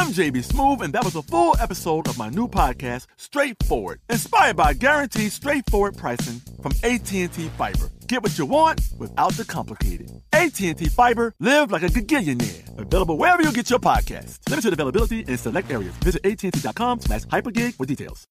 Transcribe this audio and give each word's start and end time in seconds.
I'm 0.00 0.12
JB 0.12 0.46
Smoove, 0.46 0.80
and 0.82 0.92
that 0.92 1.02
was 1.02 1.16
a 1.16 1.22
full 1.22 1.56
episode 1.58 2.06
of 2.06 2.16
my 2.16 2.28
new 2.28 2.46
podcast, 2.46 3.08
Straightforward, 3.16 4.00
inspired 4.08 4.56
by 4.56 4.72
guaranteed 4.72 5.32
straightforward 5.32 5.96
pricing 5.96 6.40
from 6.62 6.70
AT&T 6.84 7.26
Fiber. 7.26 7.90
Get 8.06 8.22
what 8.22 8.38
you 8.38 8.46
want 8.46 8.80
without 8.96 9.32
the 9.32 9.44
complicated. 9.44 10.12
AT&T 10.32 10.72
Fiber, 10.90 11.34
live 11.40 11.72
like 11.72 11.82
a 11.82 11.88
gigillionaire. 11.88 12.78
Available 12.78 13.18
wherever 13.18 13.42
you 13.42 13.50
get 13.50 13.70
your 13.70 13.80
podcast. 13.80 14.48
Limited 14.48 14.72
availability 14.72 15.22
in 15.22 15.36
select 15.36 15.68
areas. 15.72 15.92
Visit 16.04 16.24
AT&T.com 16.24 17.00
slash 17.00 17.22
hypergig 17.22 17.74
for 17.74 17.84
details. 17.84 18.24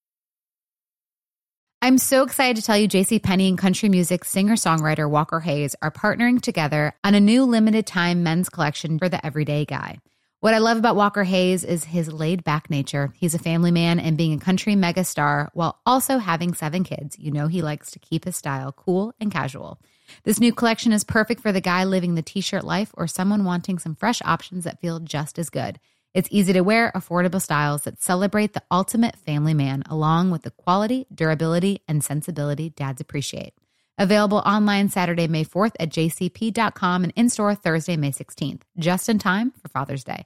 I'm 1.82 1.98
so 1.98 2.24
excited 2.24 2.56
to 2.56 2.66
tell 2.66 2.78
you 2.78 2.88
JC 2.88 3.22
Penney 3.22 3.50
and 3.50 3.58
country 3.58 3.90
music 3.90 4.24
singer-songwriter 4.24 5.10
Walker 5.10 5.42
Hayes 5.42 5.76
are 5.82 5.92
partnering 5.92 6.42
together 6.42 6.94
on 7.04 7.14
a 7.14 7.20
new 7.20 7.44
limited 7.44 7.86
time 7.86 8.24
men's 8.24 8.48
collection 8.48 8.98
for 8.98 9.10
the 9.10 9.24
everyday 9.26 9.66
guy. 9.66 10.00
What 10.48 10.54
I 10.54 10.60
love 10.60 10.78
about 10.78 10.96
Walker 10.96 11.26
Hayes 11.26 11.66
is 11.66 11.84
his 11.84 12.10
laid 12.10 12.46
back 12.46 12.70
nature. 12.70 13.12
He's 13.18 13.34
a 13.34 13.38
family 13.38 13.70
man 13.70 14.00
and 14.00 14.16
being 14.16 14.32
a 14.32 14.40
country 14.40 14.76
megastar 14.76 15.50
while 15.54 15.82
also 15.86 16.20
having 16.20 16.54
seven 16.54 16.86
kids. 16.86 17.20
You 17.20 17.32
know, 17.32 17.48
he 17.48 17.62
likes 17.62 17.92
to 17.92 18.00
keep 18.00 18.24
his 18.24 18.38
style 18.38 18.72
cool 18.72 19.14
and 19.20 19.30
casual. 19.30 19.78
This 20.24 20.40
new 20.40 20.54
collection 20.54 20.94
is 20.94 21.04
perfect 21.04 21.42
for 21.42 21.52
the 21.52 21.60
guy 21.60 21.84
living 21.84 22.16
the 22.16 22.22
t 22.22 22.40
shirt 22.40 22.64
life 22.64 22.92
or 22.94 23.08
someone 23.08 23.44
wanting 23.44 23.78
some 23.78 23.94
fresh 23.94 24.22
options 24.24 24.64
that 24.64 24.80
feel 24.80 25.02
just 25.02 25.38
as 25.38 25.50
good. 25.50 25.82
It's 26.14 26.30
easy 26.32 26.54
to 26.54 26.62
wear, 26.62 26.94
affordable 26.96 27.42
styles 27.42 27.82
that 27.82 28.02
celebrate 28.02 28.54
the 28.54 28.64
ultimate 28.72 29.18
family 29.18 29.54
man, 29.54 29.84
along 29.90 30.32
with 30.32 30.44
the 30.44 30.52
quality, 30.52 31.08
durability, 31.14 31.82
and 31.90 32.02
sensibility 32.02 32.70
dads 32.70 33.02
appreciate. 33.02 33.54
Available 33.98 34.38
online 34.46 34.88
Saturday, 34.88 35.28
May 35.28 35.44
4th 35.44 35.74
at 35.78 35.90
jcp.com 35.90 37.04
and 37.04 37.12
in 37.18 37.30
store 37.30 37.54
Thursday, 37.54 37.98
May 37.98 38.12
16th, 38.12 38.62
just 38.80 39.10
in 39.10 39.20
time 39.20 39.52
for 39.62 39.68
Father's 39.68 40.06
Day. 40.06 40.26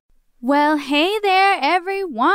Well, 0.43 0.77
hey 0.77 1.19
there, 1.19 1.59
everyone. 1.61 2.27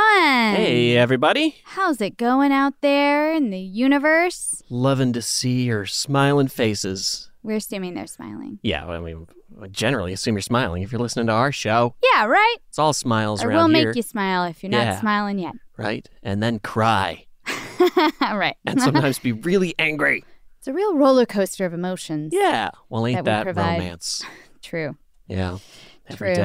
Hey, 0.55 0.95
everybody. 0.95 1.57
How's 1.65 1.99
it 1.99 2.15
going 2.15 2.53
out 2.53 2.75
there 2.81 3.33
in 3.33 3.49
the 3.49 3.59
universe? 3.59 4.63
Loving 4.69 5.11
to 5.13 5.21
see 5.21 5.63
your 5.63 5.85
smiling 5.85 6.47
faces. 6.47 7.29
We're 7.43 7.57
assuming 7.57 7.95
they're 7.95 8.07
smiling. 8.07 8.59
Yeah, 8.61 8.85
I 8.87 8.99
mean, 8.99 9.27
I 9.61 9.67
generally 9.67 10.13
assume 10.13 10.35
you're 10.35 10.41
smiling 10.41 10.83
if 10.83 10.91
you're 10.91 11.01
listening 11.01 11.27
to 11.27 11.33
our 11.33 11.51
show. 11.51 11.95
Yeah, 12.13 12.25
right? 12.27 12.55
It's 12.69 12.79
all 12.79 12.93
smiles 12.93 13.43
Or 13.43 13.49
around 13.49 13.71
we'll 13.71 13.79
here. 13.81 13.87
make 13.89 13.95
you 13.97 14.01
smile 14.03 14.45
if 14.45 14.63
you're 14.63 14.71
Yeah. 14.71 14.91
not 14.91 14.99
smiling 15.01 15.39
yet. 15.39 15.53
Right? 15.75 16.07
And 16.23 16.41
then 16.41 16.59
cry. 16.59 17.25
right. 18.21 18.55
And 18.65 18.81
sometimes 18.81 19.19
be 19.19 19.31
really 19.33 19.75
angry. 19.77 20.23
it's 20.59 20.67
a 20.67 20.73
real 20.73 20.95
roller 20.95 21.25
coaster 21.25 21.65
of 21.65 21.73
emotions. 21.73 22.31
Yeah. 22.33 22.71
Well, 22.89 23.05
ain't 23.05 23.17
That 23.17 23.23
we 23.23 23.25
that, 23.25 23.43
provide. 23.43 23.79
romance? 23.79 24.23
True. 24.61 24.97
Yeah. 25.27 25.57
Every 26.09 26.33
True. 26.35 26.43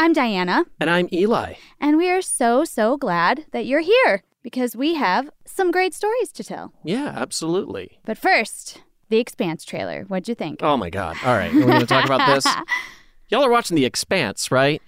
I'm 0.00 0.12
Diana, 0.12 0.64
And 0.80 0.88
I'm 0.88 1.08
Eli. 1.12 1.54
and 1.80 1.96
we 1.96 2.08
are 2.08 2.22
so, 2.22 2.64
so 2.64 2.96
glad 2.96 3.46
that 3.50 3.66
you're 3.66 3.80
here 3.80 4.22
because 4.44 4.76
we 4.76 4.94
have 4.94 5.28
some 5.44 5.72
great 5.72 5.92
stories 5.92 6.30
to 6.32 6.44
tell. 6.44 6.72
Yeah, 6.84 7.12
absolutely. 7.16 7.98
But 8.04 8.16
first, 8.16 8.80
the 9.08 9.18
Expanse 9.18 9.64
trailer. 9.64 10.04
What'd 10.04 10.28
you 10.28 10.36
think? 10.36 10.60
Oh 10.62 10.76
my 10.76 10.88
God. 10.88 11.16
All 11.24 11.34
right. 11.34 11.52
We're 11.52 11.66
going 11.66 11.80
to 11.80 11.86
talk 11.86 12.04
about 12.04 12.32
this. 12.32 12.46
Y'all 13.28 13.42
are 13.44 13.50
watching 13.50 13.74
The 13.74 13.84
Expanse, 13.84 14.52
right? 14.52 14.80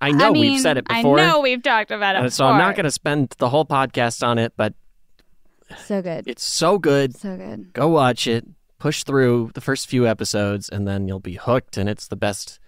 I 0.00 0.10
know 0.12 0.28
I 0.28 0.30
mean, 0.30 0.40
we've 0.52 0.60
said 0.60 0.78
it 0.78 0.86
before. 0.88 1.18
I 1.20 1.26
know 1.26 1.40
we've 1.40 1.62
talked 1.62 1.90
about 1.90 2.16
it 2.16 2.22
uh, 2.24 2.30
so 2.30 2.46
I'm 2.46 2.58
not 2.58 2.76
going 2.76 2.84
to 2.84 2.90
spend 2.90 3.34
the 3.38 3.50
whole 3.50 3.66
podcast 3.66 4.26
on 4.26 4.38
it, 4.38 4.54
but 4.56 4.72
So 5.84 6.00
good. 6.00 6.26
it's 6.26 6.42
so 6.44 6.78
good. 6.78 7.14
So 7.14 7.36
good. 7.36 7.74
go 7.74 7.88
watch 7.88 8.26
it 8.26 8.46
push 8.78 9.04
through 9.04 9.50
the 9.54 9.60
first 9.60 9.86
few 9.86 10.06
episodes 10.06 10.68
and 10.70 10.86
then 10.88 11.08
you'll 11.08 11.20
be 11.20 11.34
hooked 11.34 11.76
and 11.76 11.88
it's 11.90 12.08
the 12.08 12.16
best 12.16 12.58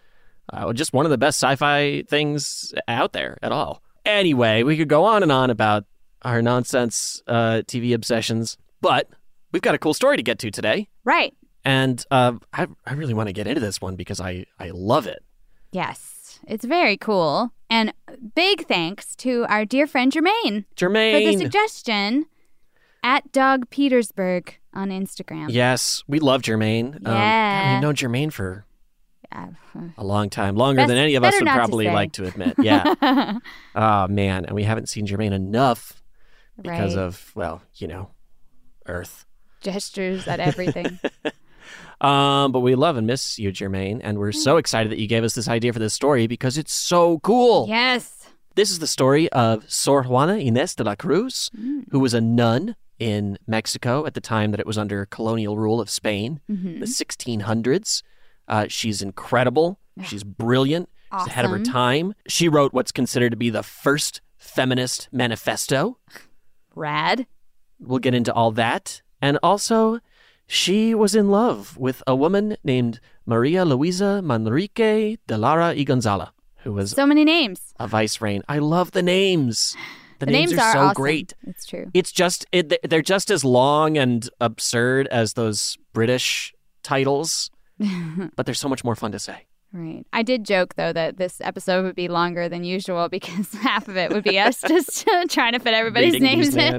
uh, 0.52 0.72
just 0.72 0.92
one 0.92 1.04
of 1.06 1.10
the 1.10 1.18
best 1.18 1.38
sci-fi 1.42 2.02
things 2.08 2.72
out 2.88 3.12
there 3.12 3.36
at 3.42 3.52
all 3.52 3.82
anyway 4.04 4.62
we 4.62 4.76
could 4.76 4.88
go 4.88 5.04
on 5.04 5.22
and 5.22 5.30
on 5.32 5.50
about 5.50 5.84
our 6.22 6.40
nonsense 6.42 7.22
uh, 7.26 7.62
tv 7.66 7.94
obsessions 7.94 8.56
but 8.80 9.08
we've 9.52 9.62
got 9.62 9.74
a 9.74 9.78
cool 9.78 9.94
story 9.94 10.16
to 10.16 10.22
get 10.22 10.38
to 10.38 10.50
today 10.50 10.88
Right. 11.04 11.34
and 11.64 12.04
uh, 12.10 12.32
I, 12.52 12.66
I 12.86 12.94
really 12.94 13.14
want 13.14 13.28
to 13.28 13.32
get 13.32 13.46
into 13.46 13.60
this 13.60 13.80
one 13.80 13.96
because 13.96 14.20
I, 14.20 14.46
I 14.58 14.70
love 14.70 15.06
it 15.06 15.22
Yes, 15.70 16.40
it's 16.46 16.64
very 16.64 16.96
cool. 16.96 17.52
And 17.68 17.92
big 18.34 18.66
thanks 18.66 19.14
to 19.16 19.44
our 19.50 19.66
dear 19.66 19.86
friend 19.86 20.10
Jermaine 20.10 20.64
for 20.78 20.88
the 20.88 21.36
suggestion 21.36 22.24
at 23.02 23.30
Dog 23.32 23.68
Petersburg 23.68 24.56
on 24.72 24.88
Instagram. 24.88 25.48
yes 25.50 26.02
we 26.08 26.20
love 26.20 26.40
jermaine 26.40 26.94
um, 26.96 27.02
God, 27.04 27.12
Yeah. 27.12 27.74
we've 27.74 27.82
known 27.82 27.94
jermaine 27.96 28.32
for. 28.32 28.64
A 29.32 30.04
long 30.04 30.30
time 30.30 30.56
longer 30.56 30.80
Best- 30.80 30.88
than 30.88 30.96
any 30.98 31.14
of 31.14 31.22
us 31.24 31.34
would 31.34 31.44
not 31.44 31.52
to 31.54 31.58
probably 31.58 31.86
like 31.86 32.12
to 32.12 32.24
admit 32.24 32.54
yeah 32.58 33.38
Oh 33.74 34.06
man, 34.08 34.44
and 34.46 34.54
we 34.54 34.64
haven't 34.64 34.88
seen 34.88 35.06
Jermaine 35.06 35.32
enough 35.32 36.02
because 36.60 36.96
Right. 36.96 37.02
of 37.04 37.30
well, 37.34 37.62
you 37.76 37.86
know, 37.88 38.10
Earth. 38.86 39.24
Gestures 39.60 40.26
at 40.28 40.40
everything. 40.40 40.98
Um, 42.00 42.52
but 42.52 42.60
we 42.60 42.76
love 42.76 42.96
and 42.96 43.06
miss 43.08 43.40
you, 43.40 43.50
Jermaine, 43.50 44.00
and 44.04 44.18
we're 44.18 44.30
so 44.30 44.56
excited 44.56 44.92
that 44.92 45.00
you 45.00 45.08
gave 45.08 45.24
us 45.24 45.34
this 45.34 45.48
idea 45.48 45.72
for 45.72 45.80
this 45.80 45.92
story 45.94 46.28
because 46.28 46.56
it's 46.56 46.72
so 46.72 47.18
cool. 47.20 47.66
yes. 47.68 48.14
This 48.54 48.70
is 48.70 48.78
the 48.78 48.86
story 48.86 49.28
of 49.32 49.68
Sor 49.70 50.04
Juana 50.04 50.34
Inés 50.34 50.76
de 50.76 50.84
la 50.84 50.94
Cruz, 50.94 51.50
who 51.90 51.98
was 51.98 52.14
a 52.14 52.20
nun 52.20 52.76
in 53.00 53.36
Mexico 53.48 54.06
at 54.06 54.14
the 54.14 54.20
time 54.20 54.52
that 54.52 54.60
it 54.60 54.66
was 54.66 54.78
under 54.78 55.06
colonial 55.06 55.56
rule 55.56 55.80
of 55.80 55.90
Spain, 55.90 56.40
Mm-hmm. 56.50 56.78
the 56.80 56.86
1600s. 56.86 58.02
Uh, 58.48 58.66
she's 58.68 59.02
incredible. 59.02 59.78
She's 60.04 60.24
brilliant. 60.24 60.88
She's 61.18 61.26
ahead 61.28 61.44
of 61.44 61.50
her 61.50 61.62
time. 61.62 62.14
She 62.28 62.48
wrote 62.48 62.72
what's 62.72 62.92
considered 62.92 63.30
to 63.30 63.36
be 63.36 63.50
the 63.50 63.62
first 63.62 64.20
feminist 64.36 65.08
manifesto. 65.12 65.98
Rad. 66.74 67.26
We'll 67.80 67.98
get 67.98 68.14
into 68.14 68.32
all 68.32 68.50
that. 68.52 69.02
And 69.20 69.38
also, 69.42 70.00
she 70.46 70.94
was 70.94 71.14
in 71.14 71.28
love 71.30 71.76
with 71.76 72.02
a 72.06 72.14
woman 72.14 72.56
named 72.62 73.00
Maria 73.26 73.64
Luisa 73.64 74.20
Manrique 74.24 75.18
de 75.26 75.36
Lara 75.38 75.74
y 75.76 75.82
Gonzaga, 75.84 76.32
who 76.58 76.72
was 76.72 76.92
So 76.92 77.06
many 77.06 77.24
names. 77.24 77.74
a 77.78 77.86
vice 77.88 78.20
reign. 78.20 78.42
I 78.48 78.58
love 78.58 78.92
the 78.92 79.02
names. 79.02 79.76
The, 80.20 80.26
The 80.26 80.32
names, 80.32 80.52
are, 80.54 80.60
are 80.60 80.72
so 80.72 80.78
awesome. 80.80 80.94
great. 80.94 81.34
It's 81.46 81.66
true. 81.66 81.90
It's 81.94 82.10
just 82.12 82.46
it, 82.52 82.72
they're 82.88 83.02
just 83.02 83.30
as 83.30 83.44
long 83.44 83.96
and 83.98 84.28
absurd 84.40 85.06
as 85.08 85.34
those 85.34 85.76
British 85.92 86.52
titles, 86.82 87.50
but 88.36 88.46
they're 88.46 88.54
so 88.54 88.68
much 88.68 88.84
more 88.84 88.94
fun 88.96 89.12
to 89.12 89.18
say. 89.18 89.46
Right. 89.72 90.06
I 90.14 90.22
did 90.22 90.44
joke 90.44 90.76
though 90.76 90.94
that 90.94 91.18
this 91.18 91.42
episode 91.42 91.84
would 91.84 91.94
be 91.94 92.08
longer 92.08 92.48
than 92.48 92.64
usual 92.64 93.08
because 93.10 93.52
half 93.52 93.86
of 93.88 93.96
it 93.96 94.10
would 94.10 94.24
be 94.24 94.38
us 94.38 94.62
just 94.62 95.06
trying 95.28 95.52
to 95.52 95.58
fit 95.58 95.74
everybody's 95.74 96.14
Reading 96.14 96.40
names 96.40 96.56
in. 96.56 96.78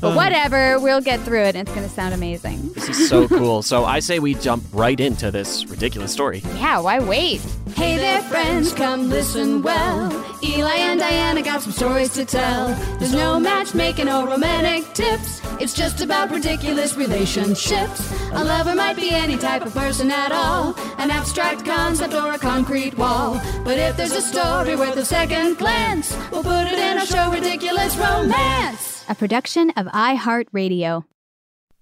But 0.00 0.08
um, 0.10 0.14
whatever, 0.16 0.78
we'll 0.80 1.00
get 1.00 1.20
through 1.20 1.42
it. 1.42 1.56
and 1.56 1.66
It's 1.66 1.74
going 1.74 1.86
to 1.88 1.94
sound 1.94 2.14
amazing. 2.14 2.72
This 2.86 2.88
is 3.00 3.08
so 3.08 3.26
cool. 3.26 3.62
So 3.62 3.84
I 3.84 3.98
say 3.98 4.20
we 4.20 4.34
jump 4.34 4.62
right 4.72 4.98
into 5.00 5.30
this 5.32 5.66
ridiculous 5.66 6.12
story. 6.12 6.42
Yeah, 6.54 6.78
why 6.78 7.00
wait? 7.00 7.40
Hey 7.74 7.96
there, 7.96 8.22
friends, 8.22 8.72
come 8.72 9.08
listen 9.10 9.60
well. 9.62 10.12
Eli 10.42 10.76
and 10.76 11.00
Diana 11.00 11.42
got 11.42 11.62
some 11.62 11.72
stories 11.72 12.12
to 12.14 12.24
tell. 12.24 12.68
There's 12.98 13.12
no 13.12 13.40
matchmaking 13.40 14.08
or 14.08 14.26
romantic 14.26 14.92
tips. 14.94 15.40
It's 15.60 15.74
just 15.74 16.00
about 16.00 16.30
ridiculous 16.30 16.96
relationships. 16.96 18.12
A 18.32 18.44
lover 18.44 18.74
might 18.74 18.96
be 18.96 19.10
any 19.10 19.36
type 19.36 19.66
of 19.66 19.74
person 19.74 20.10
at 20.12 20.30
all, 20.30 20.74
an 20.98 21.10
abstract 21.10 21.64
concept 21.64 22.14
or 22.14 22.32
a 22.32 22.38
concrete 22.38 22.96
wall. 22.96 23.40
But 23.64 23.78
if 23.78 23.96
there's 23.96 24.12
a 24.12 24.22
story 24.22 24.76
worth 24.76 24.96
a 24.96 25.04
second 25.04 25.58
glance, 25.58 26.16
we'll 26.30 26.44
put 26.44 26.66
it 26.68 26.78
in 26.78 26.98
a 26.98 27.06
show, 27.06 27.30
Ridiculous 27.32 27.96
Romance. 27.96 28.95
A 29.08 29.14
production 29.14 29.70
of 29.76 29.86
iHeartRadio. 29.86 31.04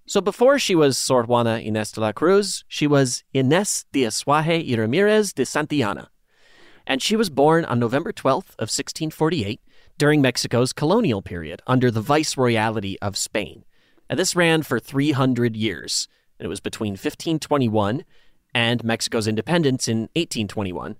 So 0.06 0.20
before 0.20 0.58
she 0.58 0.74
was 0.74 0.98
Sor 0.98 1.24
Juana 1.24 1.58
Inés 1.58 1.94
de 1.94 2.00
la 2.02 2.12
Cruz, 2.12 2.64
she 2.68 2.86
was 2.86 3.24
Inés 3.34 3.86
de 3.92 4.02
Asuaje 4.02 4.62
y 4.68 4.76
Ramirez 4.76 5.32
de 5.32 5.44
Santillana. 5.44 6.08
And 6.86 7.00
she 7.00 7.16
was 7.16 7.30
born 7.30 7.64
on 7.64 7.78
November 7.78 8.12
12th 8.12 8.52
of 8.58 8.68
1648 8.68 9.58
during 9.96 10.20
Mexico's 10.20 10.74
colonial 10.74 11.22
period 11.22 11.62
under 11.66 11.90
the 11.90 12.02
viceroyalty 12.02 12.98
of 13.00 13.16
Spain. 13.16 13.64
And 14.10 14.18
this 14.18 14.36
ran 14.36 14.62
for 14.62 14.78
300 14.78 15.56
years. 15.56 16.08
And 16.38 16.44
it 16.44 16.50
was 16.50 16.60
between 16.60 16.92
1521 16.92 18.04
and 18.54 18.84
Mexico's 18.84 19.26
independence 19.26 19.88
in 19.88 20.10
1821. 20.14 20.96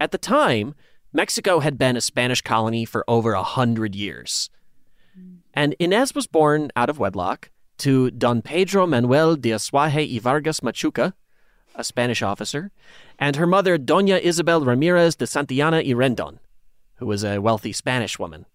At 0.00 0.10
the 0.10 0.18
time, 0.18 0.74
Mexico 1.12 1.60
had 1.60 1.78
been 1.78 1.96
a 1.96 2.00
Spanish 2.00 2.40
colony 2.40 2.84
for 2.84 3.04
over 3.06 3.34
a 3.34 3.44
hundred 3.44 3.94
years. 3.94 4.50
And 5.54 5.74
Inez 5.78 6.14
was 6.14 6.26
born 6.26 6.70
out 6.76 6.88
of 6.88 6.98
wedlock 6.98 7.50
to 7.78 8.10
Don 8.10 8.42
Pedro 8.42 8.86
Manuel 8.86 9.36
de 9.36 9.50
Asuaje 9.50 10.12
y 10.12 10.18
Vargas 10.18 10.60
Machuca, 10.60 11.12
a 11.74 11.84
Spanish 11.84 12.22
officer, 12.22 12.70
and 13.18 13.36
her 13.36 13.46
mother, 13.46 13.78
Doña 13.78 14.20
Isabel 14.20 14.64
Ramirez 14.64 15.16
de 15.16 15.26
Santillana 15.26 15.84
y 15.86 15.92
Rendon, 15.92 16.38
who 16.96 17.06
was 17.06 17.24
a 17.24 17.40
wealthy 17.40 17.72
Spanish 17.72 18.18
woman. 18.18 18.46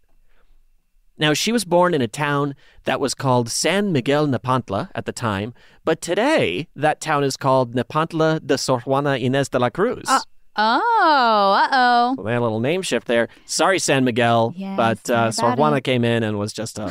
Now, 1.20 1.34
she 1.34 1.52
was 1.52 1.66
born 1.66 1.96
in 1.96 2.02
a 2.02 2.08
town 2.08 2.56
that 2.84 3.00
was 3.00 3.16
called 3.16 3.50
San 3.50 3.92
Miguel 3.92 4.28
Nepantla 4.28 4.92
at 4.94 5.06
the 5.06 5.12
time, 5.12 5.54
but 5.84 6.00
today 6.00 6.68
that 6.76 7.02
town 7.02 7.24
is 7.24 7.36
called 7.36 7.74
Nepantla 7.74 8.46
de 8.46 8.58
Sor 8.58 8.82
Juana 8.82 9.18
Inés 9.18 9.50
de 9.50 9.58
la 9.58 9.70
Cruz. 9.72 10.06
Uh, 10.08 10.20
Oh, 10.57 11.54
uh 11.63 11.68
oh. 11.71 12.13
So 12.18 12.24
they 12.24 12.31
had 12.33 12.39
a 12.39 12.42
little 12.42 12.59
name 12.59 12.81
shift 12.81 13.07
there. 13.07 13.30
Sorry, 13.45 13.80
San 13.80 14.04
Miguel, 14.04 14.54
Yeah, 14.56 14.75
but 14.75 15.09
uh, 15.09 15.31
Sor 15.31 15.56
came 15.81 16.04
in 16.04 16.24
and 16.24 16.39
was 16.39 16.51
just 16.54 16.80
uh, 16.80 16.89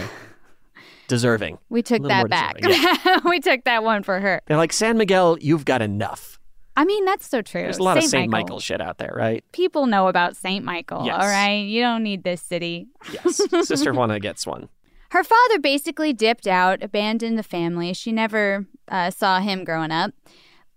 deserving. 1.09 1.59
We 1.69 1.83
took 1.83 2.03
that 2.05 2.29
back. 2.29 2.59
deserving, 2.59 3.21
we 3.31 3.41
took 3.41 3.65
that 3.65 3.83
one 3.83 4.03
for 4.03 4.21
her. 4.21 4.41
They're 4.47 4.57
like, 4.57 4.73
San 4.73 4.97
Miguel, 4.97 5.37
you've 5.41 5.65
got 5.65 5.83
enough. 5.83 6.39
I 6.79 6.85
mean, 6.85 7.07
that's 7.07 7.27
so 7.27 7.41
true. 7.41 7.63
There's 7.63 7.79
a 7.79 7.83
lot 7.83 7.97
of 7.97 8.05
St. 8.05 8.31
Michael. 8.31 8.45
Michael 8.45 8.61
shit 8.61 8.81
out 8.83 8.99
there, 8.99 9.15
right? 9.17 9.43
People 9.53 9.87
know 9.87 10.09
about 10.09 10.37
St. 10.37 10.63
Michael, 10.63 11.07
Yes. 11.07 11.17
all 11.19 11.27
right? 11.27 11.63
You 11.67 11.81
don't 11.81 12.03
need 12.03 12.23
this 12.23 12.43
city. 12.43 12.87
Yes. 13.13 13.41
Sister 13.67 13.95
Juana 13.95 14.21
gets 14.21 14.47
one. 14.47 14.69
Her 15.11 15.25
father 15.25 15.59
basically 15.59 16.13
dipped 16.13 16.47
out, 16.47 16.83
abandoned 16.83 17.39
the 17.39 17.43
family. 17.43 17.95
She 17.95 18.13
never 18.13 18.67
uh, 18.89 19.11
saw 19.11 19.41
him 19.41 19.65
growing 19.65 19.91
up. 19.91 20.13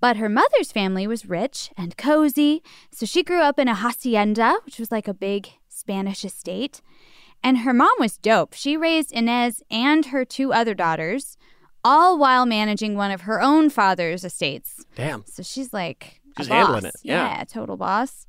But 0.02 0.18
her 0.18 0.30
mother's 0.30 0.72
family 0.72 1.08
was 1.08 1.26
rich 1.26 1.72
and 1.78 1.98
cozy, 1.98 2.64
so 2.92 3.06
she 3.06 3.24
grew 3.24 3.42
up 3.42 3.60
in 3.60 3.68
a 3.68 3.76
hacienda, 3.76 4.58
which 4.66 4.80
was 4.80 4.92
like 4.92 5.08
a 5.08 5.14
big 5.14 5.50
Spanish 5.68 6.24
estate. 6.24 6.82
And 7.44 7.60
her 7.60 7.74
mom 7.74 7.92
was 8.00 8.18
dope. 8.18 8.54
She 8.54 8.78
raised 8.78 9.12
Inez 9.12 9.62
and 9.70 10.08
her 10.08 10.26
two 10.26 10.54
other 10.54 10.74
daughters, 10.74 11.38
all 11.84 12.18
while 12.18 12.46
managing 12.46 12.96
one 12.96 13.12
of 13.12 13.22
her 13.22 13.42
own 13.42 13.70
father's 13.70 14.24
estates. 14.24 14.86
Damn. 14.96 15.26
So 15.26 15.44
she's 15.44 15.74
like 15.74 16.22
She's 16.38 16.48
handling 16.48 16.84
boss. 16.84 16.96
it, 16.96 17.02
yeah. 17.04 17.44
total 17.46 17.78
boss. 17.78 18.26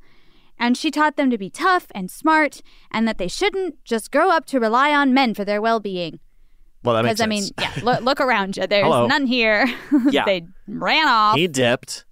And 0.59 0.77
she 0.77 0.91
taught 0.91 1.17
them 1.17 1.31
to 1.31 1.39
be 1.39 1.51
tough 1.51 1.87
and 1.95 2.11
smart 2.11 2.63
and 2.91 3.09
that 3.09 3.19
they 3.19 3.29
shouldn't 3.29 3.83
just 3.85 4.13
grow 4.13 4.31
up 4.31 4.45
to 4.47 4.61
rely 4.61 4.93
on 4.93 5.15
men 5.15 5.35
for 5.35 5.45
their 5.45 5.61
well 5.61 5.81
being. 5.81 6.21
Well, 6.83 6.95
that 6.97 7.03
makes 7.05 7.21
Because, 7.21 7.21
I 7.21 7.27
mean, 7.27 7.45
yeah, 7.59 7.73
look, 7.83 8.01
look 8.03 8.21
around 8.21 8.57
you. 8.57 8.67
There's 8.67 8.85
Hello. 8.85 9.07
none 9.07 9.27
here. 9.27 9.67
Yeah. 10.11 10.25
they 10.25 10.47
ran 10.67 11.07
off. 11.09 11.37
he 11.37 11.47
dipped. 11.47 12.05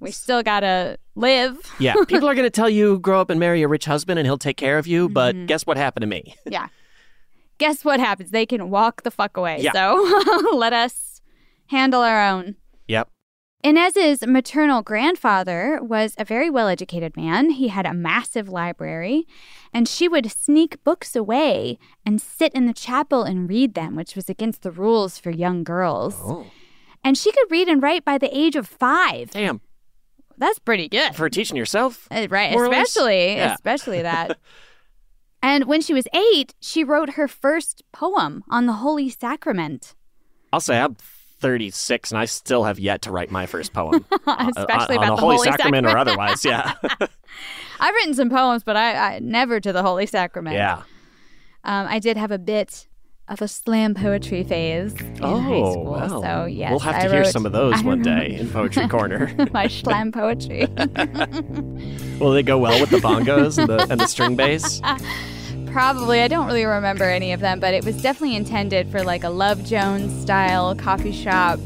we 0.00 0.10
still 0.10 0.42
got 0.42 0.60
to 0.60 0.96
live. 1.14 1.58
Yeah. 1.78 1.94
People 2.08 2.28
are 2.28 2.34
going 2.34 2.46
to 2.46 2.50
tell 2.50 2.70
you 2.70 2.98
grow 3.00 3.20
up 3.20 3.28
and 3.30 3.38
marry 3.38 3.62
a 3.62 3.68
rich 3.68 3.84
husband 3.84 4.18
and 4.18 4.26
he'll 4.26 4.38
take 4.38 4.56
care 4.56 4.78
of 4.78 4.86
you, 4.86 5.08
but 5.08 5.34
Mm-hmm. 5.34 5.46
guess 5.46 5.66
what 5.66 5.76
happened 5.76 6.02
to 6.02 6.06
me? 6.06 6.34
Yeah. 6.50 6.68
Guess 7.58 7.84
what 7.84 7.98
happens? 7.98 8.30
They 8.30 8.46
can 8.46 8.70
walk 8.70 9.02
the 9.02 9.10
fuck 9.10 9.36
away. 9.36 9.58
Yeah. 9.60 9.72
So 9.72 10.52
let 10.54 10.72
us 10.72 11.20
handle 11.66 12.00
our 12.02 12.24
own. 12.30 12.54
Yep. 12.86 13.08
Inez's 13.64 14.24
maternal 14.24 14.82
grandfather 14.82 15.80
was 15.82 16.14
a 16.16 16.24
very 16.24 16.48
well 16.48 16.68
educated 16.68 17.16
man. 17.16 17.50
He 17.50 17.68
had 17.68 17.86
a 17.86 17.92
massive 17.94 18.48
library, 18.48 19.26
and 19.74 19.88
she 19.88 20.06
would 20.08 20.30
sneak 20.30 20.82
books 20.84 21.16
away 21.16 21.78
and 22.06 22.20
sit 22.22 22.52
in 22.54 22.66
the 22.66 22.72
chapel 22.72 23.24
and 23.24 23.48
read 23.48 23.74
them, 23.74 23.96
which 23.96 24.14
was 24.14 24.28
against 24.28 24.62
the 24.62 24.70
rules 24.70 25.18
for 25.18 25.30
young 25.30 25.64
girls. 25.64 26.14
Oh, 26.20 26.46
And 27.02 27.18
she 27.18 27.32
could 27.32 27.50
read 27.50 27.68
and 27.68 27.82
write 27.82 28.04
by 28.04 28.16
the 28.16 28.36
age 28.36 28.54
of 28.54 28.66
five. 28.68 29.30
damn. 29.32 29.60
That's 30.36 30.60
pretty 30.60 30.88
good. 30.88 31.16
For 31.16 31.28
teaching 31.28 31.56
yourself? 31.56 32.06
Uh, 32.12 32.28
right, 32.30 32.52
more 32.52 32.66
or 32.66 32.68
less? 32.68 32.90
especially, 32.90 33.34
Yeah. 33.34 33.54
especially 33.54 34.02
that. 34.02 34.38
and 35.42 35.64
when 35.64 35.80
she 35.80 35.92
was 35.92 36.06
eight, 36.14 36.54
she 36.60 36.84
wrote 36.84 37.10
her 37.14 37.26
first 37.26 37.82
poem 37.90 38.44
on 38.48 38.66
the 38.66 38.74
Holy 38.74 39.08
Sacrament. 39.10 39.96
I'll 40.52 40.60
say 40.60 40.78
I'm 40.80 40.96
36 41.40 42.10
and 42.10 42.18
I 42.18 42.24
still 42.26 42.64
have 42.64 42.78
yet 42.78 43.02
to 43.02 43.10
write 43.12 43.30
my 43.30 43.46
first 43.46 43.72
poem. 43.72 44.04
Uh, 44.26 44.50
Especially 44.56 44.96
on, 44.98 45.04
about 45.04 45.10
on 45.12 45.16
the 45.16 45.20
Holy, 45.22 45.36
Holy 45.36 45.48
Sacrament, 45.50 45.86
or 45.86 45.96
otherwise. 45.96 46.44
Yeah. 46.44 46.74
I've 47.80 47.94
written 47.94 48.12
some 48.14 48.28
poems, 48.28 48.62
but 48.62 48.76
I, 48.76 49.14
I 49.14 49.18
never 49.20 49.58
to 49.58 49.72
the 49.72 49.82
Holy 49.82 50.04
Sacrament. 50.06 50.54
yeah. 50.54 50.82
Um, 51.64 51.86
I 51.88 51.98
did 51.98 52.16
have 52.18 52.30
a 52.30 52.38
bit 52.38 52.86
of 53.26 53.40
a 53.42 53.48
slam 53.48 53.94
poetry 53.94 54.42
phase 54.44 54.92
in 54.94 55.18
Oh, 55.22 55.38
high 55.40 55.48
school. 55.72 55.84
wow. 55.84 56.20
So, 56.22 56.44
yes. 56.46 56.70
We'll 56.70 56.78
have 56.80 56.96
to 56.96 57.06
I 57.06 57.08
hear 57.10 57.22
wrote- 57.22 57.32
some 57.32 57.46
of 57.46 57.52
those 57.52 57.82
one 57.82 58.02
day 58.02 58.36
in 58.38 58.48
Poetry 58.50 58.86
Corner. 58.88 59.34
My 59.52 59.66
slam 59.68 60.12
poetry. 60.12 60.66
Will 62.18 62.32
they 62.32 62.42
go 62.42 62.58
well 62.58 62.80
with 62.80 62.90
the 62.90 62.98
bongos 62.98 63.58
and 63.58 63.68
the, 63.68 63.86
and 63.90 64.00
the 64.00 64.06
string 64.06 64.36
bass? 64.36 64.80
Probably. 65.72 66.20
I 66.20 66.28
don't 66.28 66.46
really 66.46 66.64
remember 66.64 67.04
any 67.04 67.32
of 67.32 67.40
them, 67.40 67.60
but 67.60 67.74
it 67.74 67.84
was 67.84 68.00
definitely 68.02 68.36
intended 68.36 68.90
for 68.90 69.02
like 69.02 69.24
a 69.24 69.28
Love 69.30 69.64
Jones 69.64 70.20
style 70.22 70.74
coffee 70.74 71.12
shop 71.12 71.58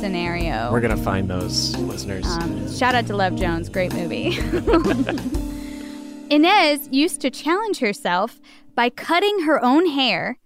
scenario. 0.00 0.70
We're 0.72 0.80
going 0.80 0.96
to 0.96 1.02
find 1.02 1.28
those 1.28 1.76
listeners. 1.76 2.26
Um, 2.26 2.72
shout 2.72 2.94
out 2.94 3.06
to 3.06 3.16
Love 3.16 3.36
Jones, 3.36 3.68
great 3.68 3.92
movie. 3.94 4.38
Inez 6.30 6.88
used 6.90 7.20
to 7.22 7.30
challenge 7.30 7.78
herself 7.78 8.40
by 8.74 8.88
cutting 8.88 9.40
her 9.40 9.62
own 9.64 9.86
hair, 9.88 10.38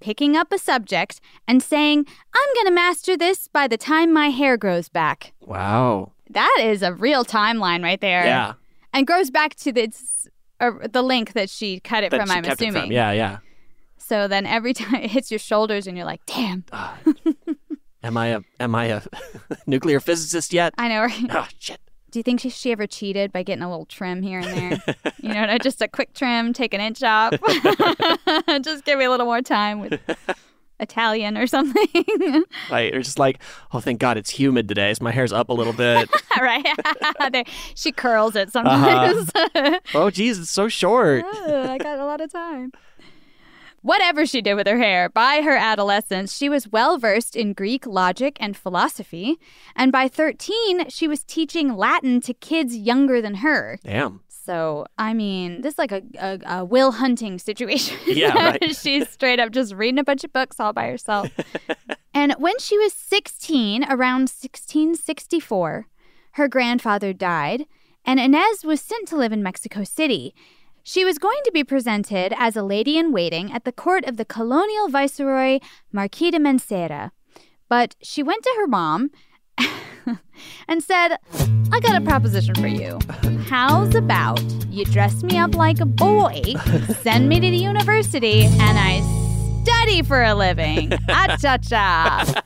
picking 0.00 0.36
up 0.36 0.52
a 0.52 0.58
subject, 0.58 1.20
and 1.48 1.62
saying, 1.62 2.06
I'm 2.34 2.54
going 2.54 2.66
to 2.66 2.72
master 2.72 3.16
this 3.16 3.48
by 3.48 3.66
the 3.66 3.78
time 3.78 4.12
my 4.12 4.28
hair 4.28 4.56
grows 4.56 4.88
back. 4.88 5.32
wow. 5.40 6.12
That 6.30 6.56
is 6.60 6.82
a 6.82 6.94
real 6.94 7.26
timeline 7.26 7.82
right 7.82 8.00
there. 8.00 8.24
Yeah. 8.24 8.54
And 8.94 9.06
grows 9.06 9.30
back 9.30 9.54
to 9.56 9.70
the, 9.70 9.92
uh, 10.62 10.86
the 10.90 11.02
link 11.02 11.32
that 11.34 11.50
she 11.50 11.80
cut 11.80 12.04
it 12.04 12.10
That 12.10 12.20
from, 12.20 12.28
she 12.28 12.34
I'm 12.36 12.42
kept 12.44 12.60
it 12.62 12.66
assuming. 12.66 12.82
from. 12.84 12.92
Yeah, 12.92 13.12
yeah. 13.12 13.38
So 13.98 14.28
then 14.28 14.46
every 14.46 14.72
time 14.74 14.94
it 14.96 15.10
hits 15.10 15.30
your 15.30 15.38
shoulders 15.38 15.86
and 15.86 15.96
you're 15.96 16.06
like, 16.06 16.24
damn, 16.26 16.64
Am 18.04 18.16
I 18.16 18.26
a 18.28 18.40
am 18.58 18.74
I 18.74 18.86
a 18.86 19.02
nuclear 19.66 20.00
physicist 20.00 20.52
yet? 20.52 20.74
I 20.76 20.88
know. 20.88 21.02
Right? 21.02 21.26
Oh 21.30 21.46
shit. 21.58 21.80
Do 22.10 22.18
you 22.18 22.22
think 22.24 22.40
she, 22.40 22.50
she 22.50 22.72
ever 22.72 22.86
cheated 22.86 23.32
by 23.32 23.42
getting 23.42 23.62
a 23.62 23.70
little 23.70 23.86
trim 23.86 24.22
here 24.22 24.40
and 24.40 24.48
there? 24.48 25.12
you 25.22 25.32
know, 25.32 25.56
just 25.58 25.80
a 25.80 25.88
quick 25.88 26.12
trim, 26.12 26.52
take 26.52 26.74
an 26.74 26.80
inch 26.80 27.02
off. 27.02 27.32
just 28.62 28.84
give 28.84 28.98
me 28.98 29.04
a 29.06 29.10
little 29.10 29.24
more 29.24 29.40
time 29.40 29.80
with 29.80 29.98
Italian 30.82 31.38
or 31.38 31.46
something. 31.46 31.86
Right. 32.70 32.94
Or 32.94 33.02
just 33.02 33.18
like, 33.18 33.40
oh 33.72 33.80
thank 33.80 33.98
God 34.00 34.16
it's 34.16 34.30
humid 34.30 34.68
today, 34.68 34.92
so 34.94 35.04
my 35.04 35.10
hair's 35.10 35.32
up 35.32 35.48
a 35.48 35.52
little 35.52 35.72
bit. 35.72 36.08
right? 36.40 37.46
She 37.74 37.92
curls 37.92 38.36
it 38.36 38.54
uh-huh. 38.54 39.24
sometimes. 39.24 39.82
oh 39.94 40.10
geez, 40.10 40.38
it's 40.38 40.50
so 40.50 40.68
short. 40.68 41.24
Oh, 41.26 41.70
I 41.70 41.78
got 41.78 41.98
a 41.98 42.04
lot 42.04 42.20
of 42.20 42.32
time. 42.32 42.72
whatever 43.82 44.24
she 44.26 44.40
did 44.42 44.54
with 44.54 44.66
her 44.66 44.78
hair, 44.78 45.08
by 45.08 45.42
her 45.42 45.56
adolescence, 45.56 46.36
she 46.36 46.48
was 46.48 46.68
well 46.68 46.98
versed 46.98 47.36
in 47.36 47.52
Greek 47.52 47.86
logic 47.86 48.36
and 48.40 48.56
philosophy. 48.56 49.38
And 49.76 49.92
by 49.92 50.08
13, 50.08 50.88
she 50.88 51.08
was 51.08 51.24
teaching 51.24 51.76
Latin 51.76 52.20
to 52.22 52.34
kids 52.34 52.76
younger 52.76 53.20
than 53.20 53.36
her. 53.36 53.78
Damn. 53.84 54.20
So, 54.44 54.86
I 54.98 55.14
mean, 55.14 55.60
this 55.60 55.74
is 55.74 55.78
like 55.78 55.92
a, 55.92 56.02
a, 56.18 56.38
a 56.46 56.64
Will 56.64 56.92
Hunting 56.92 57.38
situation. 57.38 57.96
Yeah, 58.06 58.34
right. 58.34 58.76
She's 58.76 59.08
straight 59.08 59.40
up 59.40 59.52
just 59.52 59.74
reading 59.74 59.98
a 59.98 60.04
bunch 60.04 60.24
of 60.24 60.32
books 60.32 60.60
all 60.60 60.72
by 60.72 60.88
herself. 60.88 61.30
and 62.14 62.34
when 62.38 62.58
she 62.58 62.76
was 62.76 62.92
16, 62.92 63.84
around 63.84 64.22
1664, 64.28 65.86
her 66.32 66.48
grandfather 66.48 67.12
died, 67.12 67.66
and 68.04 68.18
Inez 68.20 68.64
was 68.64 68.80
sent 68.80 69.08
to 69.08 69.16
live 69.16 69.32
in 69.32 69.42
Mexico 69.42 69.84
City. 69.84 70.34
She 70.82 71.04
was 71.04 71.18
going 71.18 71.40
to 71.44 71.52
be 71.52 71.64
presented 71.64 72.34
as 72.36 72.56
a 72.56 72.62
lady 72.62 72.98
in 72.98 73.12
waiting 73.12 73.52
at 73.52 73.64
the 73.64 73.72
court 73.72 74.04
of 74.04 74.16
the 74.16 74.24
colonial 74.24 74.88
viceroy 74.88 75.60
Marquis 75.92 76.32
de 76.32 76.38
Mancera. 76.38 77.12
But 77.68 77.94
she 78.02 78.22
went 78.22 78.42
to 78.42 78.54
her 78.58 78.66
mom 78.66 79.10
and 80.68 80.82
said, 80.82 81.16
I 81.72 81.80
got 81.80 82.00
a 82.00 82.04
proposition 82.04 82.54
for 82.54 82.66
you. 82.66 82.98
How's 83.48 83.94
about 83.94 84.40
you 84.68 84.84
dress 84.84 85.22
me 85.22 85.38
up 85.38 85.54
like 85.54 85.80
a 85.80 85.86
boy, 85.86 86.42
send 87.00 87.28
me 87.28 87.36
to 87.40 87.50
the 87.50 87.56
university, 87.56 88.44
and 88.44 88.78
I 88.78 89.00
study 89.62 90.02
for 90.02 90.22
a 90.22 90.34
living? 90.34 90.92
Ah 91.08 91.36
cha 91.40 91.56
cha. 91.58 92.42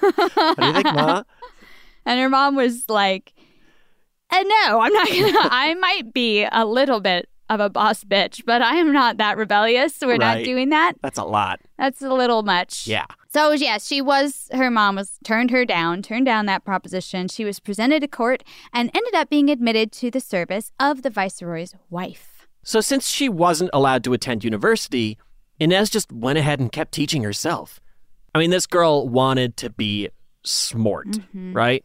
What 0.00 0.56
do 0.56 0.66
you 0.66 0.72
think, 0.74 0.86
Ma? 0.86 1.22
And 2.06 2.18
her 2.18 2.28
mom 2.30 2.56
was 2.56 2.88
like, 2.88 3.32
uh, 4.30 4.42
No, 4.42 4.80
I'm 4.80 4.92
not 4.92 5.08
gonna. 5.08 5.38
I 5.50 5.74
might 5.74 6.12
be 6.14 6.46
a 6.50 6.64
little 6.64 7.00
bit 7.00 7.28
of 7.50 7.58
a 7.60 7.68
boss 7.68 8.04
bitch, 8.04 8.44
but 8.46 8.62
I 8.62 8.76
am 8.76 8.92
not 8.92 9.18
that 9.18 9.36
rebellious. 9.36 9.98
We're 10.00 10.16
not 10.16 10.44
doing 10.44 10.70
that. 10.70 10.92
That's 11.02 11.18
a 11.18 11.24
lot. 11.24 11.60
That's 11.76 12.00
a 12.00 12.14
little 12.14 12.42
much. 12.42 12.86
Yeah. 12.86 13.06
So 13.28 13.50
yes, 13.50 13.86
she 13.86 14.00
was 14.00 14.48
her 14.52 14.70
mom 14.70 14.96
was 14.96 15.18
turned 15.24 15.50
her 15.50 15.64
down, 15.64 16.00
turned 16.00 16.26
down 16.26 16.46
that 16.46 16.64
proposition. 16.64 17.26
She 17.28 17.44
was 17.44 17.58
presented 17.58 18.00
to 18.00 18.08
court 18.08 18.44
and 18.72 18.90
ended 18.94 19.14
up 19.14 19.28
being 19.28 19.50
admitted 19.50 19.90
to 19.92 20.10
the 20.10 20.20
service 20.20 20.70
of 20.78 21.02
the 21.02 21.10
viceroy's 21.10 21.74
wife. 21.90 22.46
So 22.62 22.80
since 22.80 23.08
she 23.08 23.28
wasn't 23.28 23.70
allowed 23.72 24.04
to 24.04 24.12
attend 24.12 24.44
university, 24.44 25.18
Inez 25.58 25.90
just 25.90 26.12
went 26.12 26.38
ahead 26.38 26.60
and 26.60 26.70
kept 26.70 26.92
teaching 26.92 27.24
herself. 27.24 27.80
I 28.32 28.38
mean, 28.38 28.50
this 28.50 28.66
girl 28.66 29.08
wanted 29.08 29.56
to 29.58 29.70
be 29.70 30.08
smart, 30.44 31.08
mm-hmm. 31.08 31.52
right? 31.52 31.84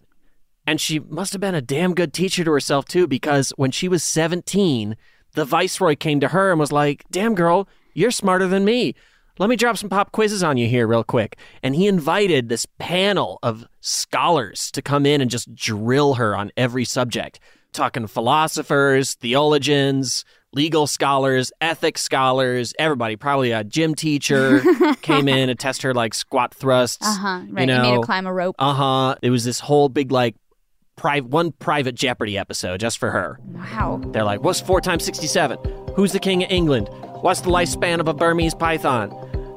And 0.67 0.79
she 0.79 0.99
must 0.99 1.33
have 1.33 1.41
been 1.41 1.55
a 1.55 1.61
damn 1.61 1.93
good 1.95 2.13
teacher 2.13 2.43
to 2.43 2.51
herself 2.51 2.85
too, 2.85 3.07
because 3.07 3.51
when 3.55 3.71
she 3.71 3.87
was 3.87 4.03
17, 4.03 4.95
the 5.35 5.45
viceroy 5.45 5.95
came 5.95 6.19
to 6.21 6.29
her 6.29 6.51
and 6.51 6.59
was 6.59 6.71
like, 6.71 7.05
Damn 7.11 7.35
girl, 7.35 7.67
you're 7.93 8.11
smarter 8.11 8.47
than 8.47 8.65
me. 8.65 8.95
Let 9.37 9.49
me 9.49 9.57
drop 9.57 9.77
some 9.77 9.89
pop 9.89 10.13
quizzes 10.13 10.43
on 10.43 10.55
you 10.57 10.67
here, 10.67 10.87
real 10.87 11.03
quick. 11.03 11.37
And 11.61 11.75
he 11.75 11.87
invited 11.87 12.47
this 12.47 12.65
panel 12.79 13.37
of 13.43 13.65
scholars 13.81 14.71
to 14.71 14.81
come 14.81 15.05
in 15.05 15.19
and 15.19 15.29
just 15.29 15.53
drill 15.53 16.13
her 16.13 16.35
on 16.35 16.51
every 16.55 16.85
subject, 16.85 17.39
talking 17.73 18.07
philosophers, 18.07 19.15
theologians, 19.15 20.23
legal 20.53 20.87
scholars, 20.87 21.51
ethics 21.59 22.01
scholars, 22.01 22.73
everybody, 22.79 23.17
probably 23.17 23.51
a 23.51 23.63
gym 23.65 23.93
teacher 23.93 24.61
came 25.01 25.27
in 25.27 25.49
and 25.49 25.59
test 25.59 25.81
her 25.81 25.93
like 25.93 26.13
squat 26.13 26.53
thrusts. 26.53 27.05
Uh 27.05 27.13
huh. 27.15 27.41
Right. 27.49 27.61
You 27.61 27.65
know, 27.67 27.81
made 27.81 27.95
her 27.95 28.01
climb 28.01 28.25
a 28.27 28.33
rope. 28.33 28.55
uh 28.57 28.73
huh. 28.73 29.15
It 29.21 29.31
was 29.31 29.43
this 29.43 29.59
whole 29.59 29.89
big 29.89 30.13
like 30.13 30.35
private 30.95 31.29
one 31.29 31.51
private 31.51 31.95
Jeopardy 31.95 32.37
episode 32.37 32.79
just 32.79 32.97
for 32.97 33.11
her. 33.11 33.39
wow. 33.53 34.01
They're 34.07 34.23
like, 34.23 34.41
"What's 34.43 34.61
four 34.61 34.81
times 34.81 35.03
sixty-seven? 35.05 35.57
Who's 35.95 36.11
the 36.11 36.19
king 36.19 36.43
of 36.43 36.51
England? 36.51 36.89
What's 37.21 37.41
the 37.41 37.49
lifespan 37.49 37.99
of 37.99 38.07
a 38.07 38.13
Burmese 38.13 38.53
python? 38.55 39.11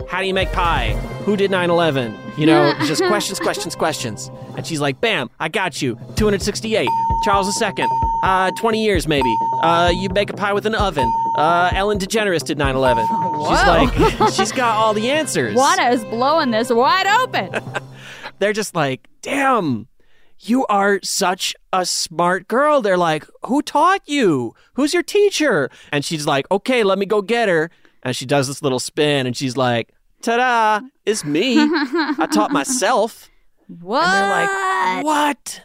How 0.08 0.20
do 0.20 0.26
you 0.26 0.34
make 0.34 0.50
pie? 0.52 0.92
Who 1.24 1.36
did 1.36 1.50
9/11?" 1.50 2.38
You 2.38 2.46
know, 2.46 2.72
just 2.86 3.02
questions, 3.04 3.38
questions, 3.40 3.74
questions. 3.74 4.30
And 4.56 4.66
she's 4.66 4.80
like, 4.80 5.00
"Bam, 5.00 5.30
I 5.38 5.48
got 5.48 5.80
you. 5.82 5.96
268. 6.16 6.88
Charles 7.24 7.60
II. 7.60 7.72
Uh, 8.24 8.50
20 8.58 8.84
years 8.84 9.06
maybe. 9.08 9.32
Uh, 9.62 9.92
you 9.94 10.08
bake 10.08 10.30
a 10.30 10.34
pie 10.34 10.52
with 10.52 10.66
an 10.66 10.74
oven. 10.74 11.12
Uh, 11.36 11.70
Ellen 11.72 11.98
DeGeneres 11.98 12.44
did 12.44 12.58
9/11." 12.58 13.06
She's 13.38 13.66
like, 14.20 14.32
she's 14.34 14.52
got 14.52 14.76
all 14.76 14.92
the 14.94 15.10
answers. 15.10 15.54
Juana 15.54 15.90
is 15.90 16.04
blowing 16.06 16.50
this 16.50 16.70
wide 16.70 17.06
open. 17.06 17.50
they're 18.40 18.52
just 18.52 18.74
like, 18.74 19.06
damn, 19.22 19.86
you 20.40 20.66
are 20.66 21.00
such 21.02 21.54
a 21.72 21.84
smart 21.84 22.48
girl. 22.48 22.80
They're 22.80 22.96
like, 22.98 23.26
who 23.46 23.62
taught 23.62 24.02
you? 24.06 24.54
Who's 24.74 24.94
your 24.94 25.02
teacher? 25.02 25.70
And 25.92 26.04
she's 26.04 26.26
like, 26.26 26.50
okay, 26.50 26.84
let 26.84 26.98
me 26.98 27.06
go 27.06 27.22
get 27.22 27.48
her. 27.48 27.70
And 28.02 28.14
she 28.14 28.26
does 28.26 28.46
this 28.46 28.62
little 28.62 28.78
spin 28.78 29.26
and 29.26 29.36
she's 29.36 29.56
like, 29.56 29.90
ta 30.22 30.36
da, 30.36 30.86
it's 31.04 31.24
me. 31.24 31.56
I 31.58 32.28
taught 32.32 32.52
myself. 32.52 33.28
what? 33.80 34.04
And 34.06 34.12
they're 34.14 34.30
like, 34.96 35.04
what? 35.04 35.62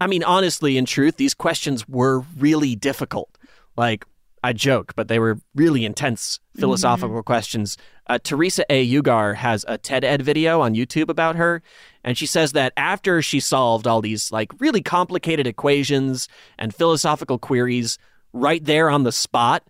I 0.00 0.06
mean, 0.06 0.24
honestly, 0.24 0.76
in 0.76 0.86
truth, 0.86 1.16
these 1.16 1.34
questions 1.34 1.86
were 1.88 2.20
really 2.38 2.74
difficult. 2.74 3.28
Like, 3.76 4.04
I 4.42 4.52
joke, 4.54 4.94
but 4.96 5.08
they 5.08 5.18
were 5.18 5.38
really 5.54 5.84
intense 5.84 6.40
philosophical 6.58 7.22
questions. 7.22 7.76
Uh, 8.06 8.18
Theresa 8.22 8.64
A. 8.70 8.86
Yugar 8.88 9.34
has 9.36 9.64
a 9.68 9.76
TED 9.78 10.04
Ed 10.04 10.22
video 10.22 10.60
on 10.62 10.74
YouTube 10.74 11.08
about 11.10 11.36
her, 11.36 11.62
and 12.02 12.16
she 12.16 12.26
says 12.26 12.52
that 12.52 12.72
after 12.76 13.20
she 13.22 13.38
solved 13.40 13.86
all 13.86 14.00
these 14.00 14.32
like 14.32 14.50
really 14.58 14.80
complicated 14.82 15.46
equations 15.46 16.26
and 16.58 16.74
philosophical 16.74 17.38
queries 17.38 17.98
right 18.32 18.64
there 18.64 18.88
on 18.88 19.02
the 19.02 19.12
spot, 19.12 19.62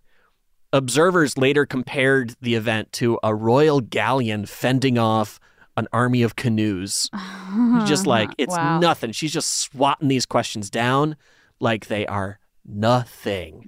observers 0.72 1.36
later 1.36 1.66
compared 1.66 2.36
the 2.40 2.54
event 2.54 2.92
to 2.92 3.18
a 3.22 3.34
royal 3.34 3.80
galleon 3.80 4.46
fending 4.46 4.98
off 4.98 5.40
an 5.76 5.88
army 5.92 6.22
of 6.22 6.36
canoes. 6.36 7.08
just 7.86 8.06
like 8.06 8.30
it's 8.38 8.54
Wow. 8.56 8.78
nothing. 8.78 9.12
She's 9.12 9.32
just 9.32 9.58
swatting 9.58 10.08
these 10.08 10.26
questions 10.26 10.70
down 10.70 11.16
like 11.60 11.86
they 11.86 12.06
are 12.06 12.38
nothing. 12.64 13.64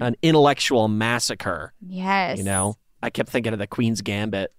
Mm, 0.00 0.06
An 0.06 0.16
intellectual 0.22 0.88
massacre. 0.88 1.72
yes. 1.86 2.38
You 2.38 2.44
know, 2.44 2.76
I 3.02 3.10
kept 3.10 3.28
thinking 3.30 3.52
of 3.52 3.58
the 3.58 3.66
Queen's 3.66 4.00
Gambit 4.00 4.52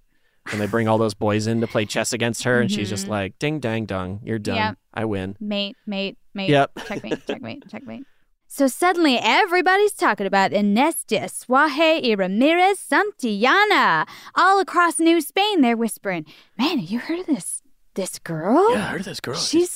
when 0.49 0.59
they 0.59 0.67
bring 0.67 0.87
all 0.87 0.97
those 0.97 1.13
boys 1.13 1.47
in 1.47 1.61
to 1.61 1.67
play 1.67 1.85
chess 1.85 2.11
against 2.13 2.43
her, 2.43 2.59
and 2.59 2.69
she's 2.71 2.89
just 2.89 3.07
like, 3.07 3.39
"Ding 3.39 3.59
dang 3.59 3.85
dong, 3.85 4.19
you're 4.23 4.39
done. 4.39 4.57
Yep. 4.57 4.77
I 4.93 5.05
win." 5.05 5.37
Mate, 5.39 5.77
mate, 5.87 6.17
mate. 6.33 6.49
Yep. 6.49 6.71
Checkmate, 6.87 7.25
checkmate, 7.25 7.69
checkmate. 7.69 8.03
So 8.47 8.67
suddenly 8.67 9.17
everybody's 9.19 9.93
talking 9.93 10.27
about 10.27 10.51
de 10.51 10.59
Suaje 10.61 12.03
y 12.03 12.13
Ramirez 12.15 12.77
Santillana. 12.77 14.05
All 14.35 14.59
across 14.59 14.99
New 14.99 15.21
Spain, 15.21 15.61
they're 15.61 15.77
whispering, 15.77 16.25
Man, 16.57 16.77
have 16.79 16.89
you 16.89 16.99
heard 16.99 17.19
of 17.19 17.25
this 17.25 17.61
this 17.95 18.19
girl? 18.19 18.71
Yeah, 18.73 18.79
I 18.79 18.89
heard 18.89 18.99
of 19.01 19.05
this 19.05 19.19
girl. 19.19 19.35
She's 19.35 19.71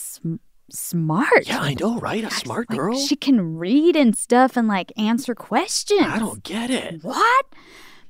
smart. 0.69 1.47
yeah, 1.47 1.59
I 1.59 1.75
know, 1.79 1.99
right? 1.99 2.23
A 2.23 2.31
smart 2.31 2.69
Like, 2.69 2.77
girl. 2.79 2.97
She 2.97 3.15
can 3.15 3.57
read 3.57 3.95
and 3.95 4.17
stuff 4.17 4.55
and 4.57 4.67
like 4.67 4.91
answer 4.97 5.33
questions. 5.35 6.01
I 6.05 6.19
don't 6.19 6.43
get 6.43 6.69
it. 6.69 7.03
What? 7.03 7.45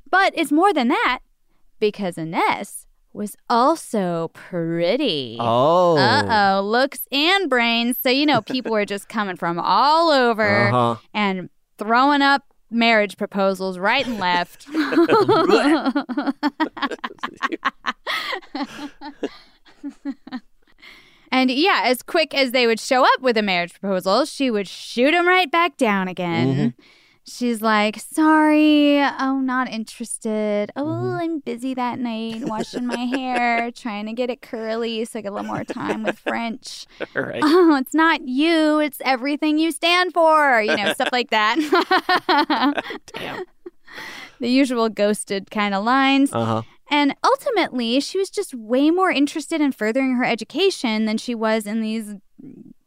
But 0.10 0.34
it's 0.36 0.52
more 0.52 0.74
than 0.74 0.88
that 0.90 1.20
because 1.80 2.16
Inés 2.16 2.86
was 3.14 3.36
also 3.50 4.30
pretty. 4.34 5.38
Oh. 5.40 5.98
Uh 5.98 6.58
oh, 6.60 6.62
looks 6.66 7.08
and 7.12 7.50
brains. 7.50 7.98
So, 8.00 8.10
you 8.10 8.26
know, 8.26 8.42
people 8.42 8.72
were 8.72 8.86
just 8.86 9.10
coming 9.10 9.36
from 9.38 9.60
all 9.60 10.12
over 10.12 10.68
Uh 10.68 10.72
huh. 10.72 10.96
and 11.14 11.50
throwing 11.78 12.22
up 12.22 12.44
marriage 12.70 13.18
proposals 13.18 13.80
right 13.80 14.06
and 14.06 14.20
left. 14.20 14.68
and 21.32 21.50
yeah, 21.52 21.82
as 21.86 22.02
quick 22.02 22.34
as 22.34 22.52
they 22.52 22.68
would 22.68 22.80
show 22.80 23.04
up 23.04 23.22
with 23.22 23.38
a 23.38 23.42
marriage 23.42 23.74
proposal, 23.80 24.26
she 24.26 24.50
would 24.52 24.68
shoot 24.68 25.12
them 25.12 25.28
right 25.28 25.50
back 25.52 25.78
down 25.78 26.08
again. 26.08 26.74
She's 27.30 27.62
like, 27.62 28.00
sorry, 28.00 29.02
oh, 29.02 29.42
not 29.44 29.68
interested. 29.70 30.72
Oh, 30.78 31.18
I'm 31.22 31.40
busy 31.40 31.74
that 31.74 32.00
night 32.00 32.46
washing 32.46 32.86
my 32.86 32.96
hair, 33.16 33.70
trying 33.72 34.06
to 34.06 34.14
get 34.14 34.30
it 34.30 34.42
curly 34.42 35.04
so 35.04 35.20
I 35.20 35.22
get 35.24 35.34
a 35.34 35.36
little 35.36 35.48
more 35.48 35.66
time 35.66 36.04
with 36.04 36.18
French. 36.20 36.86
Right. 37.14 37.42
Oh, 37.44 37.76
it's 37.76 37.94
not 37.94 38.26
you, 38.28 38.80
it's 38.80 39.00
everything 39.04 39.58
you 39.58 39.72
stand 39.72 40.14
for, 40.14 40.62
you 40.62 40.76
know, 40.78 40.94
stuff 40.94 41.10
like 41.12 41.30
that. 41.32 41.58
Damn. 43.14 43.44
the 44.40 44.50
usual 44.50 44.88
ghosted 44.88 45.52
kind 45.52 45.74
of 45.76 45.84
lines. 45.84 46.32
Uh 46.32 46.46
huh. 46.46 46.62
And 46.90 47.16
ultimately, 47.24 48.00
she 48.00 48.18
was 48.18 48.30
just 48.30 48.54
way 48.54 48.92
more 48.92 49.12
interested 49.12 49.60
in 49.62 49.72
furthering 49.72 50.16
her 50.16 50.24
education 50.24 51.06
than 51.06 51.18
she 51.18 51.36
was 51.36 51.66
in 51.68 51.82
these 51.82 52.16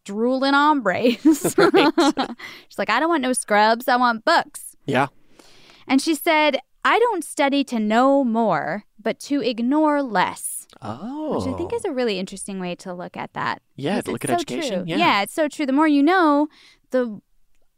drooling 0.04 0.54
hombres. 0.54 1.16
She's 1.22 2.78
like, 2.78 2.90
I 2.90 2.98
don't 3.00 3.08
want 3.08 3.22
no 3.22 3.32
scrubs, 3.32 3.88
I 3.88 3.96
want 3.96 4.24
books. 4.24 4.76
Yeah. 4.86 5.08
And 5.86 6.00
she 6.00 6.14
said, 6.14 6.58
I 6.84 6.98
don't 6.98 7.24
study 7.24 7.64
to 7.64 7.78
know 7.78 8.24
more, 8.24 8.84
but 8.98 9.18
to 9.20 9.42
ignore 9.42 10.02
less. 10.02 10.66
Oh. 10.80 11.38
Which 11.38 11.52
I 11.52 11.56
think 11.56 11.72
is 11.72 11.82
oh. 11.84 11.90
a 11.90 11.92
really 11.92 12.18
interesting 12.18 12.60
way 12.60 12.74
to 12.76 12.94
look 12.94 13.16
at 13.16 13.32
that. 13.34 13.60
Yeah, 13.76 14.00
to 14.00 14.10
look 14.10 14.24
at 14.24 14.28
so 14.28 14.34
education. 14.34 14.86
True. 14.86 14.96
Yeah. 14.96 15.22
it's 15.22 15.34
so 15.34 15.48
true. 15.48 15.66
The 15.66 15.72
more 15.72 15.88
you 15.88 16.02
know, 16.02 16.48
the 16.90 17.20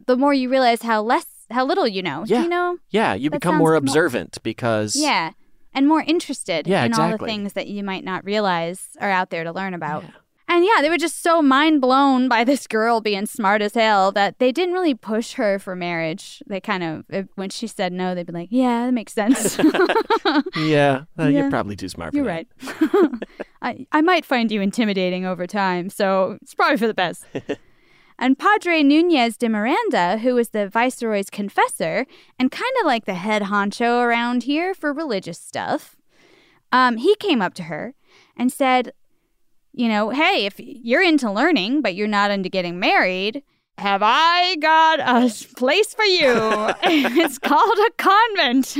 the 0.07 0.17
more 0.17 0.35
you 0.35 0.49
realize 0.49 0.83
how 0.83 1.03
less 1.03 1.27
how 1.51 1.65
little 1.65 1.87
you 1.87 2.03
know. 2.03 2.25
Yeah. 2.27 2.43
You 2.43 2.49
know? 2.49 2.79
Yeah, 2.91 3.15
you 3.15 3.31
That 3.31 3.41
become 3.41 3.57
more 3.57 3.73
mo- 3.73 3.79
observant 3.79 4.39
because 4.43 4.97
Yeah. 4.97 5.33
And 5.75 5.89
more 5.89 6.03
interested 6.03 6.67
Yeah, 6.67 6.85
in 6.85 6.95
all 6.95 7.11
the 7.11 7.19
things 7.19 7.53
that 7.55 7.67
you 7.67 7.83
might 7.85 8.05
not 8.05 8.25
realize 8.25 8.91
are 9.01 9.11
out 9.11 9.31
there 9.31 9.45
to 9.45 9.53
learn 9.53 9.75
about. 9.75 10.05
And 10.49 10.67
yeah, 10.67 10.83
they 10.83 10.91
were 10.91 10.99
just 10.99 11.23
so 11.23 11.41
mind 11.41 11.81
blown 11.81 12.29
by 12.29 12.45
this 12.45 12.67
girl 12.67 13.01
being 13.01 13.25
smart 13.25 13.63
as 13.63 13.73
hell 13.73 14.13
that 14.13 14.39
they 14.39 14.53
didn't 14.53 14.75
really 14.75 14.95
push 14.95 15.33
her 15.35 15.59
for 15.59 15.75
marriage. 15.75 16.43
They 16.47 16.61
kind 16.61 16.83
of, 16.85 17.29
when 17.37 17.49
she 17.49 17.67
said 17.67 17.91
no, 17.91 18.15
they'd 18.15 18.27
be 18.27 18.33
like, 18.35 18.49
yeah, 18.51 18.85
that 18.87 18.93
makes 18.93 19.15
sense. 19.15 19.59
Yeah, 20.57 21.05
uh, 21.19 21.25
Yeah. 21.25 21.29
you're 21.29 21.51
probably 21.51 21.77
too 21.77 21.89
smart 21.89 22.13
for 22.13 22.17
You're 22.19 22.27
that. 22.27 22.47
right. 22.83 23.23
I, 23.63 23.87
I 23.93 24.01
might 24.03 24.25
find 24.25 24.51
you 24.51 24.61
intimidating 24.61 25.25
over 25.25 25.47
time, 25.47 25.89
so 25.89 26.39
it's 26.43 26.55
probably 26.55 26.77
for 26.77 26.87
the 26.87 26.95
best. 26.95 27.25
and 28.23 28.39
Padre 28.39 28.85
Nunez 28.85 29.37
de 29.37 29.49
Miranda, 29.49 30.19
who 30.19 30.37
was 30.37 30.51
the 30.51 30.69
viceroy's 30.69 31.29
confessor 31.29 32.07
and 32.39 32.53
kind 32.53 32.73
of 32.81 32.87
like 32.87 33.05
the 33.05 33.15
head 33.15 33.43
honcho 33.43 34.01
around 34.01 34.45
here 34.45 34.75
for 34.75 34.93
religious 34.93 35.41
stuff, 35.41 35.97
um, 36.71 36.99
he 36.99 37.17
came 37.17 37.43
up 37.43 37.53
to 37.55 37.65
her 37.65 37.95
and 38.37 38.53
said, 38.53 38.93
you 39.73 39.89
know, 39.89 40.11
hey, 40.11 40.47
if 40.47 40.55
you're 40.59 41.03
into 41.03 41.33
learning, 41.33 41.83
but 41.83 41.97
you're 41.97 42.07
not 42.07 42.31
into 42.31 42.49
getting 42.49 42.79
married, 42.79 43.43
have 43.77 44.03
I 44.05 44.55
got 44.61 45.01
a 45.01 45.29
place 45.57 45.93
for 45.93 46.05
you? 46.05 46.29
it's 46.85 47.41
called 47.41 47.79
a 47.79 47.91
convent. 47.99 48.77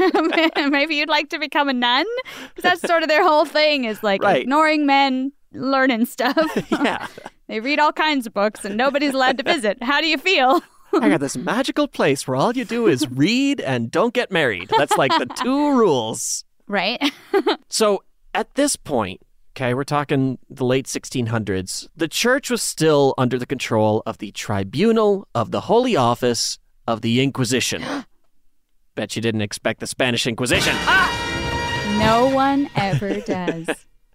Maybe 0.71 0.95
you'd 0.95 1.09
like 1.09 1.31
to 1.31 1.41
become 1.41 1.69
a 1.69 1.73
nun? 1.73 2.07
Because 2.55 2.63
that's 2.63 2.83
sort 2.83 3.03
of 3.03 3.09
their 3.09 3.25
whole 3.25 3.45
thing 3.45 3.87
is 3.87 4.05
like 4.05 4.23
Right. 4.23 4.43
ignoring 4.43 4.87
men, 4.87 5.33
learning 5.53 6.05
stuff. 6.07 6.37
Yeah. 6.71 7.09
They 7.53 7.61
read 7.61 7.79
all 7.79 7.93
kinds 7.93 8.27
of 8.27 8.33
books 8.33 8.65
and 8.65 8.79
nobody's 8.79 9.13
allowed 9.13 9.37
to 9.37 9.45
visit. 9.45 9.77
How 9.83 10.01
do 10.01 10.07
you 10.07 10.17
feel? 10.17 10.63
I 10.95 11.11
got 11.11 11.21
this 11.21 11.37
magical 11.37 11.87
place 11.87 12.27
where 12.27 12.35
all 12.35 12.57
you 12.57 12.65
do 12.65 12.87
is 12.87 13.07
read 13.11 13.61
and 13.61 13.91
don't 13.91 14.15
get 14.15 14.31
married. 14.31 14.71
That's 14.79 14.97
like 14.97 15.11
the 15.11 15.27
two 15.27 15.77
rules. 15.77 16.45
Right? 16.67 16.99
So 17.69 18.05
at 18.33 18.55
this 18.55 18.77
point, 18.77 19.21
okay, 19.55 19.75
we're 19.75 19.85
talking 19.85 20.39
the 20.49 20.65
late 20.65 20.87
1600s, 20.87 21.89
the 21.95 22.09
church 22.09 22.51
was 22.51 22.63
still 22.63 23.13
under 23.19 23.39
the 23.39 23.45
control 23.45 24.03
of 24.07 24.17
the 24.17 24.31
Tribunal 24.33 25.29
of 25.35 25.51
the 25.51 25.63
Holy 25.63 25.95
Office 25.95 26.59
of 26.87 27.03
the 27.03 27.23
Inquisition. 27.23 27.85
Bet 28.95 29.15
you 29.15 29.21
didn't 29.21 29.43
expect 29.43 29.81
the 29.81 29.87
Spanish 29.87 30.27
Inquisition. 30.27 30.73
Ah! 30.77 31.13
no 31.99 32.35
one 32.35 32.71
ever 32.77 33.21
does. 33.21 33.69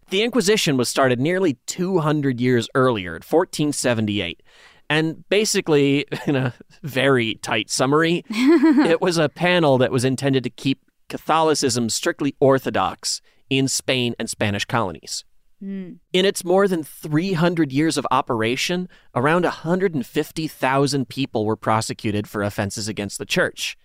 The 0.10 0.24
Inquisition 0.24 0.78
was 0.78 0.88
started 0.88 1.20
nearly 1.20 1.58
200 1.66 2.40
years 2.40 2.70
earlier, 2.76 3.12
in 3.12 3.22
1478. 3.22 4.42
And 4.90 5.28
basically, 5.30 6.06
in 6.28 6.36
a 6.36 6.54
very 6.82 7.36
tight 7.36 7.70
summary, 7.70 8.24
it 8.30 9.02
was 9.02 9.18
a 9.18 9.30
panel 9.30 9.78
that 9.80 9.92
was 9.92 10.06
intended 10.06 10.44
to 10.44 10.50
keep 10.50 10.80
Catholicism 11.10 11.90
strictly 11.90 12.36
orthodox 12.40 13.22
in 13.50 13.68
Spain 13.68 14.16
and 14.20 14.30
Spanish 14.30 14.66
colonies. 14.66 15.24
Hmm. 15.60 15.94
In 16.14 16.26
its 16.26 16.46
more 16.46 16.68
than 16.68 16.84
300 16.84 17.72
years 17.72 17.98
of 17.98 18.06
operation, 18.12 18.88
around 19.16 19.44
150,000 19.44 21.10
people 21.10 21.46
were 21.46 21.56
prosecuted 21.56 22.28
for 22.28 22.44
offenses 22.44 22.88
against 22.88 23.18
the 23.18 23.26
church. 23.26 23.76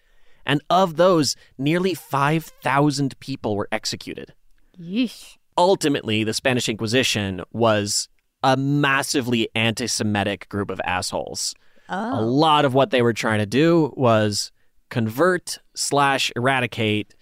And 0.45 0.61
of 0.69 0.97
those, 0.97 1.35
nearly 1.57 1.95
5,000 1.95 3.19
people 3.21 3.57
were 3.57 3.69
executed 3.73 4.35
Yeesh. 4.81 5.37
Ultimately 5.56 6.25
the 6.25 6.35
Spanish 6.35 6.68
Inquisition 6.68 7.42
was 7.52 8.09
a 8.42 8.56
massively 8.56 9.49
anti 9.54 9.87
Semitic 9.87 10.49
group 10.49 10.71
of 10.71 10.80
assholes. 10.85 11.54
A 11.88 12.23
lot 12.23 12.64
of 12.64 12.73
what 12.73 12.90
they 12.90 13.02
were 13.02 13.12
trying 13.12 13.40
to 13.40 13.47
do 13.47 13.92
was 13.97 14.50
convert 14.88 15.59
slash 15.75 16.32
eradicate 16.37 17.14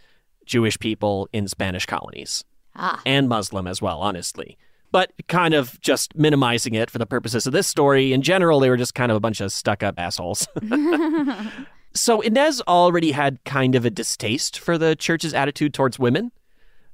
Jewish 0.44 0.78
people 0.78 1.28
in 1.32 1.49
Spanish 1.49 1.87
colonies. 1.87 2.44
Ah. 2.76 3.00
And 3.04 3.28
Muslim 3.28 3.66
as 3.66 3.82
well, 3.82 4.00
honestly. 4.00 4.56
But 4.92 5.12
kind 5.28 5.54
of 5.54 5.80
just 5.80 6.16
minimizing 6.16 6.75
it 6.75 6.88
for 6.88 6.99
the 6.99 7.06
purposes 7.06 7.46
of 7.46 7.52
this 7.52 7.66
story. 7.66 8.12
In 8.12 8.22
general, 8.22 8.60
they 8.60 8.70
were 8.70 8.76
just 8.76 8.94
kind 8.94 9.10
of 9.10 9.16
a 9.16 9.20
bunch 9.20 9.40
of 9.40 9.50
stuck 9.50 9.82
up 9.82 9.96
assholes. 9.99 10.46
so 11.94 12.20
Inez 12.20 12.60
already 12.68 13.12
had 13.12 13.42
kind 13.44 13.75
of 13.75 13.84
a 13.84 13.90
distaste 13.90 14.58
for 14.58 14.78
the 14.78 14.95
church's 14.95 15.34
attitude 15.34 15.75
towards 15.75 15.99
women. 15.99 16.32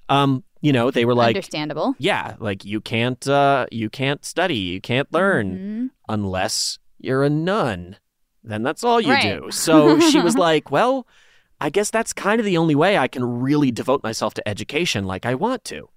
Um, 0.09 0.45
you 0.61 0.73
know, 0.73 0.91
they 0.91 1.05
were 1.05 1.15
like, 1.15 1.37
Understandable. 1.37 1.95
yeah, 1.99 2.35
like 2.39 2.65
you 2.65 2.81
can't 2.81 3.27
uh 3.29 3.67
you 3.71 3.91
can't 3.91 4.25
study, 4.25 4.57
you 4.57 4.81
can't 4.81 5.13
learn 5.13 5.59
Mhm. 5.59 5.91
unless 6.09 6.79
you're 6.99 7.25
a 7.25 7.31
nun. 7.31 7.97
Then 8.43 8.63
that's 8.63 8.85
all 8.85 9.01
you 9.01 9.13
Right. 9.13 9.41
do. 9.43 9.51
So 9.51 9.99
she 10.01 10.21
was 10.21 10.37
like, 10.49 10.71
well, 10.71 11.07
I 11.61 11.71
guess 11.71 11.91
that's 11.91 12.13
kind 12.13 12.39
of 12.41 12.45
the 12.47 12.57
only 12.59 12.75
way 12.75 12.97
I 12.99 13.09
can 13.09 13.25
really 13.25 13.71
devote 13.73 14.03
myself 14.03 14.35
to 14.35 14.49
education 14.49 15.05
like 15.05 15.27
I 15.27 15.35
want 15.35 15.65
to. 15.65 15.89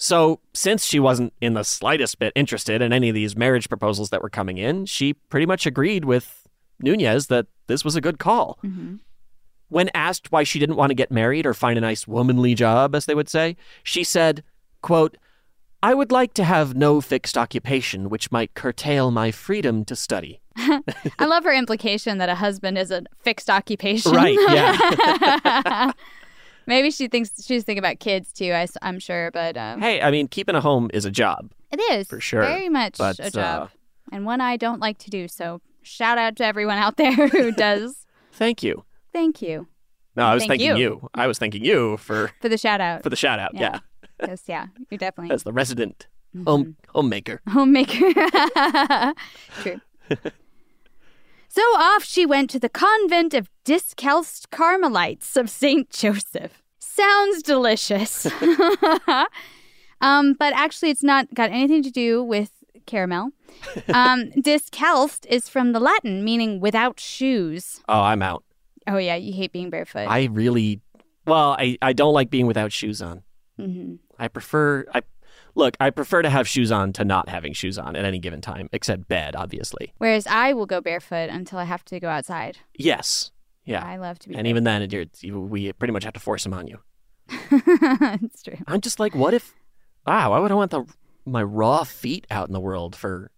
So, 0.00 0.38
since 0.54 0.84
she 0.84 1.00
wasn't 1.00 1.32
in 1.40 1.54
the 1.54 1.64
slightest 1.64 2.20
bit 2.20 2.32
interested 2.36 2.80
in 2.82 2.92
any 2.92 3.08
of 3.08 3.16
these 3.16 3.34
marriage 3.34 3.68
proposals 3.68 4.10
that 4.10 4.22
were 4.22 4.30
coming 4.30 4.56
in, 4.56 4.86
she 4.86 5.14
pretty 5.14 5.44
much 5.46 5.66
agreed 5.66 6.04
with 6.04 6.46
Nunez 6.80 7.26
that 7.26 7.46
this 7.66 7.84
was 7.84 7.96
a 7.96 8.00
good 8.00 8.20
call. 8.20 8.60
Mhm. 8.64 9.00
When 9.68 9.90
asked 9.94 10.32
why 10.32 10.44
she 10.44 10.58
didn't 10.58 10.76
want 10.76 10.90
to 10.90 10.94
get 10.94 11.10
married 11.10 11.46
or 11.46 11.54
find 11.54 11.76
a 11.76 11.82
nice 11.82 12.08
womanly 12.08 12.54
job, 12.54 12.94
as 12.94 13.06
they 13.06 13.14
would 13.14 13.28
say, 13.28 13.56
she 13.82 14.02
said, 14.02 14.42
quote, 14.80 15.16
I 15.82 15.94
would 15.94 16.10
like 16.10 16.34
to 16.34 16.44
have 16.44 16.74
no 16.74 17.00
fixed 17.00 17.38
occupation 17.38 18.08
which 18.10 18.32
might 18.32 18.54
curtail 18.54 19.10
my 19.10 19.30
freedom 19.30 19.84
to 19.84 19.94
study. 19.94 20.40
I 20.56 21.24
love 21.24 21.44
her 21.44 21.52
implication 21.52 22.18
that 22.18 22.28
a 22.28 22.34
husband 22.34 22.78
is 22.78 22.90
a 22.90 23.04
fixed 23.20 23.48
occupation. 23.48 24.12
Right, 24.12 24.36
yeah. 24.48 25.92
Maybe 26.66 26.90
she 26.90 27.08
thinks 27.08 27.30
she's 27.46 27.64
thinking 27.64 27.78
about 27.78 28.00
kids 28.00 28.32
too. 28.32 28.52
I, 28.52 28.66
am 28.82 28.98
sure, 28.98 29.30
but 29.30 29.56
um, 29.56 29.80
Hey, 29.80 30.02
I 30.02 30.10
mean, 30.10 30.28
keeping 30.28 30.54
a 30.54 30.60
home 30.60 30.90
is 30.92 31.04
a 31.04 31.10
job. 31.10 31.52
it 31.70 31.80
is 31.92 32.08
for 32.08 32.20
sure, 32.20 32.42
very 32.42 32.68
much 32.68 32.98
but, 32.98 33.18
a 33.20 33.30
job, 33.30 33.62
uh, 33.62 34.14
and 34.14 34.26
one 34.26 34.40
I 34.40 34.56
don't 34.56 34.80
like 34.80 34.98
to 34.98 35.10
do. 35.10 35.28
So 35.28 35.60
shout 35.82 36.18
out 36.18 36.36
to 36.36 36.44
everyone 36.44 36.76
out 36.76 36.96
there 36.96 37.12
who 37.28 37.52
does. 37.52 38.04
Thank 38.32 38.62
you. 38.62 38.84
Thank 39.18 39.42
you 39.42 39.66
No, 40.16 40.22
I 40.30 40.34
was 40.34 40.42
Thank 40.42 40.60
thanking 40.62 40.76
you. 40.76 41.00
you. 41.00 41.08
I 41.14 41.26
was 41.26 41.38
thanking 41.38 41.64
you 41.64 41.96
for 41.96 42.30
for 42.42 42.48
the 42.48 42.58
shout 42.58 42.80
out. 42.80 43.02
for 43.02 43.10
the 43.10 43.16
shout 43.24 43.38
out. 43.44 43.52
Yeah. 43.54 43.60
Yeah. 43.60 43.78
Because 44.18 44.42
yeah, 44.46 44.66
you're 44.90 44.98
definitely 44.98 45.34
As 45.34 45.42
the 45.42 45.52
resident 45.52 46.06
Mm-hmm. 46.36 46.44
home 46.50 46.76
homemaker. 46.94 47.40
homemaker. 47.48 48.12
True. 49.62 49.80
So 51.50 51.62
off 51.76 52.04
she 52.04 52.26
went 52.26 52.50
to 52.50 52.58
the 52.60 52.68
convent 52.68 53.32
of 53.34 53.48
Discalced 53.64 54.50
Carmelites 54.50 55.34
of 55.36 55.48
St. 55.48 55.88
Joseph. 55.90 56.62
Sounds 56.78 57.42
delicious. 57.42 58.26
um, 60.00 60.34
but 60.38 60.52
actually, 60.54 60.90
it's 60.90 61.02
not 61.02 61.32
got 61.34 61.50
anything 61.50 61.82
to 61.82 61.90
do 61.90 62.22
with 62.22 62.50
caramel. 62.86 63.30
Um, 63.88 64.30
discalced 64.40 65.26
is 65.30 65.48
from 65.48 65.72
the 65.72 65.80
Latin, 65.80 66.22
meaning 66.22 66.60
without 66.60 67.00
shoes. 67.00 67.80
Oh, 67.88 68.02
I'm 68.02 68.22
out. 68.22 68.44
Oh, 68.88 68.98
yeah, 68.98 69.14
you 69.16 69.32
hate 69.32 69.52
being 69.52 69.70
barefoot. 69.70 70.06
I 70.08 70.24
really 70.24 70.80
well, 71.26 71.56
I, 71.58 71.76
I 71.82 71.92
don't 71.92 72.14
like 72.14 72.30
being 72.30 72.46
without 72.46 72.72
shoes 72.72 73.00
on. 73.02 73.22
hmm 73.58 73.96
I 74.18 74.28
prefer 74.28 74.84
I 74.94 75.02
look, 75.54 75.76
I 75.78 75.90
prefer 75.90 76.22
to 76.22 76.30
have 76.30 76.48
shoes 76.48 76.72
on 76.72 76.92
to 76.94 77.04
not 77.04 77.28
having 77.28 77.52
shoes 77.52 77.78
on 77.78 77.94
at 77.96 78.04
any 78.04 78.18
given 78.18 78.40
time, 78.40 78.68
except 78.72 79.06
bed, 79.08 79.36
obviously. 79.36 79.92
Whereas 79.98 80.26
I 80.26 80.52
will 80.54 80.66
go 80.66 80.80
barefoot 80.80 81.28
until 81.30 81.58
I 81.58 81.64
have 81.64 81.84
to 81.86 82.00
go 82.00 82.08
outside. 82.08 82.58
Yes. 82.76 83.30
Yeah. 83.64 83.84
I 83.84 83.96
love 83.98 84.18
to 84.20 84.28
be 84.30 84.34
and 84.34 84.46
even 84.46 84.64
then, 84.64 84.82
it- 84.82 84.92
you're, 84.92 85.04
you- 85.20 85.40
we 85.40 85.72
pretty 85.74 85.92
much 85.92 86.04
have 86.04 86.14
to 86.14 86.20
force 86.20 86.42
them 86.44 86.54
on 86.54 86.66
you. 86.66 86.78
it's 87.50 88.42
true. 88.42 88.56
I'm 88.66 88.80
just 88.80 88.98
like, 89.00 89.14
what 89.14 89.34
if? 89.34 89.54
Wow, 90.06 90.30
why 90.30 90.38
would 90.38 90.50
I 90.50 90.54
want 90.54 90.70
the 90.70 90.84
my 91.26 91.42
raw 91.42 91.84
feet 91.84 92.26
out 92.30 92.46
in 92.48 92.52
the 92.54 92.60
world 92.60 92.96
for? 92.96 93.30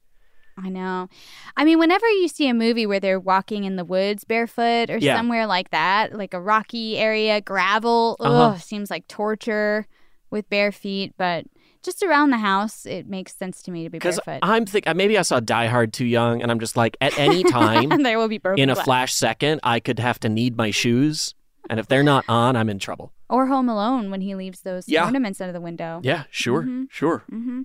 I 0.62 0.68
know. 0.68 1.08
I 1.56 1.64
mean, 1.64 1.78
whenever 1.78 2.06
you 2.08 2.28
see 2.28 2.48
a 2.48 2.54
movie 2.54 2.84
where 2.86 3.00
they're 3.00 3.18
walking 3.20 3.64
in 3.64 3.76
the 3.76 3.84
woods 3.84 4.24
barefoot 4.24 4.90
or 4.90 4.98
Yeah. 4.98 5.16
somewhere 5.16 5.46
like 5.46 5.70
that, 5.70 6.12
like 6.16 6.34
a 6.34 6.40
rocky 6.40 6.98
area, 6.98 7.40
gravel, 7.40 8.16
Uh-huh. 8.20 8.48
ugh, 8.54 8.58
seems 8.60 8.90
like 8.90 9.06
torture 9.08 9.86
with 10.30 10.48
bare 10.50 10.70
feet. 10.72 11.14
But 11.16 11.46
just 11.82 12.02
around 12.02 12.30
the 12.30 12.38
house, 12.38 12.84
it 12.84 13.06
makes 13.08 13.34
sense 13.34 13.62
to 13.62 13.70
me 13.70 13.84
to 13.84 13.90
be 13.90 13.98
barefoot. 13.98 14.40
I'm 14.42 14.66
think 14.66 14.84
maybe 14.94 15.16
I 15.16 15.22
saw 15.22 15.40
Die 15.40 15.66
Hard 15.66 15.92
too 15.94 16.04
young, 16.04 16.42
and 16.42 16.50
I'm 16.50 16.60
just 16.60 16.76
like, 16.76 16.96
at 17.00 17.14
any 17.16 17.42
time 17.44 18.02
there 18.02 18.18
will 18.18 18.28
be 18.28 18.38
broken 18.38 18.62
in 18.62 18.68
a 18.70 18.74
glass. 18.74 18.84
flash 18.84 19.14
second, 19.14 19.60
I 19.62 19.80
could 19.80 19.98
have 19.98 20.20
to 20.20 20.28
need 20.28 20.56
my 20.58 20.70
shoes, 20.70 21.34
and 21.70 21.80
if 21.80 21.88
they're 21.88 22.02
not 22.02 22.24
on, 22.28 22.54
I'm 22.54 22.68
in 22.68 22.78
trouble. 22.78 23.12
Or 23.30 23.46
Home 23.46 23.68
Alone 23.68 24.10
when 24.10 24.20
he 24.20 24.34
leaves 24.34 24.60
those 24.60 24.88
Yeah. 24.88 25.04
ornaments 25.04 25.40
out 25.40 25.48
of 25.48 25.54
the 25.54 25.60
window. 25.60 26.00
Yeah, 26.02 26.24
sure, 26.30 26.64
Mhm. 26.64 26.86
sure. 26.90 27.24
hmm 27.30 27.62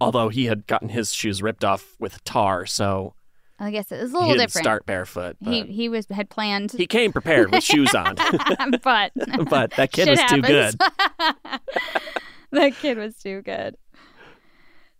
Although 0.00 0.28
he 0.28 0.46
had 0.46 0.66
gotten 0.66 0.88
his 0.90 1.12
shoes 1.12 1.42
ripped 1.42 1.64
off 1.64 1.96
with 1.98 2.22
tar, 2.24 2.66
so 2.66 3.14
I 3.58 3.70
guess 3.72 3.90
it 3.90 4.00
was 4.00 4.12
a 4.12 4.12
he 4.12 4.18
little 4.18 4.28
didn't 4.28 4.40
different. 4.48 4.64
start 4.64 4.86
barefoot. 4.86 5.36
He 5.44 5.62
he, 5.62 5.72
he 5.72 5.88
was 5.88 6.06
had 6.10 6.30
planned, 6.30 6.72
He 6.72 6.86
came 6.86 7.12
prepared 7.12 7.50
with 7.50 7.64
shoes 7.64 7.94
on, 7.94 8.14
but 8.82 9.12
but 9.50 9.72
that 9.72 9.90
kid 9.92 10.08
was 10.08 10.20
too 10.28 10.42
good. 10.42 10.74
happens. 10.80 11.60
that 12.52 12.74
kid 12.76 12.96
was 12.98 13.16
too 13.16 13.42
good. 13.42 13.76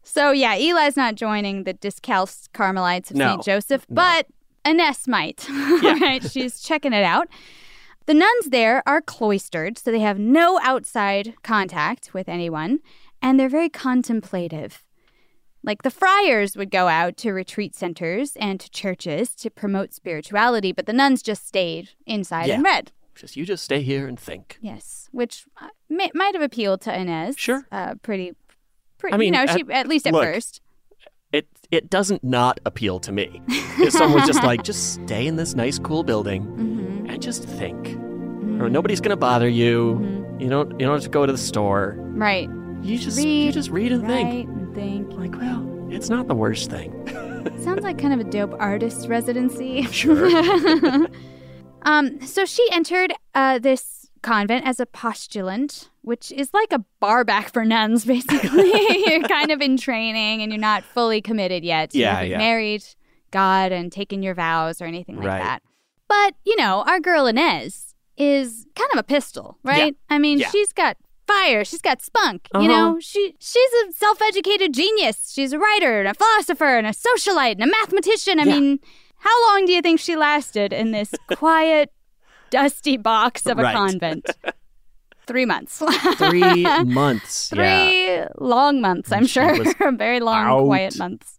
So 0.03 0.31
yeah, 0.33 0.55
Eli's 0.55 0.97
not 0.97 1.15
joining 1.15 1.65
the 1.65 1.75
Discalced 1.75 2.53
Carmelites 2.53 3.11
of 3.11 3.17
No, 3.17 3.29
St. 3.35 3.45
Joseph, 3.45 3.87
no. 3.89 3.95
but 3.95 4.27
Ines 4.65 5.07
might. 5.07 5.47
Yeah. 5.49 5.99
right? 6.01 6.23
She's 6.31 6.61
checking 6.61 6.93
it 6.93 7.05
out. 7.05 7.29
The 8.07 8.15
nuns 8.15 8.47
there 8.51 8.83
are 8.87 9.01
cloistered, 9.03 9.79
so 9.79 9.91
they 9.93 10.01
have 10.01 10.19
no 10.19 10.59
outside 10.63 11.35
contact 11.43 12.15
with 12.15 12.29
anyone, 12.29 12.81
and 13.21 13.39
they're 13.39 13.51
very 13.51 13.69
contemplative. 13.69 14.83
Like 15.69 15.83
the 15.83 15.91
friars 15.91 16.57
would 16.57 16.71
go 16.71 16.89
out 16.89 17.19
to 17.19 17.33
retreat 17.33 17.75
centers 17.77 18.35
and 18.37 18.59
to 18.59 18.71
churches 18.71 19.35
to 19.37 19.51
promote 19.51 19.93
spirituality, 19.93 20.73
but 20.73 20.87
the 20.87 20.95
nuns 20.95 21.23
just 21.23 21.47
stayed 21.47 21.91
inside 22.07 22.49
and 22.49 22.65
read. 22.65 22.91
Just 23.15 23.37
you 23.37 23.45
just 23.45 23.65
stay 23.65 23.83
here 23.83 24.09
and 24.09 24.19
think. 24.19 24.57
Yes, 24.63 25.09
which 25.13 25.45
uh, 25.61 25.69
may, 25.91 26.11
might 26.15 26.35
have 26.35 26.41
appealed 26.43 26.81
to 26.83 26.99
Inez. 26.99 27.37
Sure. 27.37 27.67
Uh, 27.71 27.97
pretty, 28.01 28.33
pretty. 28.97 29.13
I 29.13 29.19
mean, 29.19 29.27
you 29.35 29.39
know, 29.39 29.45
at- 29.45 29.59
she 29.59 29.65
at 29.71 29.87
least 29.87 30.07
at 30.07 30.15
look, 30.15 30.25
first. 30.25 30.63
It 31.33 31.47
it 31.71 31.91
doesn't 31.91 32.25
not 32.25 32.61
appeal 32.65 32.99
to 33.01 33.13
me. 33.13 33.43
If 33.81 33.93
someone's 33.93 34.27
just 34.27 34.43
like, 34.43 34.65
just 34.65 34.95
stay 34.95 35.27
in 35.27 35.37
this 35.37 35.55
nice 35.55 35.79
cool 35.79 36.03
building 36.03 36.43
Mm-hmm. 36.47 37.11
and 37.11 37.23
just 37.23 37.45
think. 37.45 37.89
Or 38.61 38.69
nobody's 38.71 39.01
gonna 39.03 39.17
bother 39.17 39.49
you. 39.49 40.01
You 40.41 40.49
don't 40.49 40.71
you 40.81 40.87
don't 40.87 40.95
have 40.95 41.03
to 41.03 41.09
go 41.11 41.27
to 41.27 41.33
the 41.33 41.39
store. 41.39 41.95
Right. 41.99 42.49
You 42.83 42.97
just 42.99 43.19
read, 43.19 43.45
you 43.47 43.53
just 43.53 43.71
read 43.71 43.93
and 43.93 44.03
write, 44.03 44.25
think. 44.47 44.58
And 44.77 45.09
think. 45.09 45.19
Like, 45.19 45.41
well, 45.41 45.89
it's 45.91 46.09
not 46.09 46.29
the 46.29 46.35
worst 46.35 46.71
thing. 46.71 46.93
Sounds 47.63 47.83
like 47.83 47.99
kind 47.99 48.13
of 48.15 48.21
a 48.21 48.31
dope 48.31 48.55
artist 48.59 49.09
residency. 49.09 49.83
Sure. 49.85 50.29
um, 51.83 52.21
so 52.21 52.45
she 52.45 52.67
entered 52.73 53.13
uh, 53.35 53.59
this 53.59 54.09
convent 54.23 54.67
as 54.67 54.81
a 54.81 54.87
postulant, 54.87 55.89
which 56.03 56.33
is 56.33 56.53
like 56.53 56.73
a 56.73 56.85
bar 57.01 57.25
back 57.25 57.53
for 57.53 57.65
nuns, 57.65 58.05
basically. 58.05 58.71
you're 59.07 59.23
kind 59.29 59.51
of 59.51 59.61
in 59.61 59.77
training 59.77 60.43
and 60.43 60.51
you're 60.53 60.61
not 60.61 60.83
fully 60.85 61.21
committed 61.23 61.65
yet. 61.65 61.95
You 61.95 62.03
Yeah, 62.03 62.21
yeah. 62.23 62.39
married 62.39 62.85
God 63.31 63.73
and 63.73 63.93
taken 63.93 64.23
your 64.23 64.35
vows 64.35 64.81
or 64.81 64.87
anything 64.87 65.17
like 65.17 65.27
Right. 65.27 65.43
that. 65.43 65.63
But, 66.09 66.35
you 66.45 66.57
know, 66.57 66.83
our 66.87 67.01
girl 67.01 67.27
Inez 67.27 67.95
is 68.17 68.67
kind 68.75 68.91
of 68.93 68.99
a 68.99 69.03
pistol, 69.03 69.59
right? 69.63 69.95
I 70.09 70.19
mean, 70.19 70.39
Yeah. 70.39 70.49
she's 70.51 70.73
got 70.73 70.97
fire, 71.29 71.65
she's 71.65 71.81
got 71.83 72.03
spunk. 72.03 72.49
Uh-huh. 72.53 72.63
You 72.63 72.69
know, 72.69 72.99
she 73.01 73.35
she's 73.39 73.73
a 73.87 73.93
self-educated 73.93 74.73
genius. 74.75 75.31
She's 75.35 75.53
a 75.53 75.59
writer 75.59 76.01
and 76.01 76.09
a 76.09 76.15
philosopher 76.15 76.73
and 76.79 76.87
a 76.87 76.91
socialite 77.09 77.53
and 77.61 77.63
a 77.65 77.67
mathematician. 77.79 78.41
I 78.41 78.45
Yeah. 78.45 78.55
mean, 78.59 78.81
how 79.19 79.37
long 79.49 79.67
do 79.67 79.73
you 79.73 79.83
think 79.83 80.01
she 80.01 80.17
lasted 80.17 80.73
in 80.73 80.91
this 80.93 81.15
quiet, 81.37 81.93
dusty 82.51 82.97
box 82.97 83.47
of 83.47 83.59
a 83.59 83.63
Right. 83.63 83.75
convent? 83.77 84.27
Three 85.29 85.45
months. 85.45 85.83
Three 86.17 86.65
months. 86.85 87.51
Three 87.51 88.07
Yeah. 88.17 88.29
long 88.39 88.81
months, 88.81 89.13
I'm 89.13 89.27
She 89.27 89.33
sure. 89.35 89.93
Very 89.93 90.21
long, 90.21 90.45
out. 90.47 90.65
quiet 90.65 90.99
months. 90.99 91.39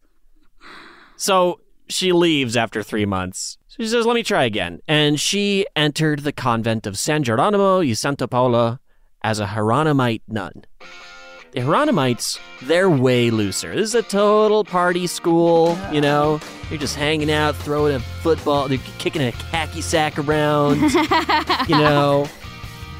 So 1.16 1.60
she 1.88 2.12
leaves 2.12 2.56
after 2.56 2.84
three 2.84 3.06
months. 3.06 3.58
She 3.68 3.88
says, 3.88 4.06
let 4.06 4.14
me 4.14 4.24
try 4.24 4.44
again. 4.44 4.80
And 4.88 5.20
she 5.20 5.66
entered 5.76 6.20
the 6.20 6.32
convent 6.32 6.86
of 6.86 6.98
San 7.00 7.24
Geronimo 7.24 7.80
y 7.80 7.94
Santa 7.94 8.28
Paula 8.28 8.80
as 9.24 9.40
a 9.40 9.46
Hieronymite 9.46 10.22
nun. 10.28 10.64
The 11.52 11.62
Hieronymites, 11.62 12.40
they're 12.62 12.90
way 12.90 13.32
looser. 13.32 13.74
This 13.74 13.90
is 13.90 13.96
a 13.96 14.04
total 14.04 14.64
party 14.64 15.08
school, 15.08 15.78
you 15.92 16.00
know? 16.00 16.40
You're 16.70 16.80
just 16.80 16.96
hanging 16.96 17.32
out, 17.32 17.56
throwing 17.56 17.96
a 17.96 18.00
football, 18.00 18.68
they're 18.68 18.78
kicking 19.00 19.24
a 19.24 19.32
khaki 19.32 19.82
sack 19.82 20.20
around, 20.20 20.80
you 21.68 21.76
know? 21.76 22.28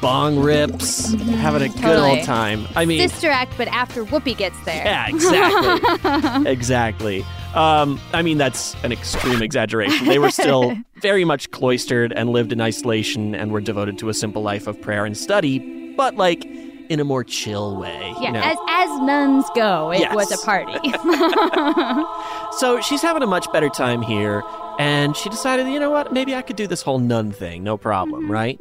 Bong 0.00 0.38
rips, 0.40 1.12
having 1.12 1.62
a 1.62 1.68
good 1.68 1.80
Totally. 1.82 2.10
old 2.18 2.24
time. 2.24 2.66
I 2.74 2.86
mean, 2.86 3.06
Sister 3.06 3.28
Act, 3.28 3.52
but 3.58 3.68
after 3.68 4.04
Whoopi 4.04 4.34
gets 4.36 4.58
there. 4.64 4.82
yeah, 4.84 5.08
exactly. 5.08 6.50
exactly. 6.50 7.26
Um, 7.54 8.00
I 8.12 8.22
mean, 8.22 8.38
that's 8.38 8.74
an 8.84 8.92
extreme 8.92 9.42
exaggeration. 9.42 10.06
They 10.06 10.18
were 10.20 10.30
still 10.30 10.76
very 11.02 11.24
much 11.24 11.50
cloistered 11.50 12.12
and 12.12 12.30
lived 12.30 12.52
in 12.52 12.60
isolation 12.60 13.34
and 13.34 13.50
were 13.50 13.60
devoted 13.60 13.98
to 13.98 14.08
a 14.08 14.14
simple 14.14 14.42
life 14.42 14.66
of 14.68 14.80
prayer 14.80 15.04
and 15.04 15.16
study, 15.16 15.58
but 15.96 16.14
like 16.16 16.44
in 16.88 17.00
a 17.00 17.04
more 17.04 17.24
chill 17.24 17.76
way. 17.76 18.12
Yeah, 18.20 18.26
you 18.26 18.32
know? 18.32 18.40
as 18.40 18.56
as 18.68 19.00
nuns 19.00 19.46
go, 19.54 19.90
it 19.90 20.00
Yes. 20.00 20.14
was 20.14 20.30
a 20.32 20.38
party. 20.44 20.78
So 22.58 22.80
she's 22.80 23.00
having 23.00 23.22
a 23.22 23.26
much 23.28 23.50
better 23.52 23.68
time 23.68 24.02
here, 24.02 24.42
and 24.78 25.16
she 25.16 25.28
decided, 25.28 25.68
you 25.68 25.78
know 25.78 25.90
what, 25.90 26.12
maybe 26.12 26.34
I 26.34 26.42
could 26.42 26.56
do 26.56 26.66
this 26.66 26.82
whole 26.82 26.98
nun 26.98 27.30
thing, 27.30 27.62
no 27.62 27.76
problem, 27.76 28.24
Mm-hmm, 28.24 28.30
right? 28.32 28.60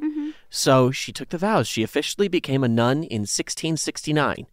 So 0.51 0.91
she 0.91 1.11
took 1.11 1.29
the 1.29 1.37
vows. 1.39 1.67
She 1.67 1.81
officially 1.83 2.27
became 2.27 2.63
a 2.63 2.67
nun 2.67 2.97
in 3.03 3.21
1669. 3.21 4.45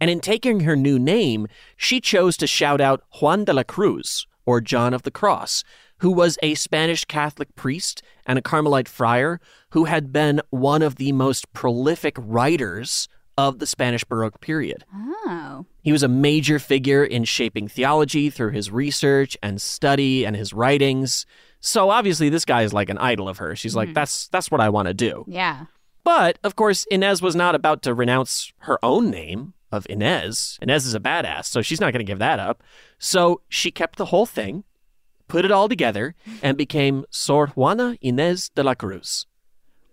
And 0.00 0.10
in 0.10 0.20
taking 0.20 0.60
her 0.60 0.76
new 0.76 0.98
name, 0.98 1.46
she 1.76 2.00
chose 2.00 2.36
to 2.38 2.46
shout 2.46 2.80
out 2.80 3.04
Juan 3.20 3.44
de 3.44 3.52
la 3.52 3.62
Cruz, 3.62 4.26
or 4.46 4.60
John 4.60 4.94
of 4.94 5.02
the 5.02 5.10
Cross, 5.10 5.62
who 5.98 6.10
was 6.10 6.38
a 6.42 6.54
Spanish 6.54 7.04
Catholic 7.04 7.54
priest 7.54 8.02
and 8.26 8.38
a 8.38 8.42
Carmelite 8.42 8.88
friar 8.88 9.40
who 9.70 9.84
had 9.84 10.12
been 10.12 10.40
one 10.50 10.82
of 10.82 10.96
the 10.96 11.12
most 11.12 11.52
prolific 11.52 12.16
writers 12.18 13.08
of 13.36 13.58
the 13.58 13.66
Spanish 13.66 14.04
Baroque 14.04 14.40
period. 14.40 14.84
oh. 14.94 15.66
He 15.82 15.92
was 15.92 16.02
a 16.02 16.08
major 16.08 16.58
figure 16.58 17.04
in 17.04 17.24
shaping 17.24 17.68
theology 17.68 18.28
through 18.28 18.50
his 18.50 18.70
research 18.70 19.36
and 19.42 19.62
study 19.62 20.26
and 20.26 20.36
his 20.36 20.52
writings. 20.52 21.24
So 21.60 21.90
obviously 21.90 22.28
this 22.28 22.44
guy 22.44 22.62
is 22.62 22.72
like 22.72 22.90
an 22.90 22.98
idol 22.98 23.28
of 23.28 23.38
hers. 23.38 23.58
She's 23.58 23.74
like 23.74 23.88
mm-hmm. 23.88 23.94
that's 23.94 24.28
that's 24.28 24.50
what 24.50 24.60
I 24.60 24.68
want 24.68 24.88
to 24.88 24.94
do. 24.94 25.24
Yeah. 25.26 25.66
But 26.04 26.38
of 26.44 26.56
course 26.56 26.84
Inez 26.90 27.22
was 27.22 27.36
not 27.36 27.54
about 27.54 27.82
to 27.82 27.94
renounce 27.94 28.52
her 28.58 28.78
own 28.84 29.10
name 29.10 29.54
of 29.72 29.86
Inez. 29.88 30.58
Inez 30.62 30.86
is 30.86 30.94
a 30.94 31.00
badass, 31.00 31.46
so 31.46 31.62
she's 31.62 31.80
not 31.80 31.92
going 31.92 32.04
to 32.04 32.10
give 32.10 32.18
that 32.18 32.38
up. 32.38 32.62
So 32.98 33.42
she 33.48 33.70
kept 33.70 33.96
the 33.96 34.06
whole 34.06 34.26
thing, 34.26 34.64
put 35.28 35.44
it 35.44 35.50
all 35.50 35.68
together 35.68 36.14
and 36.42 36.56
became 36.56 37.04
Sor 37.10 37.48
Juana 37.48 37.96
Inez 38.00 38.48
de 38.50 38.62
la 38.62 38.74
Cruz 38.74 39.26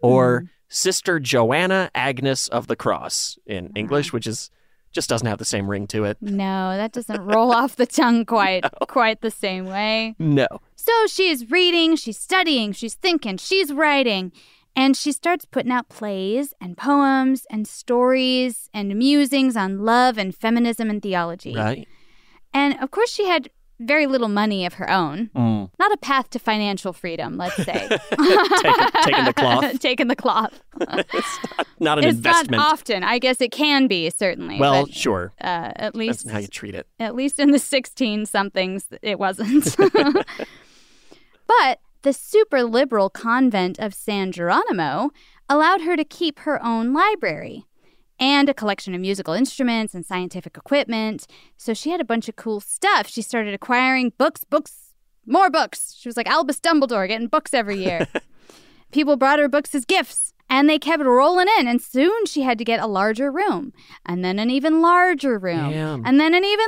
or 0.02 0.42
mm-hmm. 0.42 0.48
Sister 0.70 1.20
Joanna 1.20 1.90
Agnes 1.96 2.48
of 2.48 2.68
the 2.68 2.76
Cross 2.76 3.38
in 3.46 3.72
English, 3.76 4.12
which 4.12 4.28
is 4.28 4.50
just 4.92 5.10
doesn't 5.10 5.28
have 5.28 5.38
the 5.38 5.46
same 5.46 5.70
ring 5.70 5.86
to 5.88 6.06
it. 6.06 6.18
No, 6.22 6.76
that 6.76 6.92
doesn't 6.92 7.22
roll 7.22 7.52
off 7.52 7.76
the 7.76 7.86
tongue 7.86 8.26
quite 8.36 8.66
quite 8.88 9.22
the 9.22 9.32
same 9.32 9.66
way. 9.66 10.16
No. 10.18 10.48
So 10.76 10.92
she's 11.08 11.50
reading, 11.52 11.96
she's 11.96 12.18
studying, 12.18 12.72
she's 12.72 12.96
thinking, 12.96 13.38
she's 13.38 13.72
writing, 13.72 14.32
and 14.78 14.96
she 14.96 15.12
starts 15.12 15.44
putting 15.44 15.72
out 15.72 15.90
plays 15.90 16.54
and 16.62 16.78
poems 16.78 17.48
and 17.50 17.68
stories 17.68 18.70
and 18.76 18.96
musings 18.96 19.58
on 19.58 19.80
love 19.80 20.20
and 20.20 20.36
feminism 20.36 20.92
and 20.92 21.02
theology. 21.02 21.56
Right? 21.56 21.88
And 22.54 22.80
of 22.80 22.92
course, 22.92 23.12
she 23.12 23.26
had 23.26 23.50
very 23.80 24.06
little 24.06 24.28
money 24.28 24.66
of 24.68 24.76
her 24.76 24.90
own. 24.90 25.30
Mm. 25.36 25.70
Not 25.80 25.92
a 25.92 25.98
path 25.98 26.30
to 26.32 26.40
financial 26.40 26.94
freedom, 26.94 27.38
let's 27.38 27.56
say. 27.56 27.88
Taking, 28.12 28.88
taking 29.04 29.26
the 29.26 29.34
cloth. 29.36 29.80
Taking 29.80 30.08
the 30.08 30.16
cloth. 30.16 30.62
Not 31.80 31.98
an 32.00 32.06
it's 32.06 32.18
investment. 32.18 32.52
not 32.52 32.74
often. 32.74 33.04
I 33.04 33.20
guess 33.20 33.40
it 33.42 33.52
can 33.52 33.88
be 33.88 34.10
certainly. 34.10 34.60
well, 34.60 34.86
but, 34.86 34.94
sure. 34.94 35.34
uh, 35.42 35.74
at 35.76 35.78
That's 35.78 35.96
least 35.96 36.30
how 36.30 36.40
you 36.40 36.48
treat 36.48 36.74
it. 36.76 36.88
at 37.00 37.13
least 37.16 37.40
in 37.40 37.52
the 37.52 37.60
16 37.60 38.26
somethings, 38.26 38.88
it 39.04 39.20
wasn't. 39.20 39.76
but 41.48 41.80
the 42.08 42.13
super 42.13 42.63
liberal 42.63 43.10
convent 43.10 43.78
of 43.80 43.93
San 43.93 44.32
Geronimo 44.32 45.10
allowed 45.50 45.82
her 45.82 45.98
to 45.98 46.06
keep 46.06 46.39
her 46.39 46.63
own 46.63 46.93
library 46.93 47.65
and 48.17 48.48
a 48.48 48.54
collection 48.54 48.96
of 48.96 49.02
musical 49.02 49.34
instruments 49.34 49.93
and 49.93 50.06
scientific 50.06 50.56
equipment. 50.56 51.28
So 51.58 51.74
she 51.74 51.89
had 51.89 52.00
a 52.00 52.06
bunch 52.06 52.30
of 52.30 52.38
cool 52.38 52.62
stuff. 52.62 53.10
She 53.10 53.22
started 53.22 53.54
acquiring 53.54 54.13
books, 54.17 54.46
books, 54.46 54.93
more 55.26 55.50
books. 55.50 55.98
She 56.00 56.08
was 56.08 56.15
like 56.15 56.30
Albus 56.30 56.62
Dumbledore 56.62 57.10
getting 57.10 57.28
books 57.28 57.54
every 57.54 57.76
year. 57.78 58.08
People 58.93 59.17
brought 59.17 59.39
her 59.39 59.50
books 59.50 59.76
as 59.76 59.84
gifts. 59.84 60.34
And 60.50 60.70
they 60.70 60.80
kept 60.80 61.04
rolling 61.04 61.48
in, 61.60 61.67
and 61.67 61.82
soon 61.82 62.26
she 62.26 62.43
had 62.43 62.58
to 62.58 62.63
get 62.63 62.80
a 62.80 62.88
larger 62.88 63.30
room, 63.30 63.74
and 64.06 64.24
then 64.24 64.39
an 64.39 64.50
even 64.50 64.82
larger 64.82 65.38
room, 65.38 65.72
Damn. 65.72 66.06
and 66.06 66.22
then 66.22 66.34
an 66.34 66.46
even 66.46 66.67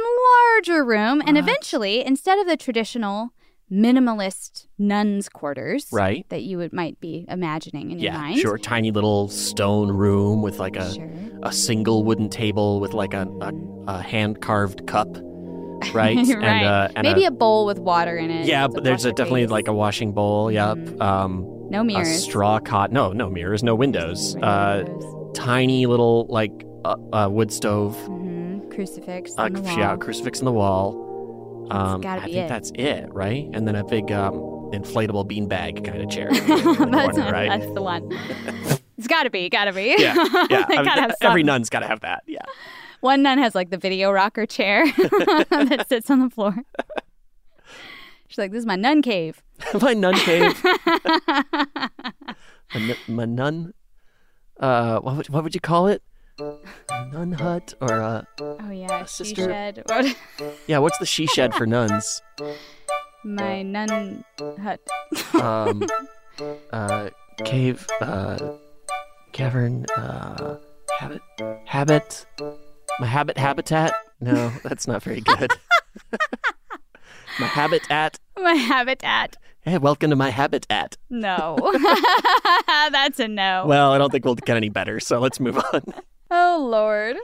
larger 0.52 0.84
room, 0.84 1.24
and 1.26 1.38
eventually, 1.38 2.06
instead 2.06 2.38
of 2.40 2.46
the 2.46 2.58
traditional 2.58 3.32
minimalist 3.72 4.66
nuns' 4.78 5.30
quarters 5.30 5.88
Right. 5.92 6.26
that 6.30 6.44
you 6.44 6.58
would 6.58 6.74
might 6.74 7.00
be 7.00 7.26
imagining 7.30 7.92
in 7.92 8.00
your 8.00 8.12
Yeah, 8.12 8.18
mind, 8.18 8.40
sure. 8.40 8.58
Tiny 8.58 8.92
little 8.92 9.30
stone 9.30 9.92
room 9.92 10.42
with 10.42 10.60
like 10.60 10.76
a 10.76 10.94
Sure. 10.94 11.10
a 11.44 11.52
single 11.52 12.04
wooden 12.04 12.30
table 12.30 12.80
with 12.80 12.94
like 12.94 13.14
a 13.14 13.28
a, 13.42 13.52
a 13.88 14.02
hand 14.02 14.42
carved 14.42 14.88
cup, 14.88 15.08
right? 15.94 16.18
right? 16.18 16.18
And, 16.18 16.66
uh, 16.66 16.88
and 16.96 17.06
Maybe 17.06 17.26
a, 17.26 17.32
bowl 17.32 17.66
with 17.66 17.80
water 17.80 18.18
in 18.18 18.30
it. 18.32 18.46
yeah, 18.48 18.68
but 18.68 18.84
there's 18.84 19.06
a, 19.06 19.12
definitely 19.12 19.42
face. 19.42 19.46
Mm-hmm. 19.48 19.54
like 19.54 19.68
a 19.68 19.74
washing 19.74 20.12
bowl. 20.14 20.52
Yep. 20.52 21.02
Um, 21.02 21.46
no 21.70 21.82
a 21.82 21.84
mirrors. 21.84 22.24
straw 22.24 22.60
cot. 22.60 22.92
No, 22.92 23.12
no 23.14 23.30
mirrors, 23.30 23.64
no 23.64 23.76
windows. 23.76 24.36
Uh, 24.42 24.84
windows. 24.86 25.32
tiny 25.38 25.86
little 25.86 26.26
like 26.30 26.52
uh, 26.86 26.96
uh, 27.14 27.30
wood 27.32 27.52
stove. 27.52 27.96
Mhm. 28.08 28.74
Crucifix 28.74 29.34
Uh, 29.38 29.44
on 29.44 29.54
the 29.54 29.62
wall. 29.62 29.78
yeah, 29.78 29.96
crucifix 29.98 30.40
on 30.40 30.46
the 30.46 30.52
wall. 30.52 31.06
Um, 31.70 32.06
I 32.06 32.20
think 32.22 32.36
it. 32.36 32.50
that's 32.50 32.72
it, 32.76 33.14
right? 33.14 33.48
And 33.54 33.68
then 33.68 33.76
a 33.76 33.84
big 33.84 34.12
um, 34.12 34.34
inflatable 34.74 35.30
beanbag 35.30 35.86
kind 35.86 36.02
of 36.02 36.10
chair. 36.10 36.30
that's, 36.34 37.18
corner, 37.18 37.32
right? 37.32 37.50
that's 37.50 37.72
the 37.74 37.82
one. 37.82 38.10
it's 38.98 39.08
got 39.08 39.24
to 39.24 39.30
be, 39.30 39.50
got 39.50 39.66
to 39.66 39.74
be. 39.74 39.96
yeah, 39.98 40.16
yeah. 40.50 40.66
I 40.70 41.02
mean, 41.02 41.12
every 41.22 41.44
nun's 41.44 41.70
got 41.70 41.80
to 41.80 41.88
have 41.88 42.02
that. 42.02 42.24
Yeah. 42.28 42.42
One 43.02 43.22
nun 43.24 43.38
has 43.38 43.56
like 43.56 43.70
the 43.70 43.78
video 43.78 44.12
rocker 44.12 44.46
chair 44.46 44.86
that 44.92 45.86
sits 45.88 46.10
on 46.10 46.20
the 46.20 46.30
floor. 46.30 46.56
She's 48.28 48.38
like, 48.38 48.52
"This 48.52 48.60
is 48.60 48.66
my 48.66 48.76
nun 48.76 49.02
cave." 49.02 49.42
My 49.82 49.94
nun 49.94 50.16
cave. 50.16 50.62
My 53.08 53.26
nun. 53.26 53.74
Uh, 54.60 55.00
what 55.00 55.16
would, 55.16 55.30
what 55.30 55.44
would 55.44 55.56
you 55.56 55.62
call 55.62 55.88
it? 55.88 56.04
A 56.40 57.06
nun 57.12 57.34
hut 57.34 57.74
or 57.82 57.98
a 57.98 58.26
Oh 58.40 58.70
yeah, 58.72 59.04
she 59.06 59.26
sister- 59.26 59.50
shed. 59.50 59.84
What? 59.88 60.16
yeah? 60.68 60.78
What's 60.78 60.98
the 60.98 61.06
she 61.06 61.28
shed 61.28 61.54
for 61.54 61.66
nuns? 61.66 62.22
My 63.24 63.62
nun 63.62 64.24
hut. 64.62 64.80
Um, 65.42 65.84
uh, 66.72 67.10
cave, 67.44 67.86
uh, 68.02 68.38
cavern, 69.34 69.86
uh, 69.98 70.58
habit, 71.00 71.22
habit, 71.66 72.26
my 73.00 73.06
habit 73.08 73.38
habitat. 73.38 73.94
No, 74.22 74.50
that's 74.64 74.88
not 74.88 75.04
very 75.04 75.20
good. 75.22 75.52
my 77.40 77.48
habitat. 77.48 78.20
My 78.38 78.54
habitat. 78.54 79.36
Hey, 79.62 79.78
welcome 79.78 80.10
to 80.12 80.16
my 80.16 80.30
habitat. 80.30 80.96
No. 81.10 81.58
That's 82.68 83.20
a 83.20 83.28
no. 83.28 83.66
Well, 83.68 83.92
I 83.92 83.98
don't 83.98 84.10
think 84.12 84.24
we'll 84.24 84.36
get 84.36 84.56
any 84.56 84.70
better, 84.70 85.00
so 85.02 85.20
let's 85.20 85.40
move 85.42 85.58
on. 85.74 85.82
Oh, 86.32 86.68
Lord. 86.70 87.18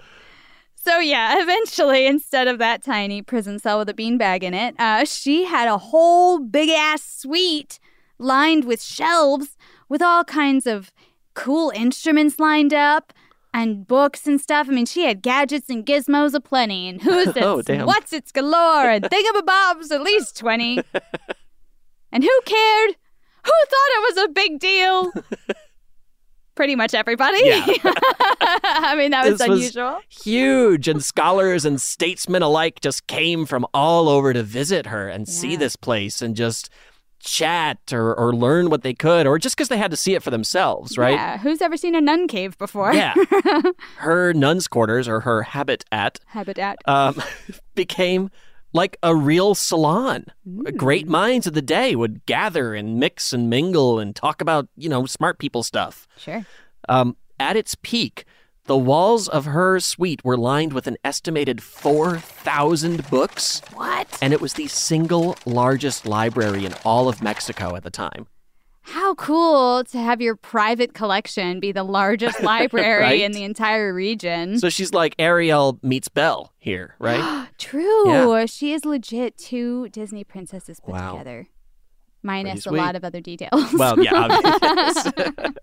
So, 0.75 0.99
yeah, 0.99 1.35
eventually, 1.41 2.05
instead 2.05 2.47
of 2.47 2.57
that 2.59 2.83
tiny 2.83 3.21
prison 3.21 3.59
cell 3.59 3.79
with 3.79 3.89
a 3.89 3.93
beanbag 3.93 4.43
in 4.43 4.53
it, 4.53 4.75
uh, 4.79 5.05
she 5.05 5.45
had 5.45 5.67
a 5.67 5.77
whole 5.77 6.39
big 6.39 6.69
ass 6.69 7.03
suite 7.03 7.79
lined 8.17 8.65
with 8.65 8.81
shelves 8.81 9.57
with 9.89 10.01
all 10.01 10.23
kinds 10.23 10.65
of 10.65 10.91
cool 11.33 11.71
instruments 11.75 12.39
lined 12.39 12.73
up 12.73 13.13
and 13.53 13.87
books 13.87 14.27
and 14.27 14.39
stuff. 14.39 14.67
I 14.69 14.73
mean, 14.73 14.85
she 14.85 15.05
had 15.05 15.21
gadgets 15.21 15.69
and 15.69 15.85
gizmos 15.85 16.33
aplenty, 16.33 16.87
and 16.87 17.01
who's 17.01 17.25
this? 17.33 17.43
Oh, 17.43 17.61
damn. 17.61 17.85
What's 17.85 18.13
it's 18.13 18.31
galore, 18.31 18.89
and 18.89 19.03
thingamabobs 19.05 19.91
at 19.91 20.01
least 20.01 20.37
20. 20.37 20.81
and 22.11 22.23
who 22.23 22.41
cared? 22.45 22.95
Who 23.45 23.51
thought 23.51 23.91
it 23.91 24.15
was 24.15 24.25
a 24.25 24.29
big 24.29 24.59
deal? 24.59 25.11
Pretty 26.55 26.75
much 26.75 26.93
everybody. 26.93 27.39
Yeah. 27.43 27.65
I 28.63 28.95
mean, 28.97 29.11
that 29.11 29.25
was 29.29 29.39
This 29.39 29.47
was- 29.47 29.59
unusual. 29.59 29.99
Huge, 30.09 30.87
and 30.87 31.03
scholars 31.03 31.65
and 31.65 31.81
statesmen 31.81 32.41
alike 32.41 32.79
just 32.81 33.07
came 33.07 33.45
from 33.45 33.65
all 33.73 34.07
over 34.09 34.31
to 34.33 34.41
visit 34.43 34.85
her 34.87 35.07
and 35.09 35.27
see 35.27 35.55
this 35.55 35.75
place 35.75 36.21
and 36.21 36.35
just 36.35 36.69
chat 37.19 37.79
or, 37.91 38.13
or 38.15 38.33
learn 38.35 38.69
what 38.69 38.83
they 38.83 38.93
could, 38.93 39.25
or 39.25 39.39
just 39.39 39.55
because 39.57 39.67
they 39.67 39.77
had 39.77 39.89
to 39.91 39.97
see 39.97 40.13
it 40.13 40.21
for 40.23 40.29
themselves, 40.29 40.97
right? 40.97 41.15
Yeah. 41.15 41.37
Who's 41.39 41.61
ever 41.61 41.75
seen 41.75 41.95
a 41.95 42.01
nun 42.01 42.27
cave 42.27 42.57
before? 42.57 42.93
Yeah. 42.93 43.15
her 43.97 44.31
nuns' 44.33 44.67
quarters 44.67 45.07
or 45.07 45.21
her 45.21 45.41
habitat 45.41 46.19
Habitat. 46.27 46.77
um, 46.85 47.21
became 47.75 48.29
like 48.75 48.97
a 49.01 49.15
real 49.15 49.55
salon. 49.55 50.25
Great 50.75 51.07
minds 51.07 51.47
of 51.47 51.53
the 51.53 51.61
day 51.61 51.95
would 51.95 52.25
gather 52.25 52.73
and 52.75 52.99
mix 52.99 53.31
and 53.31 53.49
mingle 53.49 53.99
and 53.99 54.13
talk 54.15 54.41
about, 54.41 54.67
you 54.75 54.89
know, 54.89 55.05
smart 55.05 55.39
people 55.39 55.63
stuff. 55.63 56.07
Sure. 56.17 56.45
Um, 56.89 57.15
at 57.39 57.55
its 57.55 57.75
peak, 57.81 58.25
the 58.65 58.77
walls 58.77 59.27
of 59.29 59.45
her 59.45 59.79
suite 59.79 60.25
were 60.25 60.37
lined 60.37 60.73
with 60.73 60.87
an 60.87 60.97
estimated 61.05 61.63
4,000 61.63 63.09
books, 63.09 63.61
What? 63.73 64.07
and 64.21 64.33
it 64.33 64.41
was 64.41 64.53
the 64.53 64.67
single 64.67 65.37
largest 65.45 66.05
library 66.05 66.65
in 66.65 66.73
all 66.83 67.07
of 67.07 67.21
Mexico 67.21 67.75
at 67.75 67.83
the 67.83 67.89
time. 67.91 68.27
How 68.87 69.15
cool 69.15 69.83
to 69.85 69.97
have 69.97 70.21
your 70.21 70.35
private 70.35 70.93
collection 70.93 71.59
be 71.59 71.71
the 71.71 71.83
largest 71.83 72.41
library 72.43 73.01
Right? 73.01 73.21
in 73.21 73.31
the 73.31 73.43
entire 73.43 73.93
region. 73.93 74.59
So 74.59 74.69
she's 74.69 74.93
like 74.93 75.15
Ariel 75.17 75.79
meets 75.81 76.07
Belle 76.07 76.53
here, 76.59 76.95
right? 76.99 77.47
True. 77.57 78.09
Yeah. 78.09 78.45
She 78.45 78.73
is 78.73 78.85
legit 78.85 79.37
two 79.37 79.89
Disney 79.89 80.23
princesses 80.23 80.79
put 80.79 80.93
Wow. 80.93 81.13
together. 81.13 81.47
Minus 82.21 82.65
a 82.65 82.71
lot 82.71 82.95
of 82.95 83.03
other 83.03 83.21
details. 83.21 83.71
Well, 83.73 84.01
yeah. 84.03 84.13
obviously. 84.13 85.25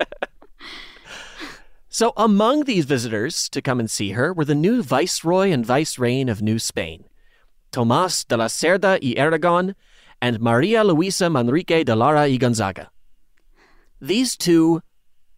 so, 1.89 2.13
among 2.17 2.65
these 2.65 2.85
visitors 2.85 3.49
to 3.51 3.61
come 3.61 3.81
and 3.81 3.91
see 3.91 4.13
her 4.13 4.33
were 4.33 4.45
the 4.45 4.55
new 4.55 4.83
viceroy 4.83 5.51
and 5.51 5.67
vicereine 5.67 6.29
of 6.29 6.41
New 6.43 6.59
Spain, 6.59 7.05
Tomas 7.73 8.25
de 8.25 8.37
la 8.37 8.47
Cerda 8.47 8.99
y 9.03 9.15
Aragon, 9.17 9.75
and 10.21 10.41
Maria 10.41 10.85
Luisa 10.85 11.29
Manrique 11.29 11.85
de 11.85 11.97
Lara 11.97 12.23
y 12.29 12.37
Gonzaga. 12.37 12.91
These 14.03 14.37
two 14.37 14.83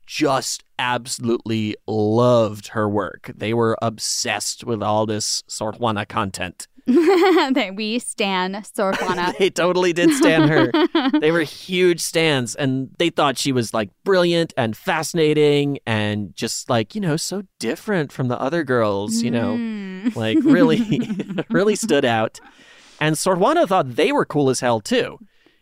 just 0.07 0.65
absolutely 0.79 1.77
loved 1.87 2.69
her 2.69 2.89
work. 2.89 3.31
They 3.37 3.55
were 3.55 3.77
obsessed 3.81 4.65
with 4.65 4.83
all 4.83 5.07
this 5.07 5.43
Sor 5.47 5.73
Juana 5.73 6.07
content. 6.07 6.67
We 7.77 7.99
stan 7.99 8.63
Sor 8.65 8.93
Juana. 9.01 9.33
they 9.39 9.49
totally 9.51 9.93
did 9.93 10.11
stand 10.13 10.51
her. 10.51 10.71
they 11.21 11.31
were 11.31 11.41
huge 11.43 12.01
stands 12.01 12.55
and 12.55 12.91
they 12.99 13.09
thought 13.11 13.39
she 13.39 13.53
was 13.53 13.73
like 13.73 13.91
brilliant 14.05 14.53
and 14.57 14.77
fascinating 14.77 15.79
and 15.87 16.35
just 16.37 16.69
like, 16.69 16.95
you 16.95 17.01
know, 17.01 17.17
so 17.17 17.43
different 17.59 18.13
from 18.13 18.29
the 18.29 18.39
other 18.41 18.65
girls, 18.65 19.23
you 19.23 19.31
know, 19.31 19.57
Mm. 19.57 20.15
like 20.17 20.39
really, 20.43 21.01
really 21.51 21.77
stood 21.77 22.05
out. 22.05 22.41
And 23.01 23.17
Sor 23.17 23.37
Juana 23.37 23.67
thought 23.67 23.97
they 23.97 24.13
were 24.13 24.27
cool 24.27 24.51
as 24.51 24.61
hell 24.61 24.81
too. 24.81 25.19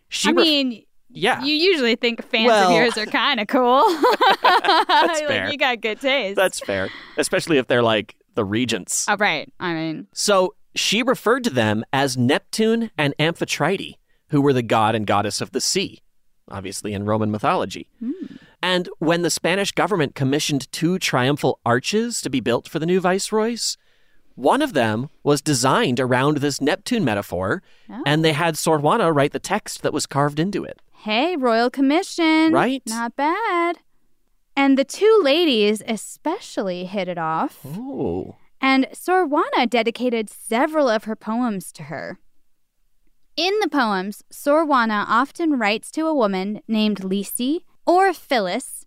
She 0.09 0.29
I 0.31 0.33
ref- 0.33 0.45
mean, 0.45 0.85
yeah, 1.13 1.43
you 1.45 1.55
usually 1.55 1.97
think 1.97 2.25
fans 2.29 2.47
Well- 2.47 2.71
of 2.71 2.77
yours 2.77 2.97
are 2.99 3.07
kind 3.07 3.41
of 3.41 3.47
cool. 3.49 3.83
That's 4.43 5.21
Like, 5.21 5.29
fair. 5.29 5.51
You 5.51 5.57
got 5.59 5.81
good 5.81 6.01
taste. 6.01 6.37
that's 6.37 6.61
fair, 6.61 6.89
especially 7.17 7.59
if 7.59 7.67
they're 7.67 7.83
like 7.83 8.17
the 8.35 8.45
regents. 8.45 9.07
oh, 9.09 9.17
right. 9.19 9.53
I 9.61 9.75
mean, 9.75 10.07
So 10.13 10.55
she 10.75 11.03
referred 11.03 11.45
to 11.45 11.51
them 11.51 11.85
as 11.93 12.17
Neptune 12.17 12.91
and 12.97 13.15
Amphitrite, 13.19 13.97
who 14.29 14.41
were 14.41 14.53
the 14.53 14.63
god 14.63 14.95
and 14.95 15.07
goddess 15.07 15.41
of 15.41 15.51
the 15.53 15.61
sea, 15.61 16.01
obviously 16.51 16.95
in 16.95 17.05
Roman 17.05 17.31
mythology. 17.31 17.89
Hmm. 18.01 18.13
And 18.63 18.89
when 18.99 19.23
the 19.23 19.31
Spanish 19.31 19.73
government 19.73 20.15
commissioned 20.15 20.71
two 20.73 20.99
triumphal 20.99 21.59
arches 21.67 22.21
to 22.23 22.31
be 22.31 22.41
built 22.41 22.69
for 22.69 22.79
the 22.79 22.87
new 22.87 23.01
viceroys, 23.01 23.77
one 24.35 24.63
of 24.63 24.73
them 24.73 25.11
was 25.23 25.43
designed 25.43 26.01
around 26.01 26.39
this 26.39 26.61
Neptune 26.61 27.05
metaphor, 27.05 27.63
and 28.07 28.25
they 28.25 28.31
oh. 28.31 28.35
had 28.35 28.57
Sor 28.57 28.79
Juana 28.79 29.13
write 29.13 29.33
the 29.33 29.39
text 29.39 29.83
that 29.83 29.93
was 29.93 30.07
carved 30.07 30.39
into 30.39 30.65
it. 30.65 30.81
Hey, 31.03 31.37
Royal 31.37 31.69
Commission. 31.69 32.53
Right? 32.53 32.83
Not 32.87 33.17
bad. 33.17 33.79
And 34.57 34.79
the 34.79 34.85
two 34.85 35.21
ladies 35.23 35.83
especially 35.89 36.85
hit 36.85 37.09
it 37.09 37.19
off. 37.19 37.59
Oh. 37.67 38.37
And 38.61 38.87
Sor 38.93 39.27
Juana 39.27 39.67
dedicated 39.67 40.31
several 40.31 40.89
of 40.89 41.05
her 41.05 41.17
poems 41.17 41.73
to 41.73 41.85
her. 41.85 42.19
In 43.37 43.53
the 43.61 43.69
poems, 43.69 44.23
Sor 44.31 44.65
Juana 44.65 45.05
often 45.09 45.59
writes 45.59 45.91
to 45.93 46.07
a 46.07 46.15
woman 46.15 46.61
named 46.69 47.01
Lisi 47.01 47.61
or 47.85 48.13
Phyllis, 48.13 48.87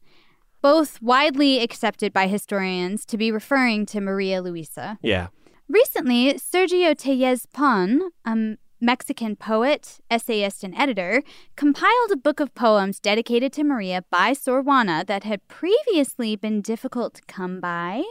both 0.62 1.02
widely 1.02 1.62
accepted 1.62 2.14
by 2.14 2.28
historians 2.28 3.06
to 3.08 3.18
be 3.18 3.30
referring 3.30 3.86
to 3.88 4.00
Maria 4.00 4.42
Luisa. 4.42 5.00
Yeah. 5.02 5.28
Recently, 5.68 6.36
Sergio 6.36 6.96
Tellez 6.98 7.46
Pon, 7.48 8.12
a 8.24 8.56
Mexican 8.86 9.36
poet, 9.36 10.00
essayist, 10.12 10.64
and 10.64 10.76
editor, 10.76 11.24
compiled 11.56 12.12
a 12.12 12.16
book 12.16 12.40
of 12.40 12.54
poems 12.54 13.00
dedicated 13.00 13.52
to 13.54 13.64
Maria 13.64 14.06
by 14.12 14.32
Sor 14.34 14.62
Juana 14.62 15.04
that 15.08 15.24
had 15.24 15.48
previously 15.48 16.36
been 16.36 16.62
difficult 16.62 17.16
to 17.16 17.22
come 17.24 17.60
by. 17.60 18.04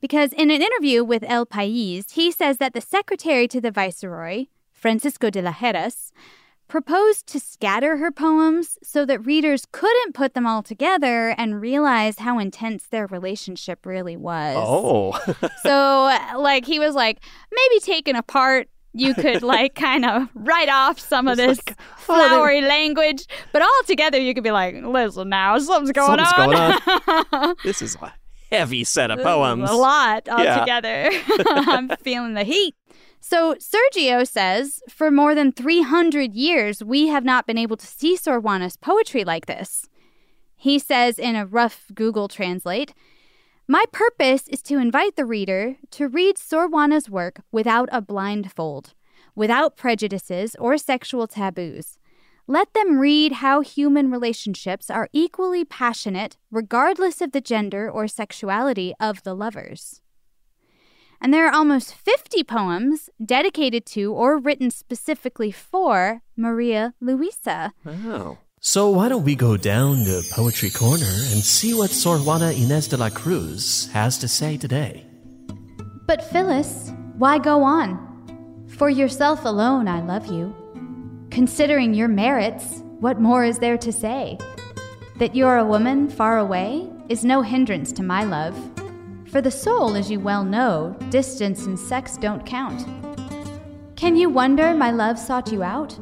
Because 0.00 0.32
in 0.34 0.50
an 0.50 0.62
interview 0.62 1.02
with 1.02 1.24
El 1.26 1.46
País, 1.46 2.12
he 2.12 2.30
says 2.30 2.58
that 2.58 2.74
the 2.74 2.80
secretary 2.80 3.48
to 3.48 3.60
the 3.60 3.70
viceroy, 3.70 4.46
Francisco 4.72 5.30
de 5.30 5.42
la 5.42 5.52
Heras, 5.52 6.12
proposed 6.68 7.26
to 7.26 7.40
scatter 7.40 7.96
her 7.96 8.12
poems 8.12 8.78
so 8.82 9.04
that 9.04 9.26
readers 9.26 9.66
couldn't 9.72 10.14
put 10.14 10.34
them 10.34 10.46
all 10.46 10.62
together 10.62 11.34
and 11.36 11.60
realize 11.60 12.20
how 12.20 12.38
intense 12.38 12.86
their 12.86 13.06
relationship 13.08 13.84
really 13.84 14.16
was. 14.16 14.56
Oh. 14.56 15.18
So, 15.62 16.16
like, 16.38 16.64
he 16.64 16.78
was 16.78 16.94
like, 16.94 17.18
maybe 17.52 17.80
taken 17.80 18.16
apart, 18.16 18.68
you 18.92 19.14
could, 19.14 19.42
like, 19.42 19.74
kind 19.74 20.04
of 20.04 20.28
write 20.34 20.68
off 20.68 20.98
some 20.98 21.28
of 21.28 21.36
this 21.36 21.58
oh, 21.68 21.72
they- 21.72 21.74
flowery 22.04 22.60
language, 22.62 23.26
but 23.52 23.62
all 23.62 23.82
together, 23.86 24.18
you 24.18 24.34
could 24.34 24.44
be 24.44 24.50
like, 24.50 24.74
listen 24.82 25.28
now, 25.28 25.58
something's 25.58 25.92
going 25.92 26.18
Something's 26.24 26.80
on. 26.88 27.24
going 27.30 27.54
this 27.64 27.82
is 27.82 27.96
a 27.96 28.12
heavy 28.50 28.82
set 28.84 29.10
of 29.10 29.20
poems. 29.20 29.70
A 29.70 29.74
lot 29.74 30.24
Yeah. 30.26 30.54
altogether. 30.58 31.10
I'm 31.46 31.88
feeling 32.02 32.34
the 32.34 32.44
heat. 32.44 32.74
So 33.20 33.54
Sergio 33.56 34.26
says, 34.26 34.80
for 34.88 35.10
more 35.10 35.34
than 35.34 35.52
300 35.52 36.32
years, 36.32 36.82
we 36.82 37.08
have 37.08 37.24
not 37.24 37.46
been 37.46 37.58
able 37.58 37.76
to 37.76 37.86
see 37.86 38.16
Sor 38.16 38.40
Juana's 38.40 38.76
poetry 38.76 39.24
like 39.24 39.46
this. 39.46 39.86
He 40.56 40.78
says 40.78 41.18
in 41.18 41.36
a 41.36 41.46
rough 41.46 41.84
Google 41.94 42.28
translate, 42.28 42.92
my 43.70 43.84
purpose 43.92 44.48
is 44.48 44.62
to 44.62 44.78
invite 44.78 45.14
the 45.14 45.24
reader 45.24 45.76
to 45.92 46.08
read 46.08 46.36
Sor 46.36 46.68
Juana's 46.68 47.08
work 47.08 47.42
without 47.52 47.88
a 47.92 48.00
blindfold, 48.00 48.94
without 49.36 49.76
prejudices 49.76 50.56
or 50.58 50.76
sexual 50.76 51.28
taboos. 51.28 51.96
Let 52.48 52.74
them 52.74 52.98
read 52.98 53.34
how 53.34 53.60
human 53.60 54.10
relationships 54.10 54.90
are 54.90 55.08
equally 55.12 55.64
passionate, 55.64 56.36
regardless 56.50 57.20
of 57.20 57.30
the 57.30 57.40
gender 57.40 57.88
or 57.88 58.08
sexuality 58.08 58.92
of 58.98 59.22
the 59.22 59.34
lovers. 59.34 60.00
And 61.20 61.32
there 61.32 61.46
are 61.46 61.54
almost 61.54 61.94
50 61.94 62.42
poems 62.42 63.08
dedicated 63.24 63.86
to 63.94 64.12
or 64.12 64.36
written 64.36 64.72
specifically 64.72 65.52
for 65.52 66.22
Maria 66.36 66.94
Luisa. 67.00 67.72
Oh. 67.86 68.38
So 68.70 68.88
why 68.88 69.08
don't 69.08 69.24
we 69.24 69.34
go 69.34 69.56
down 69.56 70.04
to 70.04 70.22
Poetry 70.30 70.70
Corner 70.70 71.02
and 71.02 71.42
see 71.42 71.74
what 71.74 71.90
Sor 71.90 72.18
Juana 72.18 72.52
Inez 72.52 72.86
de 72.86 72.96
la 72.96 73.10
Cruz 73.10 73.88
has 73.88 74.16
to 74.18 74.28
say 74.28 74.56
today? 74.56 75.04
But 76.06 76.22
Phyllis, 76.30 76.92
why 77.18 77.38
go 77.38 77.64
on? 77.64 77.98
For 78.68 78.88
yourself 78.88 79.44
alone, 79.44 79.88
I 79.88 80.02
love 80.02 80.26
you. 80.26 80.54
Considering 81.32 81.94
your 81.94 82.06
merits, 82.06 82.84
what 83.00 83.20
more 83.20 83.44
is 83.44 83.58
there 83.58 83.76
to 83.76 83.90
say? 83.90 84.38
That 85.16 85.34
you're 85.34 85.58
a 85.58 85.66
woman 85.66 86.08
far 86.08 86.38
away 86.38 86.88
is 87.08 87.24
no 87.24 87.42
hindrance 87.42 87.90
to 87.94 88.04
my 88.04 88.22
love. 88.22 88.56
For 89.32 89.40
the 89.40 89.50
soul, 89.50 89.96
as 89.96 90.12
you 90.12 90.20
well 90.20 90.44
know, 90.44 90.96
distance 91.08 91.66
and 91.66 91.76
sex 91.76 92.16
don't 92.16 92.46
count. 92.46 92.86
Can 93.96 94.14
you 94.14 94.30
wonder 94.30 94.74
my 94.74 94.92
love 94.92 95.18
sought 95.18 95.50
you 95.50 95.64
out? 95.64 95.98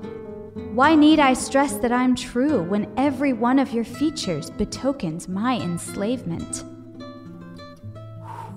Why 0.74 0.94
need 0.94 1.18
I 1.18 1.32
stress 1.32 1.74
that 1.78 1.90
I'm 1.92 2.14
true 2.14 2.62
when 2.62 2.92
every 2.96 3.32
one 3.32 3.58
of 3.58 3.72
your 3.72 3.84
features 3.84 4.50
betokens 4.50 5.28
my 5.28 5.56
enslavement? 5.60 6.62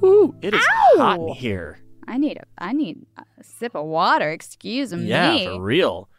Ooh, 0.04 0.36
it 0.41 0.54
is 0.54 0.62
Ow! 0.63 0.95
hot 0.97 1.19
in 1.19 1.28
here. 1.30 1.80
I 2.08 2.17
need 2.17 2.38
a 2.38 2.43
I 2.58 2.74
need 2.74 3.06
a 3.17 3.43
sip 3.43 3.76
of 3.76 3.86
water. 3.86 4.30
Excuse 4.30 4.93
me. 4.93 5.06
Yeah, 5.08 5.45
for 5.56 5.62
real. 5.62 6.10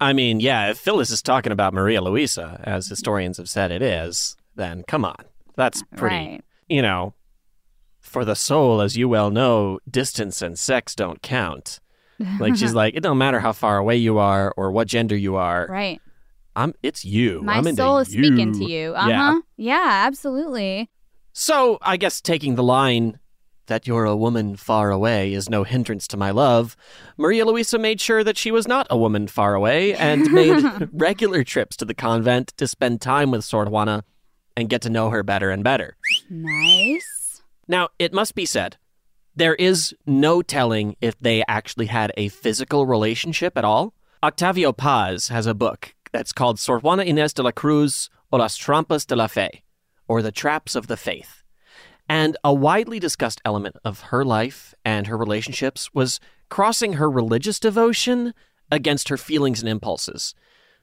I 0.00 0.12
mean, 0.12 0.38
yeah, 0.38 0.70
if 0.70 0.78
Phyllis 0.78 1.10
is 1.10 1.22
talking 1.22 1.50
about 1.50 1.74
Maria 1.74 2.00
Luisa, 2.02 2.60
as 2.62 2.86
historians 2.86 3.38
have 3.38 3.48
said 3.48 3.72
it 3.72 3.82
is, 3.82 4.36
then 4.54 4.84
come 4.86 5.04
on. 5.04 5.16
That's 5.56 5.82
pretty, 5.96 6.14
Right. 6.14 6.44
you 6.68 6.82
know, 6.82 7.14
for 8.00 8.24
the 8.24 8.36
soul, 8.36 8.80
as 8.80 8.96
you 8.96 9.08
well 9.08 9.30
know, 9.30 9.80
distance 9.90 10.40
and 10.40 10.56
sex 10.56 10.94
don't 10.94 11.20
count. 11.20 11.80
Like 12.38 12.56
she's 12.56 12.74
like, 12.82 12.94
it 12.94 13.00
don't 13.00 13.18
matter 13.18 13.40
how 13.40 13.52
far 13.52 13.78
away 13.78 13.96
you 13.96 14.18
are 14.18 14.52
or 14.56 14.70
what 14.70 14.88
gender 14.88 15.16
you 15.16 15.36
are. 15.36 15.66
Right. 15.68 16.00
I'm 16.56 16.74
it's 16.82 17.04
you. 17.04 17.42
My 17.42 17.54
I'm 17.58 17.76
soul 17.76 17.98
is 17.98 18.08
speaking 18.08 18.52
to 18.58 18.64
you. 18.64 18.92
Uh 18.94 19.02
huh. 19.02 19.08
Yeah. 19.08 19.38
Yeah. 19.56 19.88
absolutely. 20.06 20.90
So 21.32 21.78
I 21.82 21.96
guess 21.96 22.20
taking 22.20 22.56
the 22.56 22.64
line 22.64 23.20
that 23.68 23.86
you're 23.86 24.04
a 24.04 24.16
woman 24.16 24.56
far 24.56 24.90
away 24.90 25.32
is 25.32 25.48
no 25.48 25.62
hindrance 25.62 26.08
to 26.08 26.16
my 26.16 26.30
love, 26.30 26.76
Maria 27.16 27.44
Luisa 27.46 27.78
made 27.78 28.00
sure 28.00 28.24
that 28.24 28.36
she 28.36 28.50
was 28.50 28.66
not 28.66 28.86
a 28.90 28.98
woman 28.98 29.28
far 29.28 29.54
away 29.54 29.94
and 29.94 30.32
made 30.32 30.88
regular 30.92 31.44
trips 31.44 31.76
to 31.76 31.84
the 31.84 31.94
convent 31.94 32.48
to 32.56 32.66
spend 32.66 33.00
time 33.00 33.30
with 33.30 33.44
Sor 33.44 33.66
Juana 33.66 34.04
and 34.56 34.68
get 34.68 34.82
to 34.82 34.90
know 34.90 35.10
her 35.10 35.22
better 35.22 35.50
and 35.50 35.62
better. 35.62 35.96
Nice. 36.28 37.42
Now, 37.68 37.90
it 37.98 38.12
must 38.12 38.34
be 38.34 38.46
said, 38.46 38.76
there 39.38 39.54
is 39.54 39.94
no 40.04 40.42
telling 40.42 40.96
if 41.00 41.16
they 41.20 41.44
actually 41.46 41.86
had 41.86 42.12
a 42.16 42.28
physical 42.28 42.86
relationship 42.86 43.56
at 43.56 43.64
all. 43.64 43.94
Octavio 44.20 44.72
Paz 44.72 45.28
has 45.28 45.46
a 45.46 45.54
book 45.54 45.94
that's 46.10 46.32
called 46.32 46.58
Sor 46.58 46.80
Juana 46.80 47.04
Inés 47.04 47.32
de 47.34 47.44
la 47.44 47.52
Cruz 47.52 48.10
o 48.32 48.38
las 48.38 48.58
Trampas 48.58 49.06
de 49.06 49.14
la 49.14 49.28
Fe, 49.28 49.62
or 50.08 50.22
The 50.22 50.32
Traps 50.32 50.74
of 50.74 50.88
the 50.88 50.96
Faith. 50.96 51.44
And 52.08 52.36
a 52.42 52.52
widely 52.52 52.98
discussed 52.98 53.40
element 53.44 53.76
of 53.84 54.00
her 54.10 54.24
life 54.24 54.74
and 54.84 55.06
her 55.06 55.16
relationships 55.16 55.94
was 55.94 56.18
crossing 56.48 56.94
her 56.94 57.08
religious 57.08 57.60
devotion 57.60 58.34
against 58.72 59.08
her 59.08 59.16
feelings 59.16 59.60
and 59.60 59.68
impulses. 59.68 60.34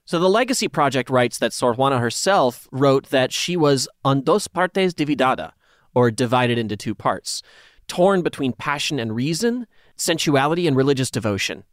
So 0.05 0.17
the 0.17 0.29
Legacy 0.29 0.69
Project 0.69 1.09
writes 1.09 1.39
that 1.39 1.51
Sor 1.51 1.73
Juana 1.73 1.99
herself 1.99 2.69
wrote 2.71 3.09
that 3.09 3.33
she 3.33 3.57
was 3.57 3.89
en 4.05 4.21
dos 4.21 4.47
partes 4.47 4.93
dividida, 4.93 5.51
or 5.93 6.09
divided 6.09 6.57
into 6.57 6.77
two 6.77 6.95
parts, 6.95 7.41
torn 7.87 8.21
between 8.21 8.53
passion 8.53 8.99
and 8.99 9.15
reason, 9.15 9.67
sensuality 9.95 10.67
and 10.67 10.75
religious 10.75 11.11
devotion. 11.11 11.63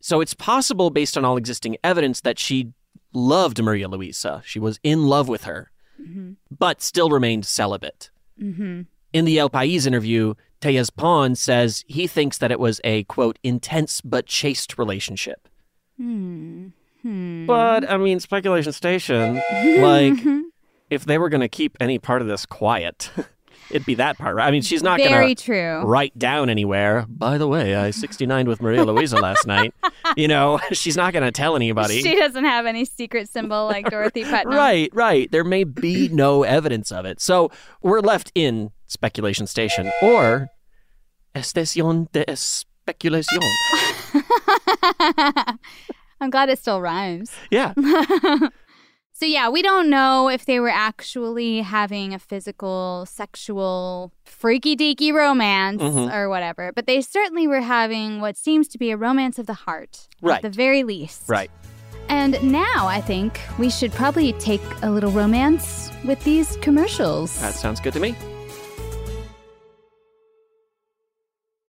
So 0.00 0.20
it's 0.20 0.34
possible, 0.34 0.90
based 0.90 1.16
on 1.16 1.24
all 1.24 1.36
existing 1.36 1.76
evidence, 1.84 2.20
that 2.22 2.38
she 2.38 2.72
loved 3.12 3.62
Maria 3.62 3.88
Luisa. 3.88 4.42
She 4.44 4.58
was 4.58 4.80
in 4.82 5.06
love 5.06 5.28
with 5.28 5.44
her, 5.44 5.70
but 6.50 6.82
still 6.82 7.10
remained 7.10 7.46
celibate. 7.46 8.10
Mm-hmm. 8.40 8.82
In 9.12 9.24
the 9.24 9.38
El 9.38 9.50
País 9.50 9.86
interview, 9.86 10.34
Tellez 10.60 10.90
Pon 10.90 11.34
says 11.34 11.84
he 11.86 12.06
thinks 12.06 12.38
that 12.38 12.50
it 12.50 12.58
was 12.58 12.80
a, 12.84 13.04
quote, 13.04 13.38
intense 13.42 14.00
but 14.00 14.26
chaste 14.26 14.78
relationship. 14.78 15.48
Hmm. 15.96 16.68
Hmm. 17.02 17.46
But, 17.46 17.88
I 17.90 17.96
mean, 17.96 18.20
Speculation 18.20 18.72
Station, 18.72 19.42
like, 19.80 20.18
if 20.90 21.04
they 21.04 21.18
were 21.18 21.28
going 21.28 21.40
to 21.40 21.48
keep 21.48 21.76
any 21.80 21.98
part 21.98 22.22
of 22.22 22.28
this 22.28 22.46
quiet, 22.46 23.10
it'd 23.72 23.86
be 23.86 23.94
that 23.94 24.18
part, 24.18 24.36
right? 24.36 24.46
I 24.46 24.50
mean, 24.50 24.62
she's 24.62 24.82
not 24.82 24.98
going 24.98 25.36
to 25.36 25.82
write 25.84 26.16
down 26.18 26.50
anywhere, 26.50 27.06
by 27.08 27.38
the 27.38 27.48
way, 27.48 27.74
I 27.74 27.90
69 27.90 28.46
with 28.46 28.60
Maria 28.60 28.84
Luisa 28.84 29.16
last 29.16 29.46
night. 29.46 29.74
You 30.14 30.28
know, 30.28 30.60
she's 30.72 30.96
not 30.96 31.14
going 31.14 31.22
to 31.22 31.30
tell 31.30 31.56
anybody. 31.56 32.02
She 32.02 32.14
doesn't 32.16 32.44
have 32.44 32.66
any 32.66 32.84
secret 32.84 33.30
symbol 33.30 33.64
like 33.64 33.88
Dorothy 33.88 34.24
Putnam. 34.30 34.52
Right, 34.52 34.90
right. 34.92 35.30
There 35.30 35.44
may 35.44 35.64
be 35.64 36.08
no 36.08 36.42
evidence 36.42 36.92
of 36.92 37.06
it. 37.06 37.18
So 37.18 37.50
we're 37.80 38.00
left 38.00 38.30
in 38.34 38.72
speculation 38.88 39.46
station 39.46 39.90
or 40.02 40.48
estación 41.34 42.12
de 42.12 42.26
especulación. 42.26 43.40
I'm 46.20 46.30
glad 46.30 46.50
it 46.50 46.58
still 46.58 46.82
rhymes. 46.82 47.32
Yeah. 47.50 47.72
So 49.22 49.26
yeah, 49.26 49.48
we 49.50 49.62
don't 49.62 49.88
know 49.88 50.28
if 50.28 50.46
they 50.46 50.58
were 50.58 50.68
actually 50.68 51.60
having 51.60 52.12
a 52.12 52.18
physical, 52.18 53.06
sexual, 53.06 54.10
freaky 54.24 54.74
deaky 54.74 55.12
romance 55.12 55.80
Mhm. 55.80 56.12
or 56.12 56.28
whatever, 56.28 56.72
but 56.74 56.88
they 56.88 57.00
certainly 57.00 57.46
were 57.46 57.60
having 57.60 58.20
what 58.20 58.36
seems 58.36 58.66
to 58.66 58.78
be 58.78 58.90
a 58.90 58.96
romance 58.96 59.38
of 59.38 59.46
the 59.46 59.54
heart, 59.54 60.08
Right. 60.20 60.38
at 60.38 60.42
the 60.42 60.50
very 60.50 60.82
least. 60.82 61.22
Right. 61.28 61.52
And 62.08 62.42
now 62.42 62.88
I 62.88 63.00
think 63.00 63.38
we 63.60 63.70
should 63.70 63.92
probably 63.92 64.32
take 64.40 64.60
a 64.82 64.90
little 64.90 65.12
romance 65.12 65.92
with 66.04 66.18
these 66.24 66.56
commercials. 66.56 67.38
That 67.40 67.54
sounds 67.54 67.78
good 67.78 67.92
to 67.92 68.00
me. 68.00 68.16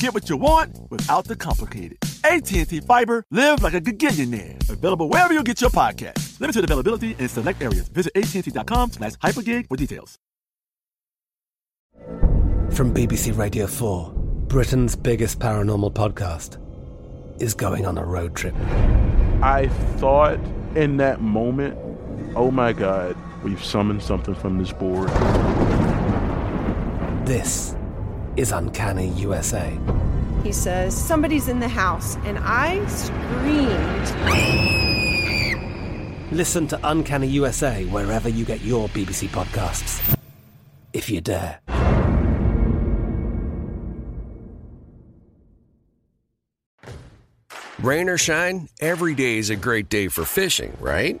Get 0.00 0.14
what 0.14 0.30
you 0.30 0.38
want 0.38 0.90
without 0.90 1.26
the 1.26 1.36
complicated. 1.36 1.98
AT&T 2.24 2.80
Fiber, 2.80 3.22
live 3.30 3.62
like 3.62 3.74
a 3.74 3.82
gigillionaire. 3.82 4.56
Available 4.70 5.10
wherever 5.10 5.34
you 5.34 5.42
get 5.44 5.60
your 5.60 5.68
podcast. 5.68 6.40
Limited 6.40 6.64
availability 6.64 7.14
in 7.18 7.28
select 7.28 7.60
areas. 7.60 7.88
Visit 7.88 8.12
AT&T.com 8.16 8.92
slash 8.92 9.12
hypergig 9.16 9.68
for 9.68 9.76
details. 9.76 10.18
From 12.70 12.94
BBC 12.94 13.36
Radio 13.36 13.66
4, 13.66 14.12
Britain's 14.48 14.96
biggest 14.96 15.38
paranormal 15.38 15.92
podcast 15.92 16.56
is 17.42 17.52
going 17.52 17.84
on 17.84 17.98
a 17.98 18.04
road 18.04 18.34
trip. 18.34 18.54
I 19.42 19.68
thought 19.98 20.38
in 20.76 20.96
that 20.96 21.20
moment, 21.20 21.78
oh 22.36 22.50
my 22.50 22.72
God, 22.72 23.18
we've 23.44 23.62
summoned 23.62 24.02
something 24.02 24.34
from 24.34 24.56
this 24.56 24.72
board. 24.72 25.10
This 27.26 27.74
is 28.36 28.52
Uncanny 28.52 29.08
USA. 29.10 29.76
He 30.42 30.52
says, 30.52 30.96
Somebody's 30.96 31.48
in 31.48 31.60
the 31.60 31.68
house, 31.68 32.16
and 32.24 32.38
I 32.40 32.84
screamed. 32.86 34.06
Listen 36.32 36.66
to 36.68 36.78
Uncanny 36.84 37.26
USA 37.28 37.84
wherever 37.86 38.28
you 38.28 38.44
get 38.44 38.60
your 38.62 38.88
BBC 38.90 39.28
podcasts, 39.28 40.16
if 40.92 41.10
you 41.10 41.20
dare. 41.20 41.60
Rain 47.80 48.08
or 48.10 48.18
shine, 48.18 48.68
every 48.80 49.14
day 49.14 49.38
is 49.38 49.48
a 49.48 49.56
great 49.56 49.88
day 49.88 50.08
for 50.08 50.24
fishing, 50.24 50.76
right? 50.80 51.20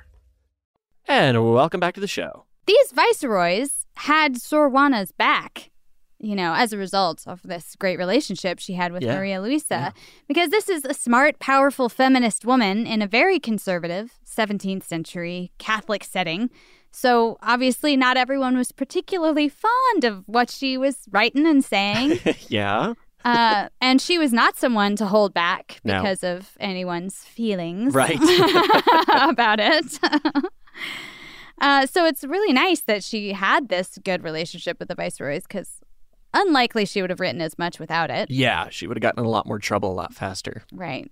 And 1.07 1.53
welcome 1.53 1.79
back 1.79 1.93
to 1.95 1.99
the 2.01 2.07
show. 2.07 2.45
These 2.67 2.91
viceroys 2.93 3.85
had 3.95 4.37
Sor 4.39 4.69
Juana's 4.69 5.11
back, 5.11 5.71
you 6.19 6.35
know, 6.35 6.53
as 6.53 6.71
a 6.71 6.77
result 6.77 7.23
of 7.27 7.41
this 7.43 7.75
great 7.75 7.97
relationship 7.97 8.59
she 8.59 8.73
had 8.73 8.93
with 8.93 9.03
Yeah. 9.03 9.15
Maria 9.15 9.41
Luisa, 9.41 9.93
because 10.27 10.49
this 10.49 10.69
is 10.69 10.85
a 10.85 10.93
smart, 10.93 11.39
powerful 11.39 11.89
feminist 11.89 12.45
woman 12.45 12.85
in 12.87 13.01
a 13.01 13.07
very 13.07 13.39
conservative 13.39 14.13
17th 14.25 14.83
century 14.83 15.51
Catholic 15.57 16.03
setting. 16.03 16.49
So 16.91 17.37
obviously, 17.41 17.97
not 17.97 18.17
everyone 18.17 18.57
was 18.57 18.71
particularly 18.71 19.49
fond 19.49 20.03
of 20.03 20.23
what 20.27 20.49
she 20.49 20.77
was 20.77 20.97
writing 21.11 21.47
and 21.47 21.63
saying. 21.63 22.19
yeah. 22.47 22.93
uh, 23.25 23.69
and 23.79 24.01
she 24.01 24.17
was 24.17 24.31
not 24.33 24.57
someone 24.57 24.95
to 24.97 25.05
hold 25.05 25.33
back 25.33 25.79
No. 25.83 25.97
because 26.01 26.23
of 26.23 26.51
anyone's 26.59 27.17
feelings 27.23 27.93
Right. 27.93 28.19
about 29.13 29.59
it. 29.59 29.99
uh, 31.61 31.85
so 31.85 32.05
it's 32.05 32.23
really 32.23 32.53
nice 32.53 32.81
that 32.81 33.03
she 33.03 33.33
had 33.33 33.69
this 33.69 33.97
good 34.03 34.23
relationship 34.23 34.79
with 34.79 34.87
the 34.87 34.95
viceroys 34.95 35.43
because 35.43 35.79
unlikely 36.33 36.85
she 36.85 37.01
would 37.01 37.09
have 37.09 37.19
written 37.19 37.41
as 37.41 37.57
much 37.57 37.79
without 37.79 38.09
it. 38.09 38.29
Yeah, 38.29 38.69
she 38.69 38.87
would 38.87 38.97
have 38.97 39.01
gotten 39.01 39.19
in 39.19 39.25
a 39.25 39.29
lot 39.29 39.45
more 39.45 39.59
trouble 39.59 39.91
a 39.91 39.93
lot 39.93 40.13
faster. 40.13 40.63
Right. 40.71 41.09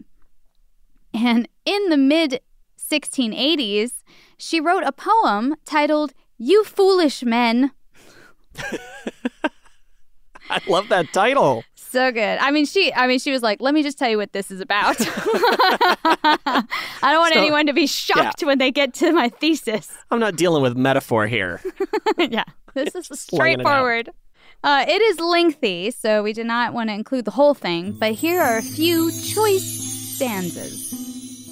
And 1.13 1.47
in 1.65 1.89
the 1.89 1.97
mid 1.97 2.41
1680s, 2.80 4.03
she 4.38 4.59
wrote 4.59 4.84
a 4.84 4.91
poem 4.91 5.55
titled 5.65 6.13
You 6.38 6.63
Foolish 6.63 7.24
Men. 7.24 7.72
I 10.49 10.59
love 10.67 10.89
that 10.89 11.13
title. 11.13 11.63
So 11.92 12.12
good. 12.12 12.38
I 12.40 12.52
mean, 12.52 12.66
she. 12.66 12.94
I 12.94 13.08
mean, 13.08 13.18
she 13.20 13.32
was 13.32 13.42
like, 13.42 13.62
"Let 13.62 13.74
me 13.74 13.82
just 13.84 13.98
tell 13.98 14.10
you 14.10 14.18
what 14.18 14.32
this 14.32 14.52
is 14.52 14.62
about." 14.62 14.96
I 15.00 16.64
don't 17.02 17.20
want 17.20 17.34
So- 17.34 17.40
anyone 17.40 17.66
to 17.68 17.74
be 17.74 17.88
shocked 17.88 18.42
when 18.44 18.58
they 18.60 18.72
get 18.72 18.94
to 18.96 19.12
my 19.12 19.30
thesis. 19.30 19.92
I'm 20.12 20.20
not 20.20 20.36
dealing 20.36 20.62
with 20.62 20.78
metaphor 20.78 21.28
here. 21.28 21.62
yeah, 22.18 22.44
this 22.74 22.94
is 22.96 23.08
Just 23.08 23.32
it 23.34 23.36
straightforward. 23.36 24.10
Uh, 24.64 24.86
it 24.88 25.02
is 25.02 25.20
lengthy, 25.20 25.90
so 25.90 26.22
we 26.22 26.34
did 26.34 26.46
not 26.46 26.74
want 26.74 26.90
to 26.90 26.94
include 26.94 27.26
the 27.26 27.32
whole 27.32 27.54
thing. 27.54 27.94
But 27.94 28.14
here 28.14 28.42
are 28.42 28.58
a 28.58 28.62
few 28.62 29.10
choice 29.12 29.64
stanzas. 30.18 30.94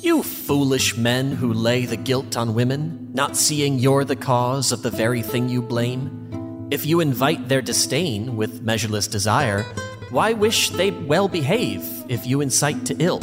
You 0.03 0.21
foolish 0.23 0.97
men 0.97 1.31
who 1.31 1.53
lay 1.53 1.85
the 1.85 1.97
guilt 1.97 2.37
on 2.37 2.53
women, 2.53 3.09
not 3.13 3.35
seeing 3.35 3.79
you're 3.79 4.03
the 4.05 4.15
cause 4.15 4.71
of 4.71 4.83
the 4.83 4.91
very 4.91 5.21
thing 5.21 5.49
you 5.49 5.61
blame. 5.61 6.67
If 6.69 6.85
you 6.85 6.99
invite 6.99 7.47
their 7.47 7.61
disdain 7.61 8.35
with 8.35 8.61
measureless 8.61 9.07
desire, 9.07 9.65
why 10.09 10.31
wish 10.33 10.69
they'd 10.69 11.07
well 11.07 11.27
behave 11.27 11.83
if 12.07 12.25
you 12.25 12.41
incite 12.41 12.85
to 12.85 12.95
ill? 12.99 13.19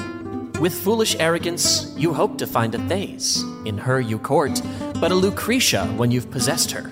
With 0.60 0.74
foolish 0.74 1.16
arrogance, 1.18 1.94
you 1.96 2.12
hope 2.12 2.36
to 2.38 2.46
find 2.46 2.74
a 2.74 2.78
Thais. 2.78 3.42
In 3.64 3.78
her 3.78 4.00
you 4.00 4.18
court, 4.18 4.60
but 5.00 5.10
a 5.10 5.14
Lucretia 5.14 5.86
when 5.96 6.10
you've 6.10 6.30
possessed 6.30 6.70
her. 6.72 6.90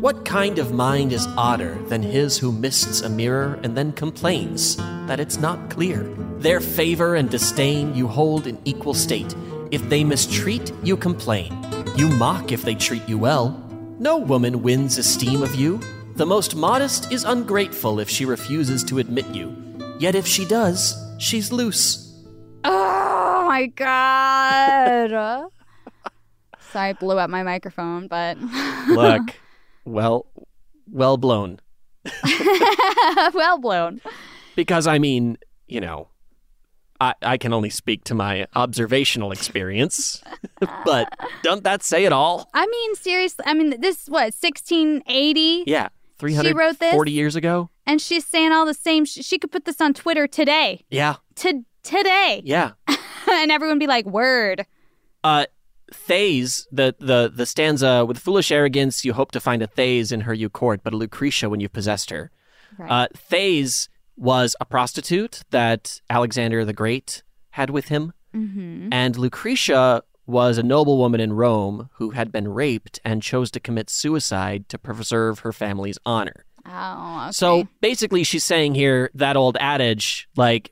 What 0.00 0.24
kind 0.24 0.58
of 0.58 0.72
mind 0.72 1.12
is 1.12 1.26
odder 1.36 1.78
than 1.86 2.02
his 2.02 2.38
who 2.38 2.50
mists 2.50 3.00
a 3.00 3.08
mirror 3.08 3.58
and 3.62 3.76
then 3.76 3.92
complains 3.92 4.76
that 5.06 5.20
it's 5.20 5.38
not 5.38 5.70
clear? 5.70 6.02
Their 6.38 6.60
favor 6.60 7.14
and 7.14 7.30
disdain 7.30 7.94
you 7.94 8.08
hold 8.08 8.46
in 8.46 8.58
equal 8.64 8.94
state. 8.94 9.34
If 9.70 9.88
they 9.88 10.04
mistreat, 10.04 10.72
you 10.82 10.96
complain. 10.96 11.56
You 11.96 12.08
mock 12.08 12.52
if 12.52 12.62
they 12.62 12.74
treat 12.74 13.08
you 13.08 13.18
well. 13.18 13.64
No 13.98 14.18
woman 14.18 14.62
wins 14.62 14.98
esteem 14.98 15.42
of 15.42 15.54
you. 15.54 15.80
The 16.18 16.26
most 16.26 16.56
modest 16.56 17.12
is 17.12 17.22
ungrateful 17.22 18.00
if 18.00 18.10
she 18.10 18.24
refuses 18.24 18.82
to 18.82 18.98
admit 18.98 19.24
you. 19.28 19.54
Yet 20.00 20.16
if 20.16 20.26
she 20.26 20.44
does, 20.44 20.96
she's 21.18 21.52
loose. 21.52 22.12
Oh 22.64 23.44
my 23.46 23.66
god! 23.66 25.10
Sorry, 26.72 26.88
I 26.88 26.92
blew 26.94 27.18
up 27.18 27.30
my 27.30 27.44
microphone, 27.44 28.08
but 28.08 28.36
Look, 28.88 29.22
well, 29.84 30.26
well 30.90 31.18
blown. 31.18 31.60
well 33.32 33.58
blown. 33.58 34.00
Because 34.56 34.88
I 34.88 34.98
mean, 34.98 35.38
you 35.68 35.80
know, 35.80 36.08
I, 37.00 37.14
I 37.22 37.36
can 37.36 37.52
only 37.52 37.70
speak 37.70 38.02
to 38.04 38.16
my 38.16 38.48
observational 38.56 39.30
experience, 39.30 40.20
but 40.84 41.16
don't 41.44 41.62
that 41.62 41.84
say 41.84 42.06
it 42.06 42.12
all? 42.12 42.50
I 42.54 42.66
mean, 42.66 42.96
seriously. 42.96 43.44
I 43.46 43.54
mean, 43.54 43.80
this 43.80 44.08
what 44.08 44.34
1680. 44.34 45.62
Yeah, 45.68 45.90
She 46.46 46.52
wrote 46.52 46.78
this? 46.78 46.92
forty 46.92 47.12
years 47.12 47.36
ago. 47.36 47.70
and 47.86 48.00
she's 48.00 48.26
saying 48.26 48.52
all 48.52 48.66
the 48.66 48.74
same. 48.74 49.04
Sh- 49.04 49.24
she 49.24 49.38
could 49.38 49.50
put 49.52 49.64
this 49.64 49.80
on 49.80 49.94
Twitter 49.94 50.26
today. 50.26 50.84
Yeah, 50.90 51.16
To 51.36 51.64
today, 51.82 52.42
yeah. 52.44 52.72
and 53.30 53.50
everyone 53.50 53.78
be 53.78 53.86
like, 53.86 54.04
"Word." 54.06 54.66
Uh, 55.24 55.46
Thais, 56.06 56.66
the, 56.70 56.94
the 56.98 57.30
the 57.34 57.46
stanza 57.46 58.04
with 58.04 58.18
foolish 58.18 58.50
arrogance, 58.52 59.04
you 59.04 59.12
hope 59.14 59.32
to 59.32 59.40
find 59.40 59.62
a 59.62 59.66
Thais 59.66 60.12
in 60.12 60.22
her 60.22 60.34
you 60.34 60.50
court, 60.50 60.80
but 60.82 60.92
a 60.92 60.96
Lucretia 60.96 61.48
when 61.48 61.60
you've 61.60 61.72
possessed 61.72 62.10
her. 62.10 62.30
Right. 62.76 62.90
Uh, 62.90 63.08
Thais 63.30 63.88
was 64.16 64.54
a 64.60 64.64
prostitute 64.66 65.42
that 65.50 66.00
Alexander 66.10 66.64
the 66.64 66.72
Great 66.72 67.22
had 67.50 67.70
with 67.70 67.88
him, 67.88 68.12
Mm-hmm. 68.34 68.88
and 68.92 69.16
Lucretia 69.16 70.02
was 70.28 70.58
a 70.58 70.62
noblewoman 70.62 71.20
in 71.20 71.32
Rome 71.32 71.88
who 71.94 72.10
had 72.10 72.30
been 72.30 72.48
raped 72.48 73.00
and 73.04 73.22
chose 73.22 73.50
to 73.52 73.60
commit 73.60 73.88
suicide 73.90 74.68
to 74.68 74.78
preserve 74.78 75.40
her 75.40 75.52
family's 75.52 75.98
honor. 76.04 76.44
Oh, 76.66 77.22
okay. 77.24 77.32
So 77.32 77.66
basically, 77.80 78.24
she's 78.24 78.44
saying 78.44 78.74
here 78.74 79.10
that 79.14 79.36
old 79.36 79.56
adage, 79.58 80.28
like 80.36 80.70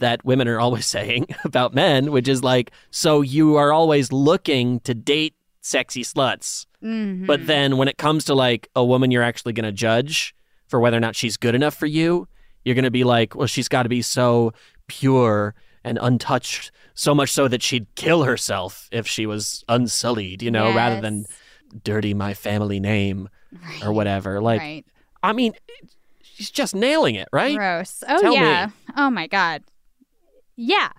that 0.00 0.22
women 0.24 0.48
are 0.48 0.60
always 0.60 0.84
saying 0.96 1.26
about 1.44 1.74
men, 1.74 2.12
which 2.12 2.28
is 2.28 2.44
like, 2.44 2.70
so 2.90 3.22
you 3.22 3.56
are 3.56 3.72
always 3.72 4.12
looking 4.12 4.80
to 4.80 4.94
date 4.94 5.34
sexy 5.62 6.02
sluts. 6.02 6.66
Mhm. 6.82 7.26
But 7.26 7.46
then 7.46 7.78
when 7.78 7.88
it 7.88 7.98
comes 7.98 8.24
to 8.26 8.34
like 8.34 8.68
a 8.76 8.84
woman 8.84 9.10
you're 9.10 9.22
actually 9.22 9.52
going 9.54 9.64
to 9.64 9.72
judge 9.72 10.34
for 10.68 10.78
whether 10.78 10.96
or 10.96 11.00
not 11.00 11.16
she's 11.16 11.36
good 11.36 11.54
enough 11.54 11.74
for 11.74 11.86
you, 11.86 12.28
you're 12.64 12.74
going 12.74 12.84
to 12.84 12.90
be 12.90 13.04
like, 13.04 13.34
well, 13.34 13.46
she's 13.46 13.68
got 13.68 13.84
to 13.84 13.88
be 13.88 14.02
so 14.02 14.52
pure 14.88 15.54
and 15.84 15.98
untouched, 16.00 16.70
so 16.94 17.14
much 17.14 17.32
so 17.32 17.48
that 17.48 17.62
she'd 17.62 17.86
kill 17.94 18.24
herself 18.24 18.88
if 18.92 19.06
she 19.06 19.26
was 19.26 19.64
unsullied, 19.68 20.42
you 20.42 20.50
know, 20.50 20.74
rather 20.74 21.00
than 21.00 21.26
dirty 21.84 22.14
my 22.14 22.34
family 22.34 22.80
name 22.80 23.28
or 23.82 23.92
whatever. 23.92 24.40
Like, 24.40 24.60
right. 24.60 24.84
I 25.22 25.32
mean, 25.32 25.54
she's 26.22 26.50
just 26.50 26.74
nailing 26.74 27.14
it, 27.14 27.28
right? 27.32 27.56
Gross. 27.56 28.02
Oh 28.08 28.20
Tell 28.20 28.34
yeah. 28.34 28.66
me. 28.66 28.72
Oh 28.96 29.10
my 29.10 29.26
god. 29.26 29.62
Yeah. 30.56 30.90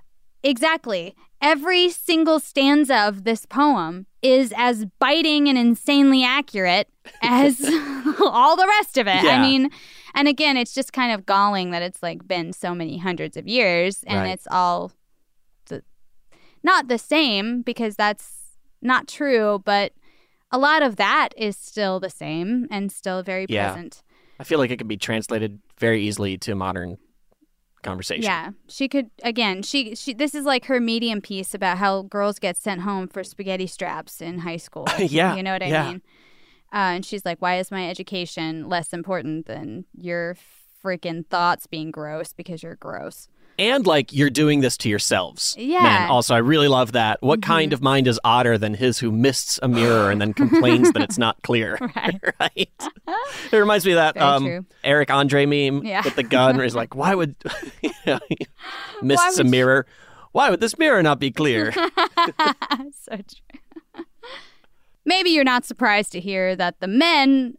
Exactly. 0.43 1.15
Every 1.41 1.89
single 1.89 2.39
stanza 2.39 3.07
of 3.07 3.23
this 3.23 3.45
poem 3.45 4.05
is 4.21 4.53
as 4.55 4.85
biting 4.99 5.47
and 5.47 5.57
insanely 5.57 6.23
accurate 6.23 6.87
as 7.21 7.59
all 8.19 8.55
the 8.55 8.67
rest 8.67 8.97
of 8.97 9.07
it. 9.07 9.23
I 9.23 9.41
mean, 9.41 9.69
and 10.13 10.27
again, 10.27 10.57
it's 10.57 10.73
just 10.73 10.93
kind 10.93 11.11
of 11.11 11.25
galling 11.25 11.71
that 11.71 11.81
it's 11.81 12.01
like 12.03 12.27
been 12.27 12.53
so 12.53 12.73
many 12.75 12.97
hundreds 12.97 13.37
of 13.37 13.47
years 13.47 14.03
and 14.07 14.19
Right. 14.21 14.31
it's 14.31 14.47
all 14.51 14.91
the, 15.67 15.83
not 16.63 16.87
the 16.87 16.97
same 16.97 17.61
because 17.61 17.95
that's 17.95 18.57
not 18.81 19.07
true, 19.07 19.61
but 19.65 19.93
a 20.51 20.57
lot 20.57 20.81
of 20.83 20.95
that 20.97 21.29
is 21.37 21.55
still 21.57 21.99
the 21.99 22.09
same 22.09 22.67
and 22.71 22.91
still 22.91 23.23
very 23.23 23.45
Yeah. 23.47 23.71
present. 23.73 24.03
I 24.39 24.43
feel 24.43 24.59
like 24.59 24.71
it 24.71 24.77
could 24.77 24.87
be 24.87 24.97
translated 24.97 25.59
very 25.79 26.01
easily 26.01 26.37
to 26.39 26.55
modern 26.55 26.97
conversation. 27.83 28.23
Yeah, 28.23 28.51
she 28.67 28.87
could 28.87 29.09
again. 29.23 29.61
She 29.63 29.95
she. 29.95 30.13
This 30.13 30.33
is 30.35 30.45
like 30.45 30.65
her 30.65 30.79
medium 30.79 31.21
piece 31.21 31.53
about 31.53 31.77
how 31.77 32.03
girls 32.03 32.37
get 32.39 32.57
sent 32.57 32.81
home 32.81 33.07
for 33.07 33.23
spaghetti 33.23 33.67
straps 33.67 34.21
in 34.21 34.39
high 34.39 34.57
school. 34.57 34.87
Yeah, 34.99 35.35
you 35.35 35.43
know 35.43 35.53
what 35.53 35.63
I 35.63 35.67
yeah. 35.67 35.87
mean. 35.89 36.01
Uh, 36.73 36.95
and 36.95 37.05
she's 37.05 37.25
like, 37.25 37.41
"Why 37.41 37.57
is 37.59 37.71
my 37.71 37.89
education 37.89 38.67
less 38.69 38.93
important 38.93 39.45
than 39.47 39.85
your 39.97 40.35
freaking 40.83 41.25
thoughts 41.27 41.67
being 41.67 41.91
gross 41.91 42.33
because 42.33 42.63
you're 42.63 42.75
gross?" 42.75 43.27
And 43.59 43.85
like 43.85 44.11
you're 44.13 44.29
doing 44.31 44.61
this 44.61 44.77
to 44.77 44.89
yourselves. 44.89 45.53
Yeah. 45.57 45.77
Mm-hmm. 45.77 45.83
Man, 45.83 46.09
also 46.09 46.33
I 46.33 46.37
really 46.39 46.69
love 46.69 46.93
that. 46.93 47.21
What 47.21 47.41
kind 47.41 47.73
of 47.73 47.81
mind 47.81 48.07
is 48.07 48.19
odder 48.23 48.57
than 48.57 48.73
his 48.73 48.97
who 48.99 49.11
mists 49.11 49.59
a 49.61 49.67
mirror 49.67 50.09
and 50.09 50.19
then 50.21 50.33
complains 50.33 50.91
that 50.93 51.03
it's 51.03 51.17
not 51.17 51.41
clear? 51.43 51.77
Right. 51.95 52.19
right. 52.39 52.69
It 53.51 53.57
reminds 53.57 53.85
me 53.85 53.91
of 53.91 53.97
that 53.97 54.17
um. 54.19 54.65
Eric 54.83 55.11
Andre 55.11 55.45
meme 55.45 55.85
Yeah. 55.85 56.01
with 56.03 56.15
the 56.15 56.23
gun 56.23 56.55
where 56.55 56.63
he's 56.63 56.75
like, 56.75 56.95
Why 56.95 57.13
would 57.13 57.35
you 57.83 57.91
know, 58.07 58.19
mists 59.01 59.37
a 59.37 59.41
would 59.41 59.47
you- 59.47 59.51
mirror? 59.51 59.85
Why 60.31 60.49
would 60.49 60.61
this 60.61 60.79
mirror 60.79 61.03
not 61.03 61.19
be 61.19 61.29
clear? 61.29 61.71
so 61.73 61.81
true. 63.11 63.50
Maybe 65.05 65.29
you're 65.31 65.43
not 65.43 65.65
surprised 65.65 66.11
to 66.13 66.19
hear 66.19 66.55
that 66.55 66.79
the 66.79 66.87
men 66.87 67.55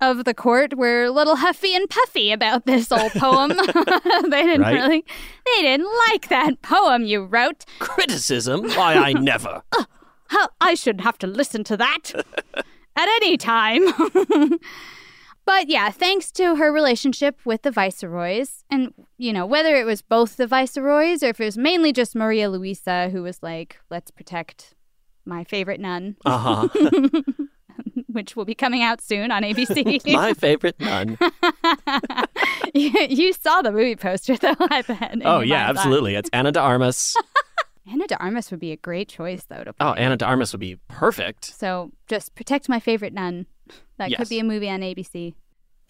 of 0.00 0.24
the 0.24 0.32
court 0.34 0.76
were 0.78 1.04
a 1.04 1.10
little 1.10 1.36
huffy 1.36 1.74
and 1.74 1.88
puffy 1.88 2.32
about 2.32 2.64
this 2.66 2.90
old 2.90 3.12
poem. 3.12 3.50
they 4.30 4.42
didn't 4.42 4.62
Right. 4.62 4.72
really, 4.74 5.04
they 5.44 5.62
didn't 5.62 5.88
like 6.08 6.28
that 6.28 6.62
poem 6.62 7.04
you 7.04 7.24
wrote. 7.24 7.64
Criticism? 7.80 8.70
Why 8.70 8.94
I 8.94 9.12
never. 9.20 9.62
How 10.28 10.48
I 10.60 10.74
shouldn't 10.74 11.04
have 11.04 11.18
to 11.18 11.26
listen 11.26 11.64
to 11.64 11.76
that 11.76 12.12
at 12.96 13.08
any 13.20 13.36
time. 13.36 13.84
but 15.44 15.68
yeah, 15.68 15.90
thanks 15.90 16.30
to 16.32 16.56
her 16.56 16.72
relationship 16.72 17.38
with 17.44 17.62
the 17.62 17.70
viceroys, 17.70 18.64
and 18.70 18.94
you 19.18 19.32
know, 19.32 19.44
whether 19.46 19.74
it 19.76 19.84
was 19.84 20.02
both 20.02 20.36
the 20.36 20.46
viceroys 20.46 21.22
or 21.22 21.28
if 21.28 21.40
it 21.40 21.44
was 21.44 21.58
mainly 21.58 21.92
just 21.92 22.14
Maria 22.14 22.48
Luisa 22.48 23.10
who 23.10 23.22
was 23.22 23.42
like, 23.42 23.78
let's 23.90 24.10
protect 24.10 24.74
my 25.24 25.44
favorite 25.44 25.80
nun. 25.80 26.16
Uh-huh. 26.24 26.68
Which 28.08 28.36
will 28.36 28.44
be 28.44 28.54
coming 28.54 28.82
out 28.82 29.00
soon 29.00 29.30
on 29.30 29.42
ABC. 29.42 30.04
My 30.12 30.34
favorite 30.34 30.78
nun. 30.80 31.16
you, 32.74 32.90
you 33.08 33.32
saw 33.32 33.62
the 33.62 33.70
movie 33.72 33.96
poster 33.96 34.36
though, 34.36 34.54
I 34.58 34.82
bet. 34.82 35.16
Oh 35.24 35.40
yeah, 35.40 35.68
absolutely. 35.68 36.14
It's 36.16 36.28
Ana 36.32 36.52
de 36.52 36.60
Armas. 36.60 37.16
Ana 37.90 38.06
de 38.06 38.16
Armas 38.22 38.50
would 38.50 38.60
be 38.60 38.72
a 38.72 38.76
great 38.76 39.08
choice 39.08 39.44
though 39.44 39.64
to 39.64 39.74
Oh, 39.80 39.92
Ana 39.92 40.16
de 40.16 40.24
Armas 40.26 40.52
would 40.52 40.60
be 40.60 40.76
perfect. 40.88 41.44
So 41.44 41.92
just 42.08 42.34
protect 42.34 42.68
my 42.68 42.80
favorite 42.80 43.12
nun. 43.14 43.46
That 43.98 44.10
Yes. 44.10 44.18
could 44.18 44.28
be 44.28 44.40
a 44.40 44.44
movie 44.44 44.68
on 44.68 44.80
ABC. 44.80 45.34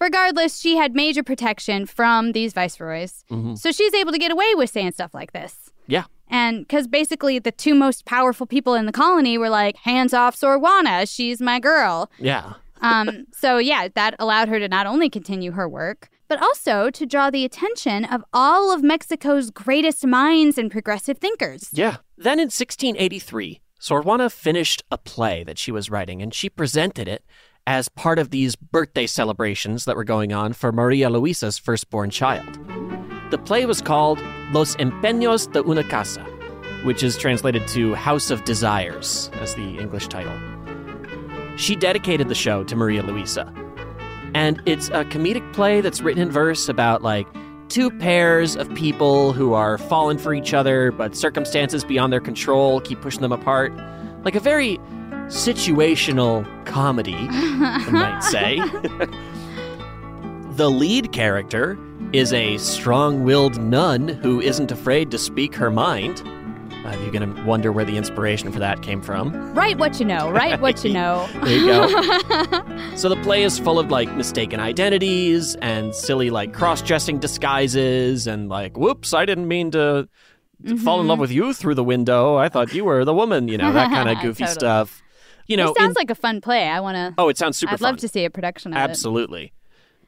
Regardless, 0.00 0.58
she 0.58 0.76
had 0.76 0.94
major 0.94 1.22
protection 1.22 1.86
from 1.86 2.32
these 2.32 2.52
viceroys. 2.52 3.24
Mhm. 3.30 3.58
So 3.58 3.70
she's 3.72 3.94
able 3.94 4.12
to 4.12 4.18
get 4.18 4.30
away 4.30 4.54
with 4.54 4.70
saying 4.70 4.92
stuff 4.92 5.12
like 5.14 5.32
this. 5.32 5.70
Yeah. 5.86 6.04
And 6.30 6.66
because 6.66 6.86
basically 6.86 7.38
the 7.38 7.52
two 7.52 7.74
most 7.74 8.06
powerful 8.06 8.46
people 8.46 8.74
in 8.74 8.86
the 8.86 8.92
colony 8.92 9.36
were 9.36 9.50
like, 9.50 9.76
hands 9.76 10.14
off 10.14 10.34
Sor 10.34 10.58
Juana, 10.58 11.04
she's 11.04 11.40
my 11.40 11.60
girl. 11.60 12.10
Yeah. 12.18 12.54
Um, 12.82 13.26
so 13.30 13.58
yeah, 13.58 13.88
that 13.94 14.16
allowed 14.18 14.48
her 14.48 14.58
to 14.58 14.66
not 14.66 14.86
only 14.86 15.10
continue 15.10 15.50
her 15.50 15.68
work, 15.68 16.08
but 16.28 16.40
also 16.40 16.88
to 16.88 17.04
draw 17.04 17.28
the 17.28 17.44
attention 17.44 18.06
of 18.06 18.24
all 18.32 18.72
of 18.72 18.82
Mexico's 18.82 19.50
greatest 19.50 20.06
minds 20.06 20.56
and 20.56 20.70
progressive 20.70 21.18
thinkers. 21.18 21.68
Yeah. 21.72 21.98
Then 22.16 22.38
in 22.38 22.46
1683, 22.46 23.60
Sor 23.78 24.00
Juana 24.00 24.30
finished 24.30 24.82
a 24.90 24.96
play 24.96 25.44
that 25.44 25.58
she 25.58 25.70
was 25.70 25.90
writing, 25.90 26.22
and 26.22 26.32
she 26.32 26.48
presented 26.48 27.06
it 27.06 27.22
as 27.66 27.88
part 27.88 28.18
of 28.18 28.30
these 28.30 28.56
birthday 28.56 29.06
celebrations 29.06 29.84
that 29.84 29.96
were 29.96 30.04
going 30.04 30.32
on 30.32 30.52
for 30.52 30.72
Maria 30.72 31.10
Luisa's 31.10 31.58
firstborn 31.58 32.10
child. 32.10 32.58
The 33.30 33.38
play 33.38 33.66
was 33.66 33.82
called 33.82 34.18
Los 34.52 34.74
Empeños 34.76 35.52
de 35.52 35.62
una 35.62 35.84
Casa, 35.84 36.22
which 36.84 37.04
is 37.04 37.16
translated 37.16 37.68
to 37.68 37.94
House 37.94 38.32
of 38.32 38.44
Desires 38.44 39.30
as 39.34 39.54
the 39.54 39.78
English 39.78 40.08
title. 40.08 40.36
She 41.56 41.76
dedicated 41.76 42.28
the 42.28 42.34
show 42.34 42.64
to 42.64 42.74
Maria 42.74 43.04
Luisa. 43.04 43.52
And 44.34 44.60
it's 44.66 44.88
a 44.88 45.04
comedic 45.04 45.52
play 45.52 45.80
that's 45.80 46.00
written 46.00 46.20
in 46.20 46.32
verse 46.32 46.68
about 46.68 47.02
like 47.02 47.28
two 47.68 47.92
pairs 47.92 48.56
of 48.56 48.72
people 48.74 49.32
who 49.32 49.52
are 49.52 49.78
falling 49.78 50.18
for 50.18 50.34
each 50.34 50.52
other, 50.52 50.90
but 50.90 51.14
circumstances 51.14 51.84
beyond 51.84 52.12
their 52.12 52.20
control 52.20 52.80
keep 52.80 53.00
pushing 53.00 53.22
them 53.22 53.32
apart. 53.32 53.72
Like 54.24 54.34
a 54.34 54.40
very 54.40 54.78
situational 55.26 56.44
comedy, 56.66 57.14
I 57.14 57.88
might 57.90 58.24
say. 58.24 58.58
the 60.56 60.68
lead 60.68 61.12
character 61.12 61.78
is 62.12 62.32
a 62.32 62.56
strong 62.58 63.22
willed 63.24 63.60
nun 63.62 64.08
who 64.08 64.40
isn't 64.40 64.72
afraid 64.72 65.10
to 65.12 65.18
speak 65.18 65.54
her 65.54 65.70
mind. 65.70 66.20
Uh, 66.84 66.96
you're 67.02 67.12
going 67.12 67.34
to 67.34 67.42
wonder 67.44 67.70
where 67.70 67.84
the 67.84 67.96
inspiration 67.96 68.50
for 68.50 68.58
that 68.58 68.82
came 68.82 69.00
from. 69.02 69.54
Write 69.54 69.78
what 69.78 70.00
you 70.00 70.06
know, 70.06 70.30
write 70.30 70.60
what 70.60 70.82
you 70.84 70.92
know. 70.92 71.28
There 71.44 71.56
you 71.56 71.66
go. 71.66 72.64
So 72.96 73.08
the 73.08 73.16
play 73.22 73.44
is 73.44 73.58
full 73.58 73.78
of 73.78 73.90
like 73.90 74.10
mistaken 74.16 74.58
identities 74.60 75.54
and 75.56 75.94
silly 75.94 76.30
like 76.30 76.52
cross-dressing 76.52 77.18
disguises 77.18 78.26
and 78.26 78.48
like 78.48 78.76
whoops, 78.76 79.14
I 79.14 79.24
didn't 79.24 79.46
mean 79.48 79.70
to 79.72 80.08
fall 80.82 81.00
in 81.00 81.06
love 81.06 81.18
with 81.18 81.30
you 81.30 81.54
through 81.54 81.74
the 81.76 81.84
window. 81.84 82.36
I 82.36 82.48
thought 82.48 82.74
you 82.74 82.84
were 82.84 83.04
the 83.04 83.14
woman, 83.14 83.48
you 83.48 83.56
know, 83.58 83.72
that 83.72 83.90
kind 83.90 84.08
of 84.08 84.20
goofy 84.20 84.44
Totally. 84.44 84.54
stuff. 84.54 85.02
You 85.46 85.56
know, 85.56 85.70
it 85.70 85.76
sounds 85.78 85.90
in- 85.90 86.00
like 86.00 86.10
a 86.10 86.14
fun 86.14 86.40
play. 86.40 86.68
I 86.68 86.80
want 86.80 86.96
to. 86.96 87.14
Oh, 87.18 87.28
it 87.28 87.38
sounds 87.38 87.56
super 87.58 87.74
I'd 87.74 87.80
love 87.80 87.98
to 87.98 88.08
see 88.08 88.24
a 88.24 88.30
production 88.30 88.72
of 88.72 88.76
it. 88.78 88.80
Absolutely. 88.80 89.52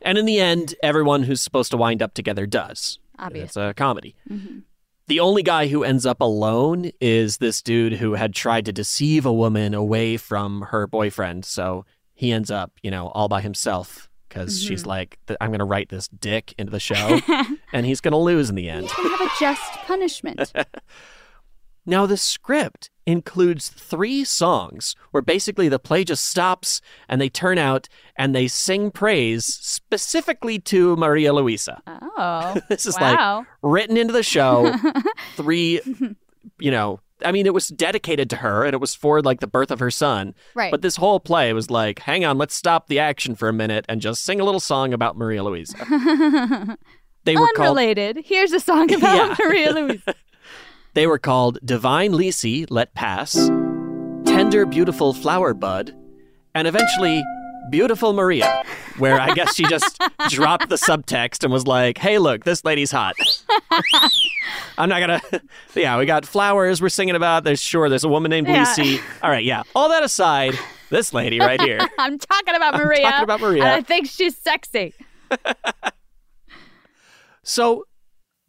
And 0.05 0.19
in 0.19 0.25
the 0.27 0.41
end, 0.41 0.75
everyone 0.83 1.23
who's 1.25 1.41
supposed 1.41 1.71
to 1.73 1.77
wind 1.77 2.03
up 2.03 2.15
together 2.15 2.47
does. 2.47 2.99
Obvious. 3.19 3.51
It's 3.51 3.57
a 3.57 3.75
comedy. 3.77 4.15
Mhm. 4.31 4.63
The 5.09 5.21
only 5.21 5.43
guy 5.43 5.67
who 5.69 5.85
ends 5.85 6.07
up 6.07 6.21
alone 6.21 6.91
is 7.01 7.39
this 7.39 7.61
dude 7.63 7.95
who 7.95 8.15
had 8.15 8.35
tried 8.35 8.65
to 8.67 8.73
deceive 8.73 9.27
a 9.27 9.33
woman 9.33 9.75
away 9.75 10.17
from 10.17 10.63
her 10.71 10.87
boyfriend. 10.87 11.45
So 11.45 11.85
he 12.15 12.33
ends 12.33 12.51
up, 12.51 12.73
you 12.83 12.91
know, 12.91 13.09
all 13.09 13.29
by 13.29 13.41
himself 13.43 14.09
because 14.29 14.63
she's 14.63 14.85
Mhm. 14.85 14.87
like, 14.87 15.19
I'm 15.41 15.51
going 15.51 15.59
to 15.59 15.65
write 15.65 15.89
this 15.91 16.09
dick 16.09 16.55
into 16.57 16.71
the 16.71 16.81
show 16.81 17.21
and 17.73 17.85
he's 17.85 18.01
going 18.01 18.13
to 18.13 18.19
lose 18.19 18.49
in 18.49 18.55
the 18.55 18.69
end. 18.71 18.89
Can 18.89 19.11
have 19.11 19.21
a 19.21 19.31
just 19.39 19.73
punishment. 19.87 20.53
Now, 21.85 22.07
the 22.07 22.17
script 22.17 22.91
includes 23.07 23.69
three 23.69 24.25
songs 24.25 24.95
where 25.11 25.23
basically 25.23 25.69
the 25.69 25.79
play 25.79 26.05
just 26.05 26.25
stops 26.27 26.81
and 27.09 27.21
they 27.21 27.29
turn 27.29 27.59
out 27.59 27.89
and 28.17 28.35
they 28.35 28.49
sing 28.49 28.91
praise 28.91 29.45
specifically 29.45 30.59
to 30.59 30.97
Maria 30.97 31.33
Luisa. 31.33 31.83
Oh, 31.87 32.61
this 32.69 32.87
is 32.87 32.99
wow. 32.99 33.39
like 33.39 33.47
written 33.63 33.97
into 33.97 34.13
the 34.13 34.23
show. 34.23 34.75
three, 35.37 35.81
you 36.59 36.71
know, 36.71 37.01
I 37.25 37.33
mean, 37.33 37.47
it 37.47 37.55
was 37.55 37.69
dedicated 37.69 38.29
to 38.31 38.37
her 38.37 38.65
and 38.65 38.75
it 38.75 38.81
was 38.81 38.95
for 38.95 39.23
like 39.23 39.41
the 39.41 39.47
birth 39.47 39.71
of 39.71 39.79
her 39.81 39.91
son. 39.91 40.35
Right. 40.55 40.71
But 40.71 40.83
this 40.83 40.97
whole 40.97 41.21
play 41.21 41.53
was 41.53 41.71
like, 41.71 42.01
hang 42.01 42.25
on, 42.25 42.39
let's 42.39 42.55
stop 42.55 42.89
the 42.89 42.99
action 42.99 43.35
for 43.35 43.49
a 43.49 43.53
minute 43.53 43.85
and 43.89 44.01
just 44.01 44.25
sing 44.25 44.41
a 44.41 44.45
little 44.45 44.61
song 44.61 44.93
about 44.93 45.17
Maria 45.17 45.43
Luisa. 45.43 46.77
They 47.25 47.37
were 47.37 47.49
called 47.55 47.79
Unrelated. 47.79 48.25
Here's 48.25 48.53
a 48.53 48.59
song 48.59 48.93
about 48.93 49.39
Yeah. 49.39 49.47
Maria 49.47 49.73
Luisa. 49.73 50.15
They 50.95 51.07
were 51.07 51.19
called 51.19 51.59
Divine 51.65 52.13
Lisi, 52.13 52.67
Let 52.69 52.95
Pass, 52.95 53.35
Tender 54.27 54.67
Beautiful 54.67 55.15
Flower 55.15 55.55
Bud, 55.55 55.95
and 56.55 56.69
eventually 56.69 57.23
Beautiful 57.71 58.13
Maria, 58.13 58.63
where 58.99 59.19
I 59.19 59.33
guess 59.35 59.55
she 59.55 59.65
just 59.65 59.99
dropped 60.29 60.69
the 60.69 60.77
subtext 60.77 61.45
and 61.45 61.53
was 61.53 61.67
like, 61.67 61.97
hey, 61.97 62.19
look, 62.19 62.45
this 62.45 62.63
lady's 62.65 62.91
hot. 62.91 63.15
I'm 64.79 64.89
not 64.89 65.01
gonna. 65.01 65.21
Yeah, 65.75 65.97
we 65.99 66.05
got 66.05 66.27
flowers 66.27 66.83
we're 66.83 66.89
singing 66.91 67.15
about. 67.15 67.45
There's 67.45 67.61
sure 67.63 67.89
there's 67.89 68.05
a 68.05 68.09
woman 68.09 68.31
named 68.31 68.49
Yeah. 68.49 68.61
Lucy. 68.77 69.01
All 69.23 69.31
right, 69.31 69.45
yeah. 69.45 69.63
All 69.75 69.89
that 69.91 70.03
aside, 70.03 70.59
this 70.91 71.15
lady 71.15 71.39
right 71.41 71.61
here. 71.61 71.79
I'm 71.99 72.19
talking 72.19 72.55
about 72.55 72.75
Maria. 72.75 73.05
I'm 73.07 73.13
talking 73.13 73.25
about 73.25 73.41
Maria. 73.41 73.63
And 73.65 73.73
I 73.73 73.81
think 73.83 74.09
she's 74.09 74.37
sexy. 74.37 74.93
So 77.43 77.87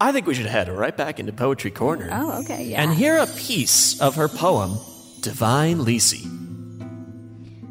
I 0.04 0.12
think 0.12 0.28
we 0.28 0.34
should 0.34 0.48
head 0.48 0.68
right 0.68 0.96
back 0.96 1.22
into 1.22 1.32
Poetry 1.32 1.72
Corner. 1.72 2.10
Oh, 2.12 2.42
okay, 2.42 2.66
yeah. 2.66 2.84
And 2.84 2.94
hear 2.94 3.20
a 3.20 3.26
piece 3.26 4.02
of 4.02 4.16
her 4.16 4.28
poem, 4.28 4.78
Divine 5.22 5.78
Lisi. 5.78 6.26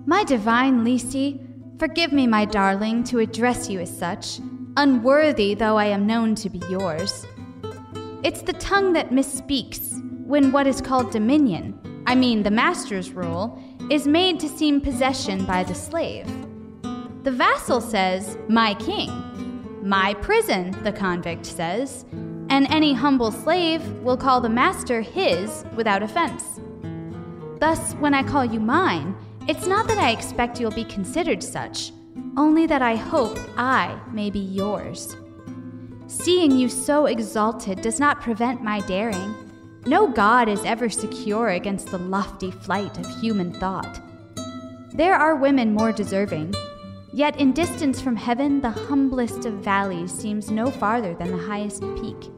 My 0.06 0.24
divine 0.24 0.82
Lisi, 0.82 1.46
Forgive 1.78 2.10
me, 2.10 2.26
my 2.26 2.46
darling, 2.46 3.04
to 3.04 3.18
address 3.18 3.68
you 3.68 3.80
as 3.80 3.94
such, 3.98 4.40
unworthy 4.78 5.52
though 5.54 5.76
I 5.76 5.86
am 5.86 6.06
known 6.06 6.34
to 6.36 6.48
be 6.48 6.62
yours. 6.70 7.26
It's 8.22 8.40
the 8.40 8.54
tongue 8.54 8.94
that 8.94 9.10
misspeaks 9.10 10.00
when 10.24 10.52
what 10.52 10.66
is 10.66 10.80
called 10.80 11.10
dominion, 11.10 11.78
I 12.06 12.14
mean 12.14 12.44
the 12.44 12.50
master's 12.50 13.10
rule, 13.10 13.62
is 13.90 14.06
made 14.06 14.40
to 14.40 14.48
seem 14.48 14.80
possession 14.80 15.44
by 15.44 15.64
the 15.64 15.74
slave. 15.74 16.26
The 17.24 17.30
vassal 17.30 17.82
says, 17.82 18.38
My 18.48 18.72
king. 18.74 19.10
My 19.82 20.14
prison, 20.14 20.70
the 20.84 20.92
convict 20.92 21.44
says, 21.44 22.04
and 22.48 22.70
any 22.70 22.92
humble 22.92 23.32
slave 23.32 23.84
will 24.02 24.16
call 24.16 24.40
the 24.40 24.48
master 24.48 25.00
his 25.00 25.64
without 25.74 26.04
offense. 26.04 26.60
Thus, 27.58 27.94
when 27.94 28.14
I 28.14 28.22
call 28.22 28.44
you 28.44 28.60
mine, 28.60 29.16
it's 29.48 29.66
not 29.66 29.88
that 29.88 29.98
I 29.98 30.12
expect 30.12 30.60
you'll 30.60 30.70
be 30.70 30.84
considered 30.84 31.42
such, 31.42 31.90
only 32.36 32.64
that 32.66 32.80
I 32.80 32.94
hope 32.94 33.36
I 33.56 33.98
may 34.12 34.30
be 34.30 34.38
yours. 34.38 35.16
Seeing 36.06 36.52
you 36.52 36.68
so 36.68 37.06
exalted 37.06 37.82
does 37.82 37.98
not 37.98 38.20
prevent 38.20 38.62
my 38.62 38.80
daring. 38.80 39.34
No 39.84 40.06
god 40.06 40.48
is 40.48 40.64
ever 40.64 40.88
secure 40.88 41.48
against 41.48 41.88
the 41.88 41.98
lofty 41.98 42.52
flight 42.52 42.96
of 42.98 43.20
human 43.20 43.52
thought. 43.52 44.00
There 44.92 45.14
are 45.14 45.34
women 45.34 45.74
more 45.74 45.90
deserving, 45.90 46.54
yet 47.12 47.38
in 47.40 47.52
distance 47.52 48.00
from 48.00 48.16
heaven, 48.16 48.60
the 48.60 48.70
humblest 48.70 49.44
of 49.46 49.54
valleys 49.54 50.12
seems 50.12 50.50
no 50.50 50.70
farther 50.70 51.14
than 51.14 51.30
the 51.30 51.42
highest 51.42 51.82
peak. 51.96 52.30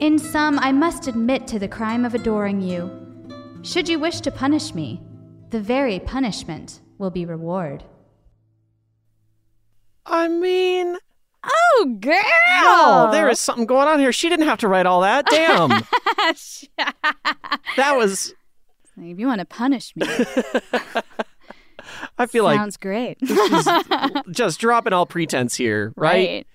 In 0.00 0.18
sum, 0.18 0.58
I 0.58 0.72
must 0.72 1.06
admit 1.08 1.46
to 1.48 1.58
the 1.58 1.68
crime 1.68 2.04
of 2.04 2.14
adoring 2.14 2.60
you. 2.60 2.90
Should 3.62 3.88
you 3.88 3.98
wish 3.98 4.20
to 4.22 4.30
punish 4.30 4.74
me, 4.74 5.02
the 5.50 5.60
very 5.60 5.98
punishment 6.00 6.80
will 6.98 7.10
be 7.10 7.26
reward. 7.26 7.84
I 10.06 10.28
mean, 10.28 10.96
Oh, 11.42 11.96
girl! 12.00 12.14
oh, 12.22 13.08
there 13.12 13.28
is 13.30 13.40
something 13.40 13.64
going 13.66 13.88
on 13.88 13.98
here. 13.98 14.12
She 14.12 14.28
didn't 14.28 14.46
have 14.46 14.58
to 14.58 14.68
write 14.68 14.84
all 14.86 15.00
that. 15.00 15.24
Damn. 15.26 15.68
that 17.76 17.96
was. 17.96 18.34
If 18.98 19.18
you 19.18 19.26
want 19.26 19.38
to 19.38 19.46
punish 19.46 19.94
me, 19.96 20.06
I 22.20 22.26
feel 22.26 22.44
like. 22.44 22.58
sounds 22.58 22.76
great. 22.76 23.16
like 23.28 24.26
just 24.30 24.60
dropping 24.60 24.92
all 24.92 25.06
pretense 25.06 25.56
here, 25.56 25.92
right? 25.96 26.46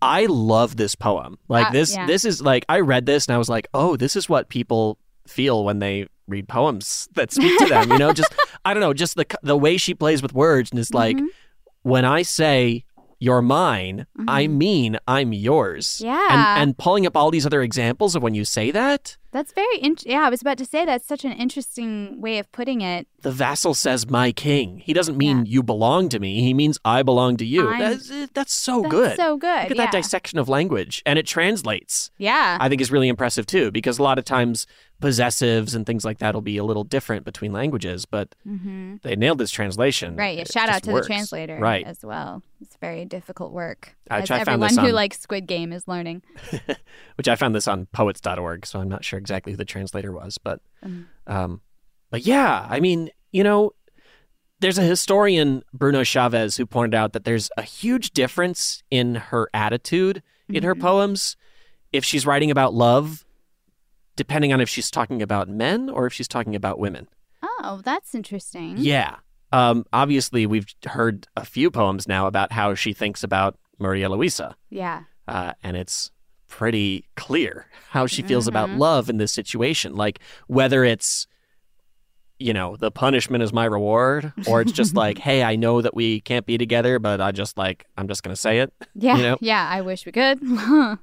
I 0.00 0.26
love 0.26 0.76
this 0.76 0.94
poem. 0.94 1.38
Like 1.48 1.68
Uh, 1.68 1.72
this 1.72 1.94
yeah. 1.94 2.06
this 2.06 2.24
is 2.24 2.40
like 2.40 2.64
I 2.68 2.80
read 2.80 3.06
this 3.06 3.26
and 3.26 3.34
I 3.34 3.38
was 3.38 3.48
like, 3.48 3.66
"Oh, 3.74 3.96
this 3.96 4.14
is 4.14 4.28
what 4.28 4.48
people 4.48 4.98
feel 5.26 5.64
when 5.64 5.80
they 5.80 6.06
read 6.28 6.46
poems 6.48 7.08
that 7.14 7.32
speak 7.32 7.58
to 7.58 7.66
them." 7.66 7.90
You 7.90 7.98
know, 7.98 8.12
just 8.12 8.32
I 8.64 8.74
don't 8.74 8.80
know, 8.80 8.94
just 8.94 9.16
the 9.16 9.26
the 9.42 9.56
way 9.56 9.76
she 9.76 9.94
plays 9.94 10.22
with 10.22 10.32
words 10.34 10.70
and 10.70 10.78
it's 10.78 10.92
like 10.94 11.16
Mm-hmm. 11.16 11.26
when 11.82 12.04
I 12.04 12.22
say 12.22 12.84
you're 13.18 13.42
mine, 13.42 14.06
I 14.26 14.44
mm-hmm. 14.44 14.58
mean 14.58 14.98
I'm 15.06 15.32
yours. 15.32 16.00
Yeah. 16.04 16.28
And 16.30 16.62
and 16.62 16.78
pulling 16.78 17.06
up 17.06 17.16
all 17.16 17.30
these 17.30 17.46
other 17.46 17.62
examples 17.62 18.14
of 18.14 18.22
when 18.22 18.34
you 18.34 18.44
say 18.44 18.70
that, 18.70 19.16
That's 19.32 19.52
very 19.52 19.78
int- 19.82 20.06
yeah. 20.06 20.20
I 20.26 20.30
was 20.30 20.40
about 20.40 20.58
to 20.58 20.64
say 20.64 20.84
that's 20.84 21.06
such 21.06 21.24
an 21.24 21.32
interesting 21.32 22.20
way 22.20 22.38
of 22.38 22.50
putting 22.52 22.80
it. 22.80 23.06
the 23.22 23.30
vassal 23.32 23.74
says 23.74 24.08
my 24.08 24.30
king. 24.32 24.78
He 24.78 24.92
doesn't 24.92 25.16
mean 25.18 25.44
you 25.46 25.62
belong 25.62 26.08
to 26.10 26.18
me. 26.20 26.40
He 26.42 26.54
means 26.54 26.78
I 26.84 27.02
belong 27.02 27.36
to 27.38 27.44
you. 27.44 27.68
That's, 27.76 28.10
uh, 28.10 28.26
that's 28.32 28.54
so 28.54 28.82
That's 28.82 28.90
good. 28.92 29.16
so 29.16 29.36
good, 29.36 29.62
Look 29.62 29.70
at 29.72 29.76
yeah. 29.76 29.84
that 29.90 29.92
dissection 29.92 30.38
of 30.38 30.48
language 30.48 31.02
and 31.04 31.18
it 31.18 31.26
translates. 31.26 32.10
Yeah, 32.18 32.58
I 32.60 32.68
think 32.68 32.80
is 32.80 32.92
really 32.92 33.08
impressive 33.08 33.46
too, 33.46 33.70
because 33.72 33.98
a 33.98 34.02
lot 34.02 34.18
of 34.18 34.24
times 34.24 34.66
possessives 35.00 35.74
and 35.74 35.86
things 35.86 36.04
like 36.04 36.18
that 36.18 36.34
will 36.34 36.42
be 36.42 36.56
a 36.56 36.64
little 36.64 36.82
different 36.84 37.24
between 37.24 37.52
languages, 37.52 38.04
but 38.04 38.34
hmm 38.44 38.96
they 39.02 39.14
nailed 39.14 39.38
this 39.38 39.50
translation. 39.52 40.16
right. 40.16 40.38
It 40.38 40.50
shout 40.52 40.68
out 40.68 40.82
to 40.82 40.90
works. 40.92 41.06
the 41.06 41.12
translator 41.14 41.56
Right. 41.58 41.86
as 41.86 42.04
well. 42.04 42.42
It's 42.60 42.76
very 42.76 43.04
difficult 43.04 43.52
work. 43.52 43.96
I- 44.10 44.20
as 44.22 44.30
everyone 44.30 44.60
this 44.74 44.76
who 44.76 44.90
likes 44.90 45.20
Squid 45.20 45.46
Game 45.46 45.72
is 45.72 45.86
learning. 45.86 46.22
Which 47.16 47.28
I 47.28 47.36
found 47.36 47.54
this 47.54 47.68
on 47.68 47.86
poets.org, 47.92 48.66
so 48.66 48.80
I'm 48.80 48.88
not 48.88 49.04
sure 49.04 49.18
exactly 49.18 49.52
who 49.52 49.56
the 49.56 49.64
translator 49.64 50.12
was, 50.12 50.38
but 50.38 50.60
Mm. 50.84 51.06
um 51.26 51.60
but 52.10 52.24
yeah, 52.26 52.66
I 52.68 52.80
mean, 52.80 53.10
you 53.32 53.44
know, 53.44 53.72
there's 54.60 54.78
a 54.78 54.82
historian, 54.82 55.62
Bruno 55.72 56.02
Chavez, 56.02 56.56
who 56.56 56.66
pointed 56.66 56.96
out 56.96 57.12
that 57.12 57.24
there's 57.24 57.50
a 57.56 57.62
huge 57.62 58.10
difference 58.12 58.82
in 58.90 59.14
her 59.16 59.48
attitude 59.54 60.22
in 60.48 60.62
her 60.64 60.74
Mhm. 60.74 60.80
poems 60.80 61.36
if 61.92 62.04
she's 62.04 62.26
writing 62.26 62.50
about 62.50 62.74
love, 62.74 63.24
depending 64.18 64.52
on 64.52 64.60
if 64.60 64.68
she's 64.68 64.90
talking 64.90 65.22
about 65.22 65.48
men 65.48 65.88
or 65.88 66.06
if 66.06 66.12
she's 66.12 66.28
talking 66.28 66.54
about 66.54 66.78
women. 66.78 67.08
Oh, 67.42 67.80
that's 67.84 68.14
interesting. 68.14 68.74
Yeah. 68.76 69.16
Um, 69.52 69.86
obviously, 69.92 70.44
we've 70.44 70.66
heard 70.84 71.26
a 71.36 71.44
few 71.44 71.70
poems 71.70 72.06
now 72.06 72.26
about 72.26 72.52
how 72.52 72.74
she 72.74 72.92
thinks 72.92 73.22
about 73.24 73.56
Maria 73.78 74.08
Luisa, 74.10 74.54
Yeah. 74.70 75.04
uh, 75.26 75.52
and 75.62 75.76
it's 75.76 76.10
pretty 76.48 77.08
clear 77.16 77.66
how 77.90 78.06
she 78.06 78.22
feels 78.22 78.46
about 78.48 78.68
Mhm. 78.68 78.78
love 78.78 79.08
in 79.08 79.18
this 79.18 79.32
situation. 79.32 79.94
Like 79.94 80.18
whether 80.48 80.84
it's, 80.84 81.26
you 82.38 82.52
know, 82.52 82.76
the 82.76 82.90
punishment 82.90 83.42
is 83.42 83.52
my 83.52 83.64
reward, 83.66 84.32
or 84.46 84.60
it's 84.60 84.72
just 84.72 84.94
like, 84.94 85.18
hey, 85.28 85.42
I 85.42 85.56
know 85.56 85.80
that 85.82 85.94
we 85.94 86.20
can't 86.20 86.46
be 86.46 86.58
together, 86.58 86.98
but 86.98 87.20
I 87.20 87.32
just 87.32 87.56
like, 87.58 87.84
I'm 87.96 88.08
just 88.08 88.22
going 88.22 88.34
to 88.34 88.40
say 88.40 88.58
it. 88.60 88.72
Yeah. 88.94 89.16
You 89.16 89.22
know? 89.22 89.38
Yeah. 89.40 89.66
I 89.70 89.80
wish 89.82 90.04
we 90.06 90.12
could. 90.12 90.40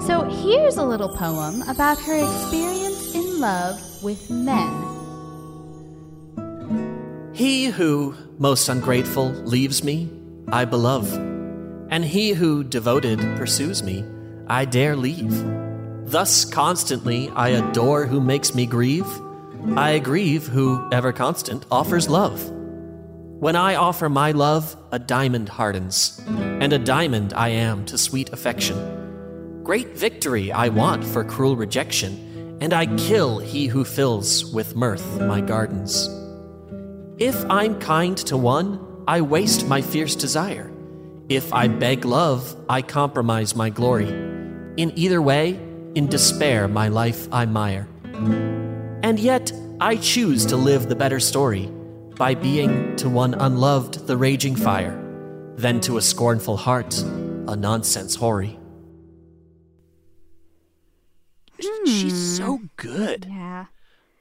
so 0.00 0.22
here's 0.28 0.76
a 0.76 0.84
little 0.84 1.08
poem 1.08 1.62
about 1.68 1.98
her 2.00 2.16
experience 2.16 3.14
in 3.14 3.40
love 3.40 3.80
with 4.02 4.30
men. 4.30 4.96
He 7.32 7.66
who, 7.66 8.14
most 8.38 8.68
ungrateful, 8.68 9.28
leaves 9.28 9.84
me, 9.84 10.10
I 10.48 10.64
belove. 10.64 11.12
And 11.90 12.04
he 12.04 12.30
who, 12.30 12.64
devoted, 12.64 13.20
pursues 13.36 13.82
me, 13.82 14.04
I 14.46 14.64
dare 14.64 14.96
leave. 14.96 15.34
Thus 16.10 16.44
constantly 16.44 17.28
I 17.30 17.48
adore 17.48 18.06
who 18.06 18.20
makes 18.20 18.54
me 18.54 18.64
grieve. 18.64 19.06
I 19.76 19.98
grieve 19.98 20.46
who, 20.46 20.88
ever 20.92 21.12
constant, 21.12 21.66
offers 21.70 22.08
love. 22.08 22.50
When 23.38 23.54
I 23.54 23.74
offer 23.74 24.08
my 24.08 24.30
love, 24.30 24.76
a 24.92 24.98
diamond 24.98 25.50
hardens, 25.50 26.22
and 26.26 26.72
a 26.72 26.78
diamond 26.78 27.34
I 27.34 27.48
am 27.50 27.84
to 27.86 27.98
sweet 27.98 28.32
affection. 28.32 28.95
Great 29.66 29.96
victory 29.96 30.52
I 30.52 30.68
want 30.68 31.02
for 31.02 31.24
cruel 31.24 31.56
rejection, 31.56 32.56
and 32.60 32.72
I 32.72 32.86
kill 32.86 33.40
he 33.40 33.66
who 33.66 33.84
fills 33.84 34.44
with 34.54 34.76
mirth 34.76 35.20
my 35.20 35.40
gardens. 35.40 36.08
If 37.18 37.44
I'm 37.50 37.80
kind 37.80 38.16
to 38.28 38.36
one, 38.36 38.78
I 39.08 39.22
waste 39.22 39.66
my 39.66 39.82
fierce 39.82 40.14
desire. 40.14 40.70
If 41.28 41.52
I 41.52 41.66
beg 41.66 42.04
love, 42.04 42.54
I 42.68 42.80
compromise 42.80 43.56
my 43.56 43.68
glory. 43.70 44.08
In 44.76 44.92
either 44.94 45.20
way, 45.20 45.58
in 45.96 46.06
despair 46.06 46.68
my 46.68 46.86
life 46.86 47.26
I 47.32 47.44
mire. 47.46 47.88
And 49.02 49.18
yet, 49.18 49.50
I 49.80 49.96
choose 49.96 50.46
to 50.46 50.56
live 50.56 50.88
the 50.88 50.94
better 50.94 51.18
story 51.18 51.66
by 52.16 52.36
being 52.36 52.94
to 52.98 53.08
one 53.08 53.34
unloved 53.34 54.06
the 54.06 54.16
raging 54.16 54.54
fire, 54.54 54.96
than 55.56 55.80
to 55.80 55.96
a 55.96 56.02
scornful 56.02 56.56
heart 56.56 56.96
a 57.48 57.56
nonsense 57.56 58.14
hoary. 58.14 58.60
She's 61.86 62.36
so 62.36 62.60
good. 62.76 63.26
Yeah. 63.28 63.66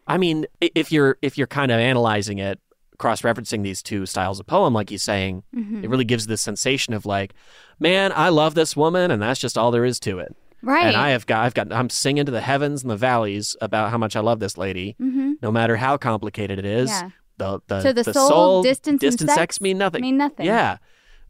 I 0.07 0.17
mean, 0.17 0.45
if 0.61 0.91
you're 0.91 1.17
if 1.21 1.37
you're 1.37 1.47
kind 1.47 1.71
of 1.71 1.79
analyzing 1.79 2.37
it, 2.37 2.59
cross-referencing 2.97 3.63
these 3.63 3.81
two 3.83 4.05
styles 4.05 4.39
of 4.39 4.45
poem, 4.45 4.73
like 4.73 4.89
he's 4.89 5.03
saying, 5.03 5.43
Mhm. 5.55 5.83
it 5.83 5.89
really 5.89 6.05
gives 6.05 6.27
this 6.27 6.41
sensation 6.41 6.93
of 6.93 7.05
like, 7.05 7.33
man, 7.79 8.11
I 8.15 8.29
love 8.29 8.55
this 8.55 8.75
woman, 8.75 9.11
and 9.11 9.21
that's 9.21 9.39
just 9.39 9.57
all 9.57 9.71
there 9.71 9.83
is 9.85 9.99
to 10.01 10.19
it. 10.19 10.35
Right. 10.61 10.85
And 10.85 10.95
I 10.95 11.09
have 11.09 11.25
got, 11.25 11.43
I've 11.45 11.53
got, 11.53 11.71
I'm 11.73 11.89
singing 11.89 12.25
to 12.25 12.31
the 12.31 12.41
heavens 12.41 12.81
and 12.83 12.89
the 12.89 12.95
valleys 12.95 13.55
about 13.61 13.91
how 13.91 13.97
much 13.97 14.15
I 14.15 14.21
love 14.21 14.39
this 14.39 14.57
lady, 14.57 14.95
Mhm. 15.01 15.33
no 15.41 15.51
matter 15.51 15.75
how 15.75 15.97
complicated 15.97 16.57
it 16.57 16.65
is. 16.65 16.89
Yeah. 16.89 17.09
The 17.37 17.59
the, 17.67 17.81
To 17.81 17.93
the 17.93 18.13
soul, 18.13 18.63
distance 18.63 18.87
and 18.93 18.99
distance, 19.11 19.33
sex 19.33 19.59
mean 19.59 19.77
nothing. 19.77 20.01
mean 20.01 20.15
nothing. 20.17 20.45
Yeah, 20.45 20.77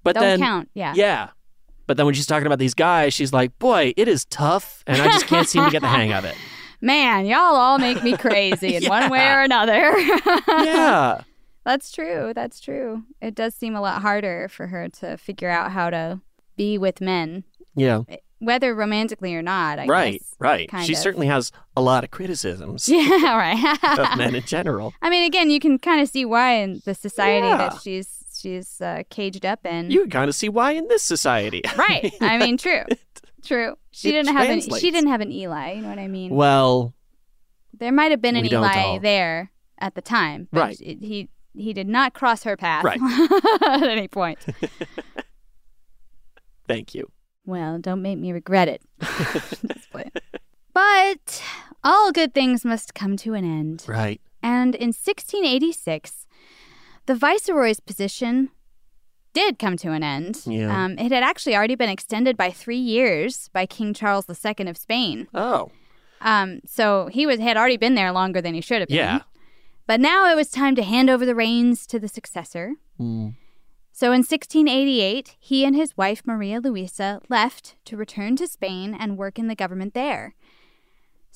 but 0.03 0.14
Don't 0.14 0.22
then 0.24 0.39
count, 0.39 0.70
yeah. 0.76 0.93
yeah. 0.95 1.30
But 1.88 1.97
then 1.97 2.05
when 2.05 2.15
she's 2.15 2.25
talking 2.25 2.45
about 2.47 2.59
these 2.59 2.73
guys, 2.73 3.13
she's 3.13 3.31
like, 3.33 3.57
"Boy, 3.59 3.93
it 3.97 4.07
is 4.07 4.25
tough, 4.25 4.83
and 4.88 5.01
I 5.01 5.07
just 5.07 5.27
can't 5.27 5.47
seem 5.47 5.65
to 5.65 5.71
get 5.71 5.81
the 5.81 5.88
hang 5.88 6.11
of 6.13 6.25
it." 6.25 6.36
Man, 6.81 7.25
y'all 7.25 7.55
all 7.55 7.77
make 7.79 8.03
me 8.03 8.15
crazy 8.17 8.75
in 8.75 8.86
one 8.86 9.09
way 9.09 9.27
or 9.31 9.41
another. 9.43 9.97
Yeah. 10.47 11.21
That's 11.65 11.91
true. 11.91 12.31
That's 12.36 12.59
true. 12.59 13.03
It 13.21 13.33
does 13.33 13.55
seem 13.55 13.75
a 13.75 13.81
lot 13.81 14.01
harder 14.03 14.47
for 14.49 14.67
her 14.67 14.88
to 14.99 15.17
figure 15.17 15.49
out 15.49 15.71
how 15.71 15.89
to 15.89 16.21
be 16.57 16.77
with 16.77 17.01
men, 17.01 17.43
Yeah. 17.75 18.01
Eh, 18.07 18.17
whether 18.39 18.75
romantically 18.75 19.33
or 19.36 19.41
not. 19.41 19.79
I 19.79 19.86
right. 19.88 20.11
guess, 20.19 20.36
Right. 20.38 20.69
She 20.83 20.93
of. 20.93 20.99
certainly 20.99 21.25
has 21.27 21.51
a 21.75 21.81
lot 21.81 22.03
of 22.03 22.11
criticisms 22.11 22.88
Yeah, 22.88 23.36
right. 23.36 23.99
of 23.99 24.17
men 24.17 24.36
in 24.36 24.43
general. 24.43 24.93
I 25.01 25.09
mean, 25.09 25.23
again, 25.23 25.49
you 25.49 25.59
can 25.59 25.79
kind 25.79 26.01
of 26.01 26.07
see 26.09 26.23
why 26.25 26.55
in 26.57 26.81
the 26.86 26.93
society 26.93 27.47
Yeah. 27.47 27.57
that 27.57 27.81
she's 27.81 28.14
she's 28.45 28.79
uh, 28.81 29.03
caged 29.09 29.45
up 29.45 29.65
in. 29.65 29.89
You 29.91 30.01
can 30.01 30.09
kind 30.11 30.29
of 30.29 30.35
see 30.35 30.49
why 30.49 30.71
in 30.71 30.87
this 30.87 31.01
society. 31.03 31.61
right. 31.77 32.13
I 32.21 32.37
mean, 32.37 32.57
true. 32.57 32.83
True. 33.43 33.75
She 33.91 34.09
It 34.09 34.11
didn't 34.13 34.35
have 34.35 34.49
an 34.49 34.61
she 34.61 34.91
didn't 34.91 35.09
have 35.09 35.21
an 35.21 35.31
Eli. 35.31 35.73
You 35.73 35.81
know 35.81 35.89
what 35.89 35.99
I 35.99 36.07
mean? 36.07 36.31
Well, 36.33 36.93
there 37.73 37.91
might 37.91 38.11
have 38.11 38.21
been 38.21 38.35
an 38.35 38.45
Eli 38.45 38.77
all. 38.77 38.99
there 38.99 39.51
at 39.79 39.95
the 39.95 40.01
time, 40.01 40.47
Right. 40.51 40.79
it- 40.81 41.03
he 41.03 41.29
he 41.57 41.71
did 41.73 41.87
not 41.87 42.13
cross 42.13 42.43
her 42.43 42.57
path 42.57 42.83
Right. 42.83 42.99
at 43.63 43.83
any 43.83 44.07
point. 44.09 44.39
Thank 46.67 46.93
you. 46.93 47.09
Well, 47.45 47.79
don't 47.79 48.01
make 48.01 48.17
me 48.17 48.31
regret 48.33 48.67
it. 48.67 48.81
But 50.73 51.43
all 51.83 52.11
good 52.11 52.33
things 52.33 52.65
must 52.65 52.93
come 52.93 53.15
to 53.17 53.33
an 53.33 53.45
end. 53.45 53.85
Right. 53.87 54.19
And 54.43 54.75
in 54.75 54.89
1686, 54.89 56.24
the 57.06 57.16
viceroy's 57.16 57.80
position 57.80 58.51
did 59.34 59.60
come 59.60 59.78
to 59.78 59.91
an 59.91 60.01
end. 60.03 60.41
Yeah. 60.45 60.86
Um, 60.86 60.97
it 60.97 61.12
had 61.12 61.24
actually 61.24 61.56
already 61.56 61.76
been 61.76 61.89
extended 61.89 62.38
by 62.38 62.51
three 62.51 62.78
years 62.78 63.49
by 63.49 63.66
King 63.66 63.93
Charles 63.93 64.28
II 64.30 64.68
of 64.68 64.78
Spain. 64.78 65.28
Oh. 65.34 65.72
Um, 66.22 66.62
so 66.66 67.08
he 67.08 67.28
was 67.28 67.39
had 67.39 67.58
already 67.58 67.78
been 67.78 67.95
there 67.95 68.12
longer 68.12 68.41
than 68.41 68.53
he 68.53 68.62
should 68.62 68.80
have 68.80 68.88
been. 68.88 68.97
Yeah. 68.97 69.22
But 69.88 69.99
now 69.99 70.32
it 70.32 70.36
was 70.36 70.49
time 70.49 70.76
to 70.76 70.84
hand 70.84 71.10
over 71.10 71.26
the 71.26 71.36
reins 71.36 71.86
to 71.88 71.99
the 71.99 72.08
successor. 72.08 72.76
Mm. 72.99 73.36
So 73.91 74.08
in 74.08 74.20
1688, 74.20 75.36
he 75.39 75.64
and 75.64 75.76
his 75.76 75.95
wife 75.95 76.24
Maria 76.26 76.60
Luisa 76.60 77.22
left 77.30 77.76
to 77.86 77.95
return 77.95 78.36
to 78.38 78.47
Spain 78.47 78.95
and 78.97 79.18
work 79.18 79.38
in 79.38 79.47
the 79.47 79.56
government 79.56 79.93
there. 79.93 80.34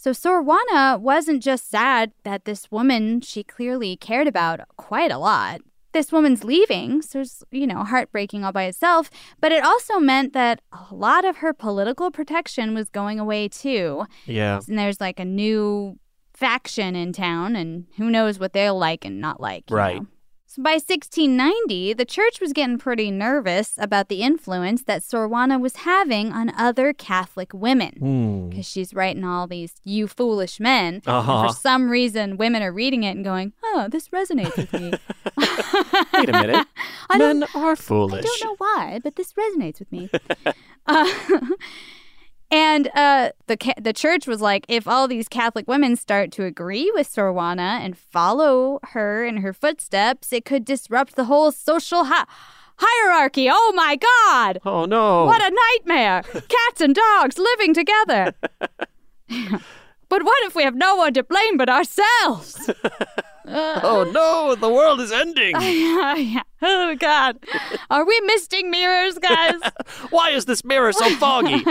So 0.02 0.14
Sor 0.14 0.42
Juana 0.42 0.98
wasn't 0.98 1.44
just 1.44 1.70
sad 1.70 2.14
that 2.24 2.46
this 2.46 2.72
woman 2.72 3.20
she 3.20 3.44
clearly 3.44 3.98
cared 3.98 4.28
about 4.28 4.62
quite 4.78 5.12
a 5.12 5.18
lot. 5.18 5.60
This 5.92 6.10
woman's 6.10 6.46
leaving, 6.46 7.02
so 7.02 7.20
it's, 7.20 7.44
you 7.52 7.68
know, 7.68 7.84
heartbreaking 7.84 8.46
all 8.46 8.54
by 8.54 8.64
itself, 8.64 9.10
but 9.42 9.52
it 9.52 9.62
also 9.62 10.00
meant 10.00 10.32
that 10.32 10.62
a 10.72 10.96
lot 10.96 11.26
of 11.26 11.38
her 11.38 11.52
political 11.52 12.12
protection 12.12 12.74
was 12.74 12.88
going 12.90 13.20
away 13.20 13.50
too. 13.50 14.06
Yeah. 14.26 14.62
And 14.70 14.80
there's 14.80 15.02
like 15.02 15.20
a 15.20 15.26
new 15.26 16.00
faction 16.34 16.96
in 16.96 17.12
town, 17.12 17.58
and 17.58 17.86
who 17.98 18.10
knows 18.10 18.40
what 18.40 18.54
they'll 18.54 18.78
like 18.80 19.04
and 19.04 19.20
not 19.20 19.42
like. 19.42 19.70
you 19.70 19.76
Right. 19.76 20.02
know. 20.02 20.08
So 20.52 20.64
by 20.64 20.82
1690, 20.82 21.94
the 21.94 22.06
church 22.06 22.42
was 22.42 22.54
getting 22.54 22.80
pretty 22.80 23.12
nervous 23.12 23.76
about 23.78 24.10
the 24.10 24.24
influence 24.24 24.82
that 24.86 25.04
Sor 25.04 25.28
Juana 25.28 25.60
was 25.60 25.76
having 25.76 26.32
on 26.32 26.50
other 26.58 26.92
Catholic 26.92 27.54
women. 27.54 27.94
Hmm. 28.00 28.50
Because 28.50 28.68
she's 28.68 28.92
writing 28.92 29.24
all 29.24 29.46
these 29.46 29.74
you 29.84 30.08
foolish 30.08 30.60
men. 30.60 31.04
Uh-huh. 31.06 31.50
For 31.50 31.54
some 31.54 31.88
reason, 31.92 32.36
women 32.36 32.64
are 32.64 32.72
reading 32.72 33.04
it 33.04 33.12
and 33.12 33.24
going, 33.24 33.54
oh, 33.64 33.90
this 33.92 34.08
resonates 34.10 34.58
with 34.58 34.74
me. 34.74 34.92
Wait 36.18 36.30
a 36.30 36.32
minute. 36.32 36.68
I 37.12 37.20
don't- 37.20 37.42
Men 37.42 37.50
are 37.54 37.76
foolish. 37.76 38.26
I 38.26 38.28
don't 38.28 38.44
know 38.44 38.56
why, 38.58 39.00
but 39.04 39.18
this 39.18 39.34
resonates 39.34 39.78
with 39.78 39.92
me. 39.92 40.10
uh, 40.88 41.40
and 42.52 42.90
uh, 42.96 43.32
the 43.48 43.58
ca- 43.58 43.74
the 43.80 43.94
church 43.94 44.28
was 44.28 44.42
like, 44.42 44.66
if 44.68 44.88
all 44.88 45.08
these 45.08 45.28
Catholic 45.28 45.68
women 45.68 45.96
start 45.96 46.32
to 46.34 46.46
agree 46.46 46.92
with 46.94 47.08
Sor 47.08 47.32
Juana 47.32 47.80
and 47.82 47.98
follow 47.98 48.80
her 48.94 49.24
in 49.26 49.38
her 49.38 49.54
footsteps, 49.54 50.34
it 50.34 50.46
could 50.46 50.66
disrupt 50.66 51.16
the 51.16 51.26
whole 51.26 51.52
social 51.52 52.06
hi- 52.06 52.26
hierarchy. 52.78 53.48
Oh 53.52 53.74
my 53.76 53.96
God! 53.96 54.60
Oh 54.66 54.86
no. 54.86 55.26
What 55.26 55.42
a 55.42 55.54
nightmare! 55.54 56.24
Cats 56.48 56.82
and 56.82 56.96
dogs 56.96 57.38
living 57.38 57.74
together. 57.74 58.34
but 60.10 60.24
what 60.24 60.44
if 60.46 60.56
we 60.56 60.64
have 60.64 60.76
no 60.76 60.96
one 60.96 61.14
to 61.14 61.24
blame 61.24 61.58
but 61.58 61.70
ourselves? 61.70 62.70
Oh 63.52 64.10
no, 64.14 64.56
the 64.56 64.70
world 64.70 65.02
is 65.02 65.12
ending. 65.12 65.54
oh 66.62 66.96
God, 67.00 67.38
are 67.90 68.06
we 68.06 68.20
misting 68.22 68.70
mirrors, 68.70 69.18
guys? 69.18 69.56
Why 70.10 70.30
is 70.32 70.46
this 70.46 70.64
mirror 70.64 70.94
so 70.94 71.10
foggy? 71.16 71.64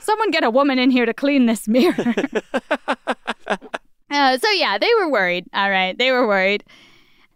Someone 0.00 0.30
get 0.30 0.42
a 0.44 0.50
woman 0.50 0.78
in 0.78 0.90
here 0.90 1.06
to 1.06 1.14
clean 1.14 1.46
this 1.46 1.68
mirror. 1.68 2.14
Uh, 4.10 4.38
so 4.38 4.50
yeah, 4.50 4.78
they 4.78 4.92
were 4.98 5.10
worried. 5.10 5.46
All 5.52 5.70
right, 5.70 5.96
they 5.96 6.10
were 6.10 6.26
worried. 6.26 6.64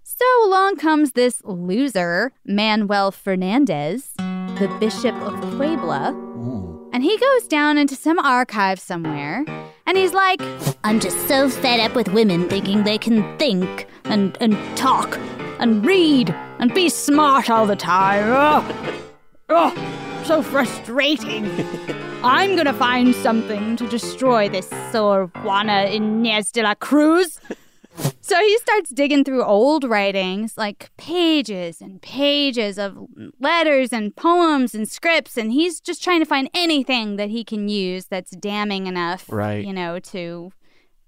So 0.03 0.24
along 0.47 0.76
comes 0.76 1.12
this 1.12 1.41
loser, 1.45 2.33
Manuel 2.45 3.12
Fernandez, 3.12 4.14
the 4.16 4.76
Bishop 4.81 5.14
of 5.16 5.41
Puebla. 5.57 6.28
And 6.99 7.05
he 7.05 7.17
goes 7.17 7.47
down 7.47 7.79
into 7.79 7.95
some 7.95 8.19
archive 8.19 8.81
somewhere 8.81 9.45
and 9.87 9.97
he's 9.97 10.13
like, 10.15 10.43
I'm 10.83 10.99
just 10.99 11.29
so 11.29 11.49
fed 11.49 11.79
up 11.79 11.95
with 11.95 12.09
women 12.09 12.49
thinking 12.49 12.83
they 12.83 12.99
can 12.99 13.39
think 13.39 13.87
and, 14.03 14.37
and 14.41 14.57
talk 14.77 15.17
and 15.61 15.87
read 15.87 16.35
and 16.59 16.75
be 16.75 16.89
smart 16.89 17.51
all 17.51 17.67
the 17.67 17.77
time. 17.77 18.25
Ugh. 18.33 18.97
Oh, 19.49 20.23
so 20.25 20.43
frustrating. 20.43 21.49
I'm 22.25 22.57
gonna 22.57 22.75
find 22.75 23.15
something 23.15 23.77
to 23.77 23.87
destroy 23.87 24.49
this 24.49 24.69
Sor 24.91 25.31
Juana 25.45 25.87
Inés 25.87 26.51
de 26.51 26.65
la 26.65 26.75
Cruz. 26.75 27.39
So 28.21 28.39
he 28.39 28.59
starts 28.59 28.91
digging 28.91 29.25
through 29.25 29.43
old 29.45 29.85
writings, 29.85 30.57
like 30.59 30.91
pages 30.99 31.81
and 31.81 32.01
pages 32.03 32.79
of 32.79 32.97
letters 33.41 33.93
and 33.93 34.15
poems 34.15 34.75
and 34.75 34.89
scripts, 34.89 35.37
and 35.39 35.51
he's 35.53 35.81
just 35.81 36.03
trying 36.05 36.21
to 36.21 36.27
find 36.27 36.51
anything 36.53 37.17
that 37.17 37.31
he 37.31 37.43
can 37.45 37.69
use 37.69 38.07
that's 38.07 38.33
damning 38.33 38.87
enough, 38.87 39.25
Right. 39.31 39.65
you 39.65 39.73
know, 39.73 39.99
to 40.01 40.51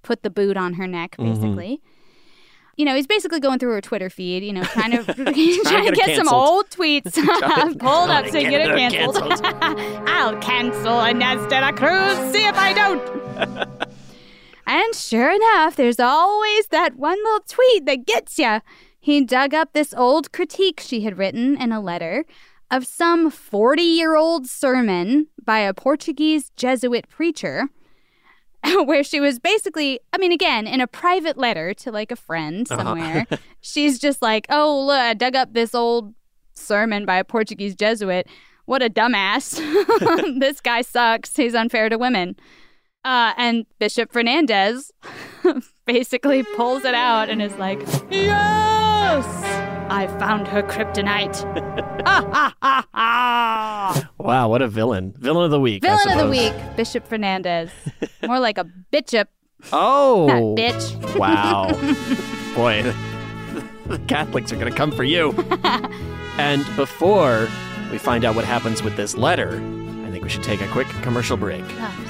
put 0.03 0.22
the 0.22 0.30
boot 0.30 0.57
on 0.57 0.74
her 0.74 0.86
neck, 0.86 1.16
Mhm. 1.18 1.34
basically. 1.34 1.82
You 2.76 2.86
know, 2.86 2.95
he's 2.95 3.07
basically 3.07 3.41
going 3.41 3.59
through 3.59 3.72
her 3.72 3.82
Twitter 3.82 4.09
feed, 4.09 4.43
you 4.43 4.55
know, 4.55 4.62
trying 4.64 4.93
to 4.93 5.05
trying 5.14 5.84
to 5.84 5.93
get 5.93 6.07
get, 6.07 6.16
some 6.16 6.28
old 6.28 6.70
tweets 6.70 7.12
pulled 7.78 8.11
up 8.11 8.26
so 8.28 8.38
you 8.38 8.49
get 8.49 8.51
get 8.51 8.61
it 8.62 8.68
her 8.70 8.76
canceled. 8.76 9.45
I'll 10.09 10.38
cancel 10.38 10.93
Inés 11.03 11.47
de 11.51 11.61
la 11.61 11.72
Cruz. 11.72 12.32
See 12.32 12.47
if 12.47 12.57
I 12.57 12.72
don't. 12.72 13.89
And 14.70 14.94
sure 14.94 15.30
enough, 15.30 15.76
there's 15.76 16.00
always 16.00 16.68
that 16.68 16.96
one 16.96 17.18
little 17.24 17.44
tweet 17.48 17.86
that 17.86 18.06
gets 18.06 18.38
you. 18.38 18.60
He 18.98 19.24
dug 19.24 19.54
up 19.54 19.72
this 19.72 19.92
old 19.94 20.32
critique 20.32 20.80
she 20.80 21.02
had 21.02 21.18
written 21.18 21.60
in 21.60 21.72
a 21.72 21.80
letter 21.80 22.24
of 22.70 22.86
some 22.86 23.30
40 23.30 23.82
year 23.82 24.14
old 24.14 24.46
sermon 24.46 25.26
by 25.44 25.58
a 25.60 25.74
Portuguese 25.74 26.50
Jesuit 26.56 27.08
preacher. 27.08 27.68
Where 28.84 29.02
she 29.02 29.20
was 29.20 29.38
basically, 29.38 30.00
I 30.12 30.18
mean, 30.18 30.32
again, 30.32 30.66
in 30.66 30.82
a 30.82 30.86
private 30.86 31.38
letter 31.38 31.72
to 31.74 31.90
like 31.90 32.12
a 32.12 32.16
friend 32.16 32.70
Uh-huh. 32.70 32.84
somewhere, 32.84 33.26
she's 33.62 33.98
just 33.98 34.20
like, 34.20 34.44
oh, 34.50 34.84
look, 34.86 34.98
I 35.00 35.14
dug 35.14 35.34
up 35.34 35.54
this 35.54 35.74
old 35.74 36.14
sermon 36.52 37.06
by 37.06 37.16
a 37.16 37.24
Portuguese 37.24 37.74
Jesuit. 37.74 38.26
What 38.66 38.82
a 38.82 38.90
dumbass. 38.90 39.56
this 40.40 40.60
guy 40.60 40.82
sucks. 40.82 41.34
He's 41.34 41.54
unfair 41.54 41.88
to 41.88 41.96
women. 41.96 42.36
Uh, 43.05 43.32
and 43.36 43.66
Bishop 43.78 44.12
Fernandez 44.12 44.92
basically 45.86 46.42
pulls 46.57 46.84
it 46.84 46.94
out 46.94 47.30
and 47.30 47.40
is 47.40 47.55
like, 47.57 47.80
Yes! 48.11 49.26
I 49.90 50.07
found 50.18 50.46
her 50.48 50.62
kryptonite. 50.62 51.42
wow, 54.18 54.48
what 54.48 54.62
a 54.62 54.68
villain. 54.68 55.14
Villain 55.18 55.46
of 55.46 55.51
the 55.51 55.59
week. 55.59 55.82
Villain 55.82 56.11
of 56.11 56.18
the 56.18 56.28
week, 56.30 56.55
Bishop 56.76 57.07
Fernandez. 57.09 57.70
More 58.22 58.38
like 58.38 58.57
a 58.57 58.66
bitchup. 58.92 59.26
Oh. 59.72 60.26
Not 60.26 60.42
bitch. 60.57 61.18
Wow. 61.18 61.72
Boy, 62.55 62.82
the 63.86 63.98
Catholics 64.07 64.53
are 64.53 64.57
going 64.57 64.70
to 64.70 64.76
come 64.76 64.92
for 64.92 65.05
you. 65.05 65.32
and 66.38 66.64
before 66.76 67.48
we 67.90 67.98
find 67.98 68.24
out 68.24 68.36
what 68.36 68.44
happens 68.44 68.82
with 68.82 68.96
this 68.96 69.16
letter, 69.16 69.57
I 70.07 70.11
think 70.11 70.22
we 70.22 70.30
should 70.30 70.44
take 70.44 70.61
a 70.61 70.68
quick 70.68 70.86
commercial 71.03 71.36
break. 71.36 71.64
Oh, 71.66 72.09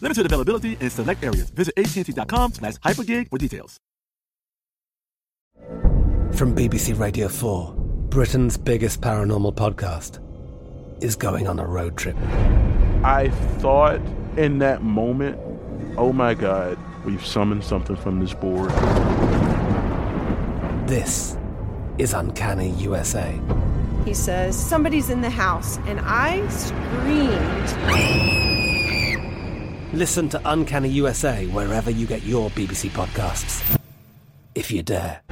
Limited 0.00 0.26
availability 0.26 0.76
in 0.80 0.90
select 0.90 1.24
areas. 1.24 1.50
Visit 1.50 1.74
AT&T.com 1.76 2.52
slash 2.54 2.74
hypergig 2.76 3.28
for 3.30 3.38
details. 3.38 3.78
From 6.32 6.54
BBC 6.54 6.98
Radio 6.98 7.28
4, 7.28 7.74
Britain's 8.10 8.56
biggest 8.56 9.00
paranormal 9.00 9.54
podcast 9.54 10.20
is 11.02 11.16
going 11.16 11.48
on 11.48 11.58
a 11.58 11.66
road 11.66 11.96
trip. 11.96 12.16
I 13.02 13.30
thought 13.58 14.00
in 14.36 14.58
that 14.58 14.82
moment, 14.82 15.38
oh 15.96 16.12
my 16.12 16.34
God, 16.34 16.78
we've 17.04 17.24
summoned 17.24 17.64
something 17.64 17.96
from 17.96 18.20
this 18.20 18.34
board. 18.34 18.70
This 20.88 21.36
is 21.98 22.12
Uncanny 22.12 22.70
USA. 22.72 23.38
He 24.04 24.14
says, 24.14 24.56
Somebody's 24.56 25.10
in 25.10 25.20
the 25.20 25.30
house, 25.30 25.78
and 25.86 26.00
I 26.02 26.46
screamed. 26.48 28.57
Listen 29.94 30.28
to 30.28 30.40
Uncanny 30.44 30.90
USA 30.90 31.46
wherever 31.46 31.90
you 31.90 32.06
get 32.06 32.22
your 32.22 32.50
BBC 32.50 32.90
podcasts, 32.90 33.78
if 34.54 34.70
you 34.70 34.82
dare. 34.82 35.22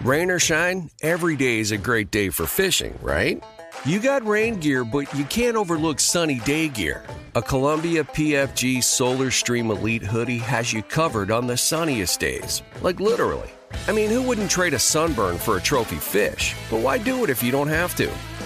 Rain 0.00 0.30
or 0.30 0.38
shine, 0.38 0.88
every 1.02 1.36
day 1.36 1.58
is 1.58 1.72
a 1.72 1.76
great 1.76 2.10
day 2.10 2.30
for 2.30 2.46
fishing, 2.46 2.98
right? 3.02 3.44
You 3.84 4.00
got 4.00 4.26
rain 4.26 4.58
gear, 4.58 4.82
but 4.82 5.12
you 5.12 5.24
can't 5.24 5.56
overlook 5.56 6.00
sunny 6.00 6.38
day 6.40 6.68
gear. 6.68 7.04
A 7.34 7.42
Columbia 7.42 8.02
PFG 8.02 8.82
Solar 8.82 9.30
Stream 9.30 9.70
Elite 9.70 10.02
hoodie 10.02 10.38
has 10.38 10.72
you 10.72 10.82
covered 10.82 11.30
on 11.30 11.46
the 11.46 11.56
sunniest 11.56 12.18
days. 12.18 12.62
Like 12.80 12.98
literally. 12.98 13.50
I 13.86 13.92
mean, 13.92 14.08
who 14.08 14.22
wouldn't 14.22 14.50
trade 14.50 14.72
a 14.72 14.78
sunburn 14.78 15.36
for 15.36 15.58
a 15.58 15.60
trophy 15.60 15.96
fish? 15.96 16.54
But 16.70 16.80
why 16.80 16.96
do 16.96 17.24
it 17.24 17.30
if 17.30 17.42
you 17.42 17.52
don't 17.52 17.68
have 17.68 17.94
to? 17.96 18.10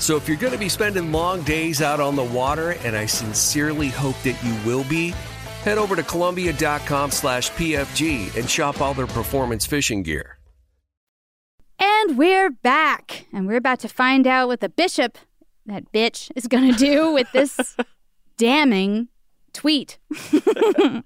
So 0.00 0.16
if 0.16 0.26
you're 0.26 0.38
going 0.38 0.52
to 0.54 0.58
be 0.58 0.68
spending 0.70 1.12
long 1.12 1.42
days 1.42 1.82
out 1.82 2.00
on 2.00 2.16
the 2.16 2.24
water, 2.24 2.70
and 2.84 2.96
I 2.96 3.06
sincerely 3.06 3.88
hope 3.88 4.16
that 4.22 4.42
you 4.42 4.56
will 4.66 4.82
be, 4.84 5.10
head 5.62 5.76
over 5.78 5.94
to 5.94 6.02
Columbia.com 6.02 7.10
slash 7.10 7.50
PFG 7.52 8.34
and 8.36 8.48
shop 8.48 8.80
all 8.80 8.94
their 8.94 9.06
performance 9.06 9.66
fishing 9.66 10.02
gear. 10.02 10.38
And 11.78 12.16
we're 12.18 12.50
back. 12.50 13.26
And 13.32 13.46
we're 13.46 13.56
about 13.56 13.80
to 13.80 13.88
find 13.88 14.26
out 14.26 14.48
what 14.48 14.60
the 14.60 14.68
bishop, 14.70 15.18
that 15.66 15.92
bitch, 15.92 16.30
is 16.34 16.46
going 16.46 16.72
to 16.72 16.78
do 16.78 17.12
with 17.12 17.30
this 17.32 17.76
damning 18.38 19.08
tweet. 19.52 19.98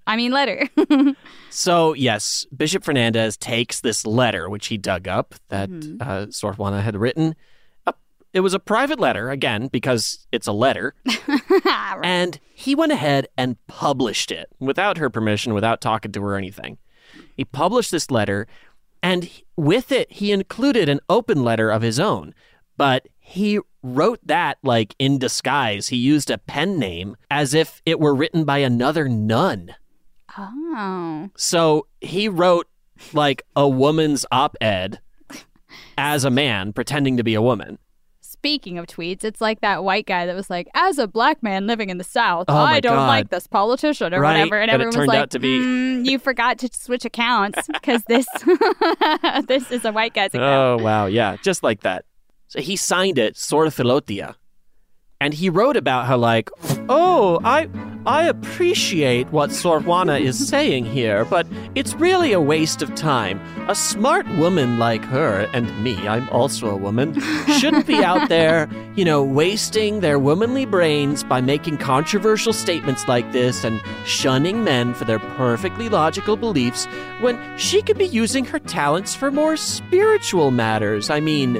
I 0.06 0.16
mean, 0.16 0.30
letter. 0.32 0.68
So, 1.50 1.92
yes, 1.94 2.46
Bishop 2.56 2.82
Fernandez 2.82 3.36
takes 3.36 3.80
this 3.80 4.04
letter, 4.04 4.50
which 4.50 4.66
he 4.66 4.76
dug 4.76 5.06
up 5.06 5.36
that 5.50 5.70
Mhm. 5.70 6.02
uh, 6.02 6.28
Sor 6.32 6.52
Juana 6.54 6.82
had 6.82 6.96
written. 6.96 7.36
It 8.34 8.40
was 8.40 8.52
a 8.52 8.58
private 8.58 8.98
letter, 9.00 9.30
again, 9.30 9.68
because 9.68 10.26
it's 10.32 10.46
a 10.48 10.52
letter. 10.52 10.94
And 12.02 12.38
he 12.54 12.74
went 12.74 12.92
ahead 12.92 13.28
and 13.38 13.56
published 13.68 14.30
it 14.32 14.48
without 14.58 14.98
her 14.98 15.08
permission, 15.08 15.54
without 15.54 15.80
talking 15.80 16.12
to 16.12 16.22
her 16.22 16.34
or 16.34 16.36
anything. 16.36 16.78
He 17.36 17.44
published 17.44 17.90
this 17.92 18.10
letter, 18.10 18.46
and 19.02 19.30
with 19.56 19.92
it, 19.92 20.10
he 20.12 20.32
included 20.32 20.88
an 20.88 21.00
open 21.08 21.44
letter 21.44 21.70
of 21.70 21.82
his 21.82 22.00
own. 22.00 22.34
But 22.76 23.06
he 23.20 23.60
wrote 23.82 24.18
that 24.26 24.58
like 24.64 24.94
in 24.98 25.18
disguise. 25.18 25.88
He 25.88 25.96
used 25.96 26.28
a 26.30 26.38
pen 26.38 26.78
name 26.78 27.16
as 27.30 27.54
if 27.54 27.80
it 27.86 28.00
were 28.00 28.14
written 28.14 28.44
by 28.44 28.58
another 28.58 29.08
nun. 29.08 29.74
oh. 30.36 31.30
So 31.36 31.86
he 32.00 32.28
wrote 32.28 32.66
like 33.12 33.42
a 33.54 33.68
woman's 33.68 34.26
op 34.32 34.56
ed 34.60 35.00
as 35.98 36.24
a 36.24 36.30
man 36.30 36.72
pretending 36.72 37.16
to 37.16 37.22
be 37.24 37.34
a 37.34 37.42
woman. 37.42 37.78
Speaking 38.44 38.76
of 38.76 38.86
tweets, 38.86 39.24
it's 39.24 39.40
like 39.40 39.62
that 39.62 39.84
white 39.84 40.04
guy 40.04 40.26
that 40.26 40.34
was 40.36 40.50
like, 40.50 40.68
as 40.74 40.98
a 40.98 41.08
black 41.08 41.42
man 41.42 41.66
living 41.66 41.88
in 41.88 41.96
the 41.96 42.04
South, 42.04 42.44
Oh 42.48 42.54
I 42.54 42.78
don't 42.78 42.94
God. 42.94 43.06
like 43.06 43.30
this 43.30 43.46
politician 43.46 44.12
or 44.12 44.20
Right, 44.20 44.32
whatever. 44.40 44.60
And 44.60 44.68
but 44.68 44.74
everyone 44.74 44.98
was 44.98 45.06
like, 45.08 45.30
be- 45.40 45.60
"Mm, 45.60 46.04
you 46.04 46.18
forgot 46.18 46.58
to 46.58 46.68
switch 46.70 47.06
accounts 47.06 47.66
because 47.66 48.02
this 48.04 48.26
this 49.48 49.70
is 49.70 49.86
a 49.86 49.92
white 49.92 50.12
guy's 50.12 50.34
account. 50.34 50.80
Oh, 50.80 50.84
wow. 50.84 51.06
Yeah, 51.06 51.36
just 51.42 51.62
like 51.62 51.80
that. 51.84 52.04
So 52.48 52.60
he 52.60 52.76
signed 52.76 53.16
it, 53.16 53.38
Sor 53.38 53.64
Filotea. 53.68 54.34
And 55.22 55.32
he 55.32 55.48
wrote 55.48 55.78
about 55.78 56.04
how, 56.04 56.18
like, 56.18 56.50
oh, 56.90 57.40
I, 57.44 57.68
I 58.06 58.24
appreciate 58.24 59.28
what 59.28 59.50
Sor 59.50 59.80
Juana 59.80 60.16
is 60.16 60.48
saying 60.48 60.84
here, 60.84 61.24
but 61.24 61.46
it's 61.74 61.94
really 61.94 62.32
a 62.32 62.40
waste 62.40 62.82
of 62.82 62.94
time. 62.94 63.40
A 63.66 63.74
smart 63.74 64.28
woman 64.36 64.78
like 64.78 65.02
her, 65.06 65.48
and 65.54 65.82
me, 65.82 65.96
I'm 66.06 66.28
also 66.28 66.68
a 66.68 66.76
woman, 66.76 67.18
shouldn't 67.58 67.86
be 67.86 68.04
out 68.04 68.28
there, 68.28 68.68
you 68.94 69.06
know, 69.06 69.22
wasting 69.22 70.00
their 70.00 70.18
womanly 70.18 70.66
brains 70.66 71.24
by 71.24 71.40
making 71.40 71.78
controversial 71.78 72.52
statements 72.52 73.08
like 73.08 73.32
this 73.32 73.64
and 73.64 73.80
shunning 74.04 74.64
men 74.64 74.92
for 74.92 75.06
their 75.06 75.18
perfectly 75.18 75.88
logical 75.88 76.36
beliefs 76.36 76.84
when 77.20 77.40
she 77.56 77.80
could 77.80 77.96
be 77.96 78.04
using 78.04 78.44
her 78.44 78.58
talents 78.58 79.14
for 79.14 79.30
more 79.30 79.56
spiritual 79.56 80.50
matters. 80.50 81.08
I 81.08 81.20
mean, 81.20 81.56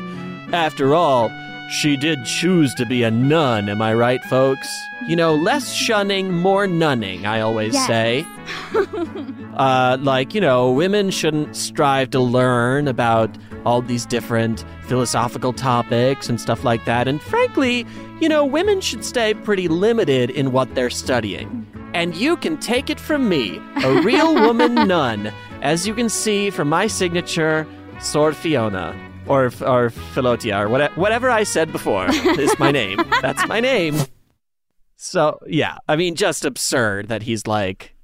after 0.53 0.95
all, 0.95 1.31
she 1.75 1.97
did 1.97 2.25
choose 2.25 2.73
to 2.75 2.87
be 2.87 3.03
a 3.03 3.11
nun, 3.11 3.69
am 3.69 3.83
I 3.83 3.95
right, 3.95 4.23
folks? 4.25 4.69
You 5.07 5.17
know, 5.17 5.35
less 5.35 5.73
shunning, 5.73 6.33
more 6.33 6.67
nunning, 6.67 7.27
I 7.27 7.41
always 7.41 7.75
Yes. 7.75 7.87
say. 7.87 8.27
uh, 9.57 9.99
like, 10.01 10.35
you 10.35 10.41
know, 10.41 10.71
women 10.73 11.11
shouldn't 11.11 11.57
strive 11.57 12.11
to 12.11 12.21
learn 12.21 12.89
about 12.89 13.31
all 13.65 13.81
these 13.83 14.07
different 14.07 14.65
philosophical 14.87 15.53
topics 15.53 16.29
and 16.29 16.41
stuff 16.41 16.65
like 16.65 16.85
that. 16.85 17.09
And 17.09 17.21
frankly, 17.23 17.87
you 18.21 18.29
know, 18.29 18.45
women 18.45 18.81
should 18.81 19.05
stay 19.05 19.35
pretty 19.35 19.69
limited 19.69 20.31
in 20.31 20.53
what 20.53 20.75
they're 20.75 20.91
studying. 20.91 21.67
And 21.95 22.15
you 22.15 22.37
can 22.37 22.57
take 22.59 22.91
it 22.91 22.99
from 23.01 23.29
me, 23.29 23.61
a 23.83 24.01
real 24.03 24.35
woman 24.35 24.75
nun, 24.89 25.33
as 25.63 25.87
you 25.87 25.95
can 25.95 26.09
see 26.09 26.51
from 26.51 26.69
my 26.69 26.87
signature, 26.87 27.67
Sword 28.01 28.37
Fiona. 28.37 28.95
Or, 29.29 29.45
or 29.47 29.91
Filotea, 30.15 30.61
or 30.65 30.69
whatever, 30.69 30.95
whatever 31.01 31.31
I 31.31 31.45
said 31.45 31.73
before 31.73 32.07
is 32.11 32.59
my 32.59 32.71
name. 32.83 32.99
That's 33.23 33.47
my 33.49 33.59
name. 33.61 33.97
So, 34.97 35.39
yeah, 35.47 35.79
I 35.89 35.97
mean, 35.97 36.15
just 36.15 36.45
absurd 36.45 37.09
that 37.09 37.23
he's 37.23 37.47
like, 37.47 37.95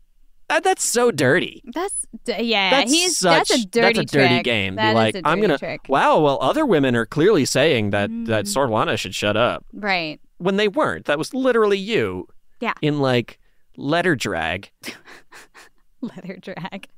that, 0.48 0.64
that's 0.64 0.82
so 0.82 1.10
dirty. 1.10 1.62
That's 1.74 2.06
yeah. 2.26 2.70
That's 2.70 2.90
he's 2.90 3.18
such, 3.18 3.48
that's 3.48 3.62
a 3.62 3.66
dirty 3.66 3.98
that's 3.98 4.12
a 4.12 4.16
dirty 4.16 4.34
trick. 4.36 4.44
game. 4.44 4.74
That 4.76 4.92
Be 4.92 4.94
like, 4.96 5.16
I'm 5.24 5.40
gonna. 5.40 5.58
trick. 5.58 5.82
Mm. 5.84 5.88
Wow. 5.90 6.20
Well, 6.20 6.38
other 6.40 6.64
women 6.66 6.96
are 6.96 7.06
clearly 7.06 7.44
saying 7.44 7.90
that 7.90 8.10
that 8.26 8.48
Sor 8.48 8.66
Juana 8.66 8.96
should 8.96 9.14
shut 9.14 9.36
up 9.36 9.64
Right. 9.72 10.20
when 10.38 10.56
they 10.56 10.66
weren't. 10.68 11.04
That 11.06 11.18
was 11.18 11.32
literally 11.34 11.78
you. 11.78 12.26
Yeah. 12.60 12.72
In 12.82 12.98
like 12.98 13.38
letter 13.76 14.16
drag. 14.16 14.70
Letter 16.00 16.38
drag. 16.40 16.88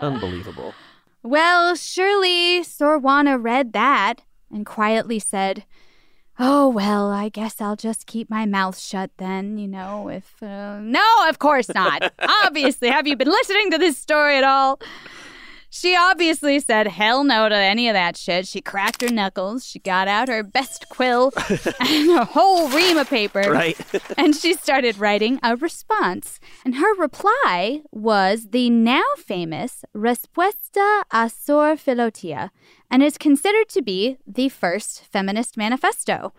Unbelievable. 0.00 0.72
Well, 1.26 1.74
surely 1.74 2.62
Sor 2.62 3.00
Juana 3.00 3.36
read 3.36 3.72
that 3.72 4.22
and 4.48 4.64
quietly 4.64 5.18
said, 5.18 5.64
Oh, 6.38 6.68
well, 6.68 7.10
I 7.10 7.30
guess 7.30 7.60
I'll 7.60 7.74
just 7.74 8.06
keep 8.06 8.30
my 8.30 8.46
mouth 8.46 8.78
shut 8.78 9.10
then, 9.16 9.58
you 9.58 9.66
know, 9.66 10.08
if. 10.08 10.40
Uh... 10.40 10.78
No, 10.78 11.04
of 11.28 11.40
course 11.40 11.68
not. 11.74 12.12
obviously. 12.44 12.90
Have 12.90 13.08
you 13.08 13.16
been 13.16 13.26
listening 13.26 13.72
to 13.72 13.78
this 13.78 13.98
story 13.98 14.36
at 14.36 14.44
all? 14.44 14.78
She 15.68 15.94
obviously 15.96 16.58
said 16.60 16.86
hell 16.86 17.22
no 17.24 17.48
to 17.48 17.54
any 17.54 17.88
of 17.88 17.94
that 17.94 18.16
shit. 18.16 18.46
She 18.46 18.60
cracked 18.60 19.02
her 19.02 19.08
knuckles. 19.10 19.66
She 19.66 19.78
got 19.78 20.08
out 20.08 20.28
her 20.28 20.42
best 20.42 20.88
quill 20.88 21.32
and 21.80 22.10
a 22.18 22.24
whole 22.24 22.68
ream 22.70 22.96
of 22.96 23.10
paper. 23.10 23.40
Right. 23.50 23.76
and 24.18 24.34
she 24.34 24.54
started 24.54 24.98
writing 24.98 25.38
a 25.42 25.56
response. 25.56 26.40
And 26.64 26.76
her 26.76 26.94
reply 26.96 27.82
was 27.92 28.48
the 28.50 28.70
now 28.70 29.02
famous 29.18 29.84
Respuesta 29.94 31.02
a 31.10 31.28
Sor 31.28 31.76
Filotea 31.76 32.50
and 32.90 33.02
is 33.02 33.18
considered 33.18 33.68
to 33.70 33.82
be 33.82 34.16
the 34.26 34.48
first 34.48 35.04
feminist 35.04 35.56
manifesto. 35.56 36.32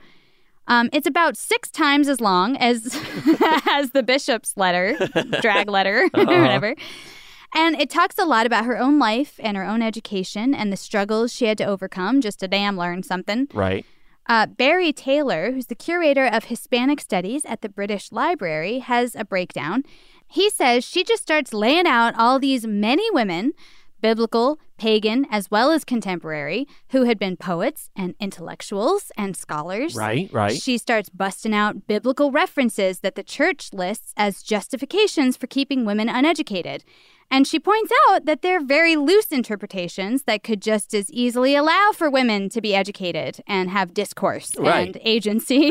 Um, 0.70 0.90
it's 0.92 1.08
about 1.08 1.38
six 1.38 1.70
times 1.70 2.08
as 2.10 2.20
long 2.20 2.58
as 2.58 2.86
as 3.70 3.92
the 3.92 4.04
bishop's 4.04 4.58
letter, 4.58 4.98
drag 5.42 5.70
letter, 5.70 6.10
or 6.14 6.22
Uh-huh. 6.22 6.42
whatever. 6.42 6.76
And 7.54 7.80
it 7.80 7.90
talks 7.90 8.18
a 8.18 8.26
lot 8.26 8.46
about 8.46 8.66
her 8.66 8.78
own 8.78 9.00
life 9.00 9.40
and 9.42 9.58
her 9.58 9.64
own 9.64 9.82
education 9.82 10.54
and 10.54 10.72
the 10.72 10.78
struggles 10.78 11.34
she 11.34 11.46
had 11.46 11.58
to 11.60 11.66
overcome 11.66 12.22
just 12.22 12.40
to 12.42 12.48
damn 12.48 12.78
learn 12.78 13.04
something. 13.04 13.48
Right. 13.54 13.86
Uh, 14.28 14.46
Barry 14.46 14.92
Taylor, 14.92 15.52
who's 15.52 15.68
the 15.68 15.76
curator 15.76 16.26
of 16.26 16.46
Hispanic 16.46 17.00
Studies 17.00 17.46
at 17.46 17.62
the 17.62 17.70
British 17.70 18.12
Library, 18.12 18.80
has 18.80 19.16
a 19.16 19.24
breakdown. 19.24 19.84
He 20.28 20.50
says 20.50 20.84
she 20.84 21.06
just 21.06 21.24
starts 21.24 21.54
laying 21.54 21.88
out 21.88 22.14
all 22.18 22.38
these 22.38 22.68
many 22.68 23.10
women, 23.12 23.54
biblical, 24.08 24.58
pagan, 24.78 25.26
as 25.30 25.52
well 25.52 25.70
as 25.70 25.84
contemporary, 25.84 26.66
who 26.92 27.04
had 27.04 27.20
been 27.20 27.36
poets 27.36 27.90
and 27.94 28.16
intellectuals 28.22 29.12
and 29.18 29.36
scholars. 29.36 29.96
Right, 29.96 30.32
right. 30.32 30.56
She 30.56 30.78
starts 30.78 31.10
busting 31.10 31.54
out 31.54 31.88
biblical 31.88 32.32
references 32.32 33.02
that 33.02 33.16
the 33.16 33.24
church 33.38 33.74
lists 33.74 34.14
as 34.16 34.44
justifications 34.44 35.36
for 35.36 35.48
keeping 35.48 35.84
women 35.84 36.08
uneducated. 36.08 36.86
And 37.30 37.46
she 37.46 37.60
points 37.60 37.92
out 38.08 38.24
that 38.24 38.42
they're 38.42 38.64
very 38.64 38.96
loose 38.96 39.28
interpretations 39.28 40.24
that 40.24 40.42
could 40.42 40.62
just 40.62 40.94
as 40.94 41.12
easily 41.12 41.54
allow 41.54 41.92
for 41.94 42.10
women 42.10 42.48
to 42.52 42.62
be 42.62 42.74
educated 42.74 43.42
and 43.46 43.70
have 43.72 43.94
discourse 43.94 44.52
Right. 44.58 44.88
and 44.88 44.98
agency. 45.04 45.70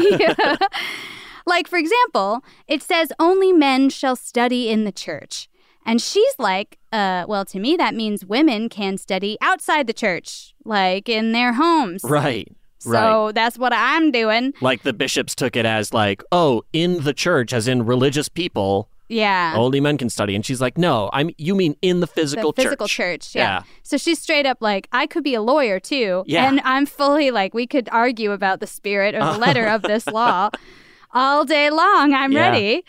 like, 1.46 1.68
for 1.68 1.78
example, 1.78 2.44
it 2.68 2.82
says 2.82 3.12
only 3.18 3.50
men 3.50 3.88
shall 3.88 4.14
study 4.14 4.68
in 4.68 4.84
the 4.84 4.92
church. 4.92 5.48
And 5.86 6.02
she's 6.02 6.34
like, 6.38 6.78
uh, 6.92 7.24
well, 7.28 7.44
to 7.46 7.58
me, 7.58 7.76
that 7.76 7.94
means 7.94 8.24
women 8.26 8.68
can 8.68 8.98
study 8.98 9.38
outside 9.40 9.86
the 9.86 9.92
church, 9.94 10.54
like 10.64 11.08
in 11.08 11.32
their 11.32 11.52
homes. 11.54 12.02
Right. 12.04 12.48
Right. 12.84 13.00
So 13.00 13.24
right. 13.26 13.34
that's 13.34 13.56
what 13.58 13.72
I'm 13.72 14.10
doing. 14.12 14.52
Like 14.60 14.82
the 14.82 14.92
bishops 14.92 15.34
took 15.34 15.56
it 15.56 15.64
as 15.66 15.94
like, 15.94 16.22
oh, 16.32 16.62
in 16.72 17.02
the 17.04 17.12
church, 17.14 17.52
as 17.52 17.66
in 17.68 17.84
religious 17.86 18.28
people, 18.28 18.88
Yeah. 19.08 19.54
only 19.56 19.80
men 19.80 19.96
can 19.98 20.08
study. 20.10 20.34
And 20.36 20.44
she's 20.46 20.60
like, 20.60 20.76
no, 20.78 21.08
I'm. 21.12 21.30
You 21.38 21.54
mean 21.54 21.74
in 21.82 22.00
the 22.00 22.06
physical 22.06 22.52
the 22.52 22.62
physical 22.62 22.86
church? 22.86 23.32
church. 23.32 23.34
yeah. 23.36 23.62
So 23.82 23.96
she's 23.96 24.20
straight 24.20 24.46
up 24.46 24.58
like, 24.60 24.88
I 24.92 25.06
could 25.06 25.24
be 25.24 25.34
a 25.34 25.42
lawyer 25.42 25.80
too. 25.80 26.22
Yeah. 26.26 26.46
And 26.48 26.60
I'm 26.64 26.86
fully 26.86 27.30
like, 27.30 27.54
we 27.54 27.66
could 27.66 27.88
argue 27.90 28.32
about 28.32 28.60
the 28.60 28.66
spirit 28.66 29.14
or 29.14 29.20
the 29.20 29.38
letter 29.38 29.66
of 29.66 29.82
this 29.82 30.06
law 30.20 30.50
all 31.12 31.44
day 31.44 31.70
long. 31.70 32.12
I'm 32.12 32.30
Yeah. 32.32 32.50
ready. 32.50 32.84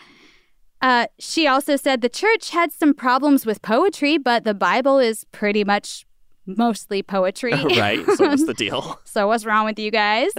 Uh, 0.80 1.06
she 1.18 1.46
also 1.46 1.76
said 1.76 2.00
the 2.00 2.08
church 2.08 2.50
had 2.50 2.72
some 2.72 2.94
problems 2.94 3.44
with 3.44 3.62
poetry, 3.62 4.18
but 4.18 4.44
the 4.44 4.54
Bible 4.54 4.98
is 4.98 5.24
pretty 5.32 5.64
much 5.64 6.06
mostly 6.46 7.02
poetry. 7.02 7.52
right. 7.76 8.04
So 8.16 8.28
what's 8.28 8.46
the 8.46 8.54
deal? 8.54 9.00
so 9.04 9.26
what's 9.28 9.44
wrong 9.44 9.64
with 9.64 9.78
you 9.78 9.90
guys? 9.90 10.30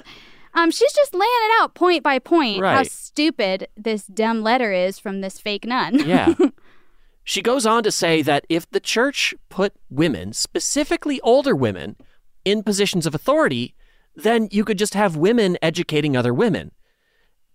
Um, 0.53 0.71
she's 0.71 0.93
just 0.93 1.13
laying 1.13 1.23
it 1.23 1.61
out 1.61 1.75
point 1.75 2.03
by 2.03 2.19
point 2.19 2.63
how 2.63 2.83
stupid 2.83 3.67
this 3.77 4.05
dumb 4.07 4.41
letter 4.41 4.71
is 4.71 4.97
from 4.97 5.21
this 5.21 5.39
fake 5.39 5.65
nun. 5.65 5.99
Yeah. 6.07 6.33
She 7.23 7.43
goes 7.43 7.67
on 7.67 7.83
to 7.83 7.91
say 7.91 8.23
that 8.23 8.45
if 8.49 8.67
the 8.71 8.79
church 8.79 9.35
put 9.49 9.73
women, 9.91 10.33
specifically 10.33 11.21
older 11.21 11.55
women, 11.55 11.95
in 12.43 12.63
positions 12.63 13.05
of 13.05 13.13
authority, 13.13 13.75
then 14.15 14.47
you 14.51 14.65
could 14.65 14.79
just 14.79 14.95
have 14.95 15.15
women 15.15 15.55
educating 15.61 16.17
other 16.17 16.33
women, 16.33 16.71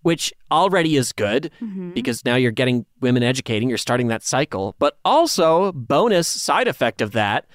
which 0.04 0.32
already 0.52 0.96
is 0.96 1.12
good 1.12 1.50
because 1.94 2.24
now 2.24 2.36
you're 2.36 2.50
getting 2.52 2.84
women 3.00 3.22
educating, 3.22 3.68
you're 3.68 3.78
starting 3.78 4.08
that 4.08 4.22
cycle. 4.22 4.76
But 4.78 4.98
also, 5.04 5.72
bonus 5.72 6.28
side 6.28 6.68
effect 6.68 7.00
of 7.00 7.12
that, 7.12 7.46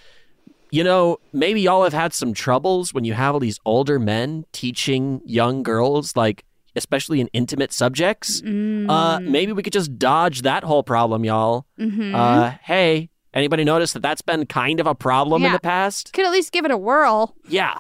you 0.71 0.83
know, 0.83 1.17
maybe 1.31 1.61
y'all 1.61 1.83
have 1.83 1.93
had 1.93 2.11
some 2.13 2.33
troubles 2.33 2.93
when 2.93 3.03
you 3.05 3.13
have 3.13 3.35
all 3.35 3.39
these 3.39 3.59
older 3.65 3.99
men 3.99 4.45
teaching 4.51 5.21
young 5.25 5.61
girls, 5.63 6.15
like, 6.15 6.43
especially 6.75 7.19
in 7.21 7.27
intimate 7.33 7.71
subjects. 7.71 8.41
Uh, 8.43 9.19
maybe 9.21 9.51
we 9.51 9.61
could 9.63 9.73
just 9.73 9.97
dodge 9.99 10.41
that 10.41 10.63
whole 10.63 10.83
problem, 10.83 11.23
y'all. 11.23 11.65
Mhm. 11.79 12.15
Uh, 12.15 12.51
hey, 12.63 13.09
anybody 13.33 13.63
notice 13.63 13.93
that 13.93 14.01
that's 14.01 14.21
been 14.23 14.45
kind 14.47 14.79
of 14.79 14.87
a 14.87 14.95
problem 14.95 15.43
in 15.45 15.51
the 15.51 15.59
past? 15.59 16.13
Could 16.13 16.25
at 16.25 16.31
least 16.31 16.51
give 16.51 16.65
it 16.65 16.71
a 16.71 16.77
whirl. 16.77 17.35
Yeah. 17.47 17.79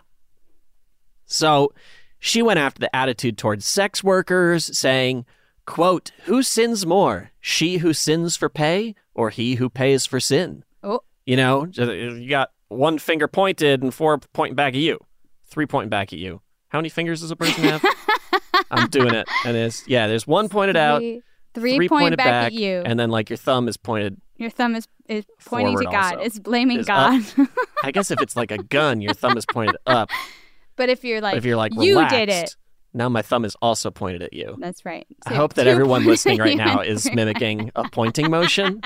So 1.25 1.73
she 2.19 2.41
went 2.41 2.59
after 2.59 2.79
the 2.79 2.93
attitude 2.95 3.37
towards 3.37 3.65
sex 3.65 4.03
workers, 4.03 4.77
saying, 4.77 5.25
quote, 5.65 6.11
who 6.25 6.43
sins 6.43 6.85
more, 6.85 7.31
she 7.39 7.77
who 7.77 7.93
sins 7.93 8.35
for 8.35 8.49
pay 8.49 8.95
or 9.13 9.29
he 9.29 9.55
who 9.55 9.69
pays 9.69 10.05
for 10.05 10.19
sin? 10.19 10.63
Oh. 10.83 11.01
You 11.25 11.37
know, 11.37 11.65
you 11.65 12.27
got 12.29 12.51
one 12.69 12.97
finger 12.99 13.27
pointed 13.27 13.81
and 13.83 13.93
four 13.93 14.17
pointing 14.33 14.55
back 14.55 14.73
at 14.73 14.79
you, 14.79 14.99
three 15.45 15.65
pointing 15.65 15.89
back 15.89 16.11
at 16.13 16.19
you. 16.19 16.41
How 16.69 16.77
many 16.79 16.89
fingers 16.89 17.21
does 17.21 17.31
a 17.31 17.35
person 17.35 17.63
have? 17.63 17.83
I'm 18.71 18.89
doing 18.89 19.13
it. 19.13 19.27
And 19.45 19.55
it's, 19.57 19.87
yeah, 19.87 20.07
there's 20.07 20.27
one 20.27 20.49
pointed 20.49 20.75
out, 20.77 20.99
Three- 20.99 21.21
three 21.55 21.75
three 21.77 21.89
point 21.89 22.01
pointed 22.03 22.17
back 22.17 22.45
at 22.47 22.53
you. 22.53 22.83
And 22.85 22.99
then 22.99 23.09
like 23.09 23.29
your 23.29 23.37
thumb 23.37 23.67
is 23.67 23.75
pointed 23.77 24.21
Your 24.37 24.49
thumb 24.51 24.75
is, 24.75 24.87
is 25.07 25.25
pointing 25.45 25.77
to 25.77 25.85
God. 25.85 26.15
also. 26.15 26.19
It's 26.19 26.37
blaming 26.39 26.79
is 26.79 26.85
God. 26.85 27.23
I 27.83 27.91
guess 27.91 28.11
if 28.11 28.21
it's 28.21 28.35
like 28.35 28.51
a 28.51 28.57
gun, 28.59 29.01
your 29.01 29.13
thumb 29.13 29.37
is 29.37 29.45
pointed 29.45 29.77
up. 29.85 30.09
but 30.79 30.87
if 30.87 31.03
you're 31.03 31.19
like, 31.19 31.35
if 31.35 31.43
you're 31.43 31.57
like 31.57 31.73
you 31.75 32.07
did 32.07 32.29
it. 32.29 32.55
now 32.93 33.09
my 33.09 33.21
thumb 33.21 33.43
is 33.43 33.53
also 33.61 33.91
pointed 33.91 34.23
at 34.23 34.31
you. 34.31 34.55
That's 34.59 34.85
right. 34.85 35.05
I 35.27 35.33
hope 35.33 35.55
that 35.55 35.67
everyone 35.67 36.05
listening 36.05 36.39
right 36.39 36.55
now 36.69 36.79
is 36.79 37.11
mimicking 37.13 37.69
a 37.75 37.83
pointing 37.89 38.31
motion 38.31 38.81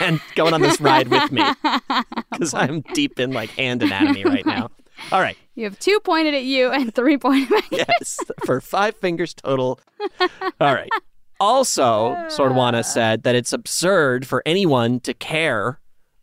and 0.00 0.20
going 0.34 0.52
on 0.52 0.62
this 0.62 0.80
ride 0.80 1.06
with 1.06 1.30
me 1.30 1.44
because 2.32 2.52
I'm 2.54 2.80
deep 2.92 3.20
in 3.20 3.30
like 3.32 3.50
hand 3.50 3.84
anatomy 3.84 4.24
right 4.24 4.44
now. 4.44 4.72
All 5.12 5.20
right. 5.20 5.36
You 5.54 5.62
have 5.64 5.78
two 5.78 6.00
pointed 6.00 6.34
at 6.34 6.42
you 6.42 6.72
and 6.72 6.92
three 6.92 7.16
pointed 7.18 7.48
back. 7.48 7.70
Yes, 7.70 8.18
for 8.44 8.60
five 8.60 8.96
fingers 8.96 9.32
total. 9.32 9.78
All 10.20 10.74
right. 10.74 10.90
Also, 11.38 12.16
Sor 12.30 12.52
Juana 12.52 12.82
said 12.82 13.22
that 13.22 13.36
it's 13.36 13.52
absurd 13.52 14.26
for 14.26 14.42
anyone 14.44 14.98
to 15.00 15.14
care 15.14 15.78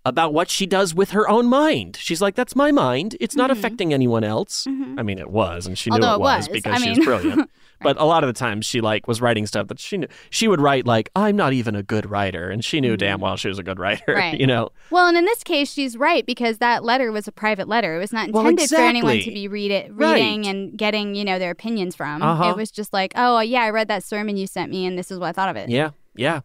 about 0.06 0.34
what 0.34 0.50
she 0.50 0.66
does 0.66 0.94
with 0.96 1.12
her 1.12 1.30
own 1.30 1.46
mind. 1.48 1.98
She's 2.00 2.22
like, 2.22 2.36
that's 2.36 2.56
my 2.56 2.72
mind. 2.72 3.16
It's 3.20 3.36
not 3.36 3.52
affecting 3.52 3.94
anyone 3.94 4.24
else. 4.24 4.66
I 4.68 5.04
mean, 5.04 5.20
it 5.20 5.30
was, 5.30 5.68
and 5.68 5.78
she 5.78 5.90
knew 5.90 5.98
Mm-hmm. 6.00 6.04
It 6.12 6.16
it 6.16 6.20
was, 6.22 6.48
because 6.48 6.82
I 6.82 6.84
she 6.84 6.90
was 6.92 7.00
brilliant. 7.06 7.50
But 7.82 7.98
a 8.00 8.04
lot 8.04 8.24
of 8.24 8.28
the 8.28 8.34
times 8.34 8.66
she 8.66 8.82
like 8.82 9.08
was 9.08 9.22
writing 9.22 9.46
stuff 9.48 9.68
that 9.68 9.80
she 9.80 9.98
knew 9.98 10.08
she 10.30 10.48
would 10.50 10.60
write 10.60 10.86
like, 10.86 11.10
I'm 11.16 11.36
not 11.38 11.54
even 11.54 11.76
a 11.76 11.84
good 11.84 12.10
writer. 12.10 12.50
And 12.50 12.64
she 12.64 12.82
knew 12.82 12.98
damn 12.98 13.22
well 13.22 13.38
she 13.38 13.48
was 13.48 13.58
a 13.60 13.64
good 13.64 13.80
writer. 13.80 14.04
Mm-hmm. 14.08 14.20
Right. 14.20 14.40
You 14.40 14.48
know? 14.48 14.70
Well, 14.90 15.08
and 15.08 15.18
in 15.18 15.24
this 15.24 15.44
case, 15.46 15.72
she's 15.72 15.96
right 15.96 16.26
because 16.26 16.58
that 16.58 16.84
letter 16.84 17.10
was 17.12 17.26
a 17.28 17.32
private 17.32 17.70
letter. 17.70 17.96
It 17.96 18.00
was 18.00 18.12
not 18.12 18.32
Well, 18.32 18.46
intended 18.48 18.70
for 18.70 18.82
anyone 18.82 19.20
to 19.20 19.32
be 19.32 19.48
read 19.48 19.72
it, 19.72 19.92
Right. 19.94 20.16
reading 20.16 20.46
and 20.46 20.78
getting, 20.78 21.16
you 21.16 21.24
know, 21.24 21.40
their 21.40 21.52
opinions 21.52 21.96
from. 21.96 22.22
Uh-huh. 22.22 22.50
It 22.50 22.58
was 22.58 22.70
just 22.70 22.92
like, 22.92 23.14
oh, 23.16 23.40
yeah, 23.40 23.62
I 23.62 23.70
read 23.70 23.88
that 23.88 24.04
sermon 24.04 24.36
you 24.36 24.46
sent 24.46 24.72
me, 24.72 24.86
and 24.86 24.98
this 24.98 25.10
is 25.10 25.20
what 25.20 25.28
I 25.28 25.32
thought 25.32 25.48
of 25.50 25.56
it. 25.56 25.70
Yeah, 25.70 25.92
yeah. 26.16 26.42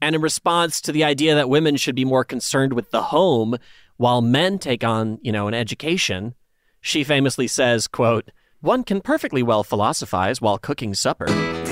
And 0.00 0.14
in 0.14 0.20
response 0.20 0.80
to 0.82 0.92
the 0.92 1.04
idea 1.04 1.34
that 1.34 1.48
women 1.48 1.76
should 1.76 1.94
be 1.94 2.04
more 2.04 2.24
concerned 2.24 2.72
with 2.72 2.90
the 2.90 3.02
home 3.02 3.56
while 3.96 4.20
men 4.20 4.58
take 4.58 4.84
on, 4.84 5.18
you 5.22 5.32
know, 5.32 5.48
an 5.48 5.54
education, 5.54 6.34
she 6.80 7.02
famously 7.02 7.46
says, 7.46 7.88
quote, 7.88 8.30
one 8.60 8.84
can 8.84 9.00
perfectly 9.00 9.42
well 9.42 9.64
philosophize 9.64 10.40
while 10.40 10.58
cooking 10.58 10.94
supper. 10.94 11.26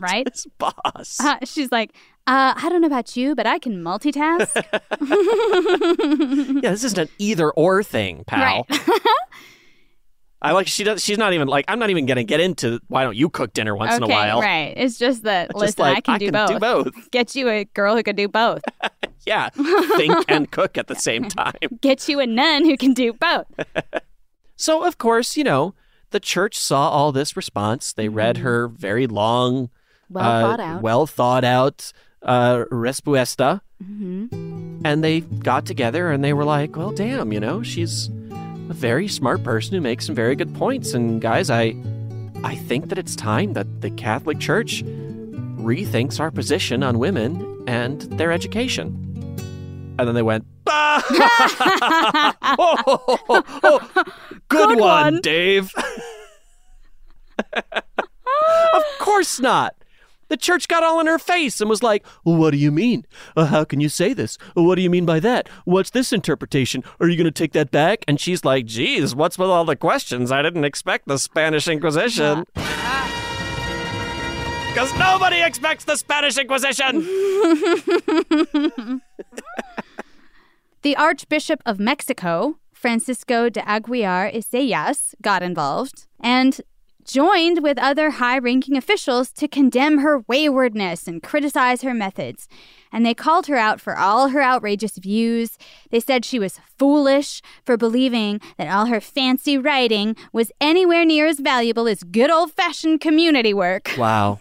Right? 0.00 0.44
boss. 0.58 1.18
Uh, 1.18 1.38
she's 1.44 1.72
like, 1.72 1.94
uh, 2.26 2.52
I 2.56 2.68
don't 2.68 2.82
know 2.82 2.86
about 2.86 3.16
you, 3.16 3.34
but 3.34 3.46
I 3.46 3.58
can 3.58 3.82
multitask. 3.82 4.54
yeah, 6.62 6.70
this 6.70 6.84
isn't 6.84 6.98
an 6.98 7.08
either 7.18 7.50
or 7.50 7.82
thing, 7.82 8.24
pal. 8.26 8.66
Right. 8.68 8.80
I 10.40 10.52
like 10.52 10.68
she 10.68 10.84
does 10.84 11.02
she's 11.04 11.18
not 11.18 11.32
even 11.32 11.48
like 11.48 11.64
I'm 11.68 11.78
not 11.80 11.90
even 11.90 12.06
gonna 12.06 12.22
get 12.24 12.38
into 12.40 12.80
why 12.88 13.02
don't 13.02 13.16
you 13.16 13.28
cook 13.28 13.52
dinner 13.52 13.74
once 13.74 13.90
okay, 13.92 13.96
in 13.96 14.02
a 14.04 14.06
while. 14.08 14.40
right. 14.40 14.72
It's 14.76 14.98
just 14.98 15.24
that, 15.24 15.48
Just 15.50 15.58
listen, 15.60 15.82
like, 15.82 15.96
I 15.96 16.00
can, 16.00 16.14
I 16.14 16.18
do, 16.18 16.24
can 16.26 16.32
both. 16.32 16.48
do 16.50 16.58
both. 16.94 17.10
Get 17.10 17.34
you 17.34 17.48
a 17.48 17.64
girl 17.64 17.96
who 17.96 18.02
can 18.02 18.16
do 18.16 18.28
both. 18.28 18.62
Yeah. 19.26 19.50
Think 19.50 20.24
and 20.28 20.50
cook 20.50 20.78
at 20.78 20.86
the 20.86 20.94
same 20.94 21.28
time. 21.28 21.52
Get 21.82 22.08
you 22.08 22.18
a 22.20 22.26
nun 22.26 22.64
who 22.64 22.76
can 22.78 22.94
do 22.94 23.12
both. 23.12 23.46
So, 24.56 24.84
of 24.84 24.96
course, 24.98 25.36
you 25.36 25.44
know, 25.44 25.74
the 26.10 26.18
church 26.20 26.58
saw 26.58 26.88
all 26.88 27.12
this 27.12 27.36
response. 27.36 27.92
They 27.92 28.08
read 28.08 28.38
her 28.38 28.68
very 28.68 29.06
long, 29.06 29.68
Mm-hmm. 30.10 30.14
Well 30.14 30.24
uh, 30.24 30.40
thought 30.40 30.60
out. 30.60 30.82
well 30.82 31.06
thought 31.06 31.44
out 31.44 31.92
uh, 32.22 32.64
Respuesta, 32.72 33.60
Mm-hmm. 33.84 34.80
and 34.86 35.04
they 35.04 35.20
got 35.20 35.66
together 35.66 36.10
and 36.10 36.24
they 36.24 36.32
were 36.32 36.44
like, 36.46 36.74
well, 36.76 36.90
damn, 36.92 37.30
you 37.32 37.38
know, 37.40 37.62
she's 37.62 38.08
a 38.68 38.74
very 38.74 39.08
smart 39.08 39.42
person 39.42 39.74
who 39.74 39.80
makes 39.80 40.06
some 40.06 40.14
very 40.14 40.36
good 40.36 40.54
points. 40.54 40.94
And 40.94 41.20
guys, 41.20 41.50
I, 41.50 41.74
I 42.44 42.54
think 42.56 42.88
that 42.88 42.98
it's 42.98 43.16
time 43.16 43.54
that 43.54 43.80
the 43.80 43.90
Catholic 43.90 44.38
Church 44.38 44.82
rethinks 44.84 46.20
our 46.20 46.30
position 46.30 46.82
on 46.82 46.98
women 46.98 47.64
and 47.66 48.02
their 48.02 48.32
education. 48.32 49.04
And 49.98 50.06
then 50.06 50.14
they 50.14 50.22
went, 50.22 50.46
"Ah!" 50.68 52.34
oh, 52.58 53.18
oh, 53.28 53.42
oh, 53.64 53.80
good, 54.48 54.68
Good 54.68 54.78
one, 54.78 55.14
one. 55.14 55.20
Dave. 55.22 55.72
of 57.54 58.84
course 59.00 59.40
not. 59.40 59.74
The 60.28 60.36
church 60.36 60.68
got 60.68 60.82
all 60.82 61.00
in 61.00 61.06
her 61.06 61.18
face 61.18 61.60
and 61.60 61.68
was 61.68 61.82
like, 61.82 62.06
What 62.22 62.50
do 62.50 62.56
you 62.56 62.70
mean? 62.70 63.06
Uh, 63.36 63.46
how 63.46 63.64
can 63.64 63.80
you 63.80 63.88
say 63.88 64.12
this? 64.12 64.38
What 64.54 64.76
do 64.76 64.82
you 64.82 64.90
mean 64.90 65.06
by 65.06 65.20
that? 65.20 65.48
What's 65.64 65.90
this 65.90 66.12
interpretation? 66.12 66.84
Are 67.00 67.08
you 67.08 67.16
going 67.16 67.24
to 67.24 67.30
take 67.30 67.52
that 67.52 67.70
back? 67.70 68.04
And 68.06 68.20
she's 68.20 68.44
like, 68.44 68.66
Geez, 68.66 69.14
what's 69.14 69.38
with 69.38 69.48
all 69.48 69.64
the 69.64 69.76
questions? 69.76 70.30
I 70.30 70.42
didn't 70.42 70.64
expect 70.64 71.08
the 71.08 71.18
Spanish 71.18 71.68
Inquisition. 71.68 72.44
Because 74.68 74.96
nobody 74.96 75.42
expects 75.42 75.84
the 75.84 75.96
Spanish 75.96 76.38
Inquisition. 76.38 77.02
The 80.82 80.94
Archbishop 80.94 81.60
of 81.66 81.80
Mexico, 81.80 82.58
Francisco 82.72 83.48
de 83.48 83.60
Aguiar 83.62 84.32
y 84.32 84.40
Seijas, 84.40 85.12
got 85.20 85.42
involved 85.42 86.06
and 86.20 86.60
joined 87.08 87.62
with 87.62 87.78
other 87.78 88.10
high 88.10 88.38
ranking 88.38 88.76
officials 88.76 89.32
to 89.32 89.48
condemn 89.48 89.98
her 89.98 90.20
waywardness 90.28 91.08
and 91.08 91.22
criticize 91.22 91.82
her 91.82 91.94
methods. 91.94 92.46
And 92.92 93.04
they 93.04 93.14
called 93.14 93.46
her 93.46 93.56
out 93.56 93.80
for 93.80 93.98
all 93.98 94.28
her 94.28 94.42
outrageous 94.42 94.98
views. 94.98 95.58
They 95.90 96.00
said 96.00 96.24
she 96.24 96.38
was 96.38 96.60
foolish 96.78 97.42
for 97.64 97.76
believing 97.76 98.40
that 98.58 98.72
all 98.72 98.86
her 98.86 99.00
fancy 99.00 99.58
writing 99.58 100.14
was 100.32 100.52
anywhere 100.60 101.04
near 101.04 101.26
as 101.26 101.40
valuable 101.40 101.88
as 101.88 102.02
good 102.04 102.30
old 102.30 102.52
fashioned 102.52 103.00
community 103.00 103.52
work. 103.52 103.90
Wow. 103.98 104.38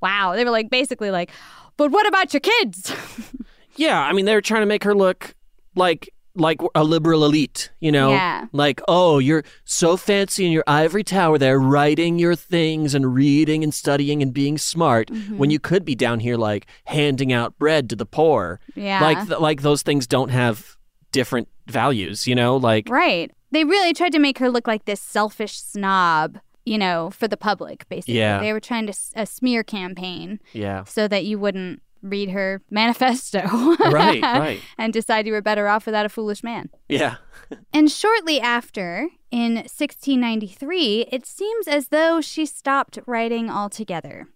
Wow. 0.00 0.34
They 0.34 0.44
were 0.44 0.50
like, 0.50 0.70
basically, 0.70 1.10
like, 1.10 1.30
but 1.76 1.90
what 1.90 2.06
about 2.06 2.32
your 2.32 2.40
kids? 2.40 2.92
Yeah, 3.76 4.00
I 4.00 4.12
mean 4.12 4.24
they 4.24 4.34
were 4.34 4.40
trying 4.40 4.62
to 4.62 4.66
make 4.66 4.84
her 4.84 4.94
look 4.94 5.34
like 5.74 6.08
like 6.36 6.60
a 6.74 6.84
liberal 6.84 7.24
elite, 7.24 7.70
you 7.80 7.90
know? 7.90 8.10
Yeah. 8.10 8.46
Like, 8.52 8.80
oh, 8.88 9.18
you're 9.18 9.42
so 9.64 9.96
fancy 9.96 10.44
in 10.46 10.52
your 10.52 10.64
ivory 10.66 11.02
tower 11.04 11.38
there 11.38 11.58
writing 11.58 12.18
your 12.18 12.34
things 12.36 12.94
and 12.94 13.14
reading 13.14 13.64
and 13.64 13.72
studying 13.74 14.22
and 14.22 14.32
being 14.32 14.58
smart 14.58 15.08
Mm-hmm. 15.10 15.38
when 15.38 15.50
you 15.50 15.58
could 15.58 15.84
be 15.84 15.94
down 15.94 16.20
here 16.20 16.36
like 16.36 16.66
handing 16.84 17.32
out 17.32 17.58
bread 17.58 17.88
to 17.90 17.96
the 17.96 18.06
poor. 18.06 18.60
Yeah. 18.74 19.00
Like 19.00 19.26
th- 19.26 19.40
like 19.40 19.62
those 19.62 19.82
things 19.82 20.06
don't 20.06 20.30
have 20.30 20.76
different 21.12 21.48
values, 21.66 22.26
you 22.26 22.34
know? 22.34 22.56
Like 22.56 22.88
Right. 22.88 23.30
They 23.52 23.64
really 23.64 23.92
tried 23.94 24.12
to 24.12 24.18
make 24.18 24.38
her 24.38 24.50
look 24.50 24.66
like 24.66 24.84
this 24.84 25.00
selfish 25.00 25.58
snob, 25.60 26.38
you 26.64 26.76
know, 26.78 27.10
for 27.10 27.28
the 27.28 27.36
public, 27.36 27.88
basically. 27.88 28.18
Yeah. 28.18 28.40
They 28.40 28.52
were 28.52 28.60
trying 28.60 28.86
to 28.86 28.90
s- 28.90 29.12
a 29.14 29.24
smear 29.26 29.62
campaign 29.62 30.40
yeah. 30.52 30.84
so 30.84 31.06
that 31.08 31.24
you 31.24 31.38
wouldn't 31.38 31.80
read 32.02 32.30
her 32.30 32.62
manifesto. 32.70 33.40
Right, 33.86 34.22
right. 34.22 34.60
And 34.78 34.92
decide 34.92 35.26
you 35.26 35.32
were 35.32 35.42
better 35.42 35.68
off 35.68 35.86
without 35.86 36.06
a 36.06 36.08
foolish 36.08 36.42
man. 36.42 36.70
Yeah. 36.88 37.16
And 37.72 37.88
shortly 37.92 38.40
after, 38.40 39.08
in 39.30 39.54
1693, 39.54 41.06
it 41.12 41.24
seems 41.24 41.68
as 41.68 41.88
though 41.88 42.20
she 42.20 42.44
stopped 42.44 42.98
writing 43.06 43.48
altogether. 43.48 44.26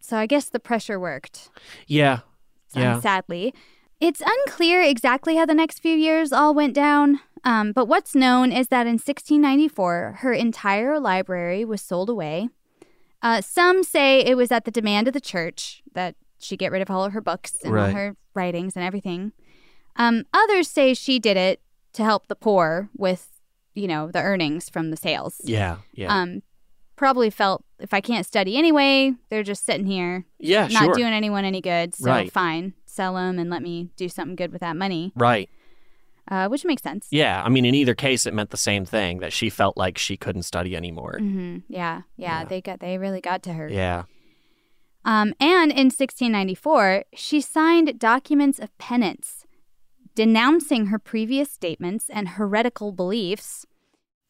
So 0.00 0.16
I 0.16 0.24
guess 0.24 0.48
the 0.48 0.58
pressure 0.58 0.98
worked. 0.98 1.50
Yeah. 1.86 2.20
Yeah. 2.74 3.00
sadly. 3.00 3.52
It's 4.00 4.22
unclear 4.24 4.80
exactly 4.80 5.36
how 5.36 5.44
the 5.44 5.54
next 5.54 5.80
few 5.80 5.94
years 5.94 6.32
all 6.32 6.54
went 6.54 6.74
down, 6.74 7.20
um, 7.44 7.72
but 7.72 7.86
what's 7.86 8.14
known 8.14 8.50
is 8.50 8.68
that 8.68 8.86
in 8.86 8.94
1694, 8.94 10.18
her 10.20 10.32
entire 10.32 10.98
library 10.98 11.64
was 11.64 11.80
sold 11.82 12.08
away. 12.08 12.48
Uh, 13.20 13.40
some 13.40 13.84
say 13.84 14.20
it 14.20 14.36
was 14.36 14.50
at 14.50 14.64
the 14.64 14.70
demand 14.70 15.06
of 15.06 15.14
the 15.14 15.20
church 15.20 15.82
that 15.94 16.16
she 16.42 16.56
get 16.56 16.72
rid 16.72 16.82
of 16.82 16.90
all 16.90 17.04
of 17.04 17.12
her 17.12 17.20
books 17.20 17.56
and 17.64 17.76
all 17.78 17.90
her 17.90 18.16
writings 18.34 18.76
and 18.76 18.84
everything. 18.84 19.32
Um, 19.96 20.24
others 20.32 20.68
say 20.68 20.94
she 20.94 21.18
did 21.18 21.36
it 21.36 21.60
to 21.94 22.02
help 22.04 22.26
the 22.28 22.34
poor 22.36 22.88
with, 22.96 23.28
you 23.74 23.86
know, 23.86 24.10
the 24.10 24.20
earnings 24.20 24.68
from 24.70 24.90
the 24.90 24.96
sales. 24.96 25.40
Yeah. 25.44 25.76
Yeah. 25.94 26.14
Um, 26.14 26.42
probably 26.96 27.30
felt 27.30 27.64
if 27.78 27.92
I 27.92 28.00
can't 28.00 28.24
study 28.24 28.56
anyway, 28.56 29.12
they're 29.28 29.42
just 29.42 29.64
sitting 29.66 29.86
here, 29.86 30.24
Yeah, 30.38 30.68
not 30.68 30.84
sure. 30.84 30.94
doing 30.94 31.12
anyone 31.12 31.44
any 31.44 31.60
good. 31.60 31.94
So 31.94 32.08
Right. 32.08 32.32
fine, 32.32 32.74
sell 32.86 33.14
them 33.14 33.38
and 33.38 33.50
let 33.50 33.62
me 33.62 33.90
do 33.96 34.08
something 34.08 34.36
good 34.36 34.52
with 34.52 34.60
that 34.60 34.76
money, 34.76 35.12
right. 35.16 35.50
uh, 36.30 36.48
which 36.48 36.64
makes 36.64 36.82
sense. 36.82 37.08
Yeah, 37.10 37.42
I 37.44 37.48
mean 37.48 37.64
in 37.64 37.74
either 37.74 37.94
case 37.94 38.24
it 38.24 38.32
meant 38.34 38.50
the 38.50 38.56
same 38.56 38.84
thing 38.84 39.18
that 39.18 39.32
she 39.32 39.50
felt 39.50 39.76
like 39.76 39.98
she 39.98 40.16
couldn't 40.16 40.42
study 40.44 40.76
anymore. 40.76 41.16
hmm 41.18 41.58
Yeah, 41.68 42.02
yeah, 42.16 42.44
they 42.44 42.60
got 42.60 42.80
they 42.80 42.96
really 42.98 43.20
got 43.20 43.42
to 43.44 43.52
her. 43.52 43.68
Yeah. 43.68 44.04
Um, 45.04 45.34
and 45.40 45.72
in 45.72 45.86
1694, 45.90 47.04
she 47.14 47.40
signed 47.40 47.98
documents 47.98 48.58
of 48.58 48.76
penance 48.78 49.44
denouncing 50.14 50.86
her 50.86 50.98
previous 50.98 51.50
statements 51.50 52.10
and 52.10 52.28
heretical 52.30 52.92
beliefs. 52.92 53.66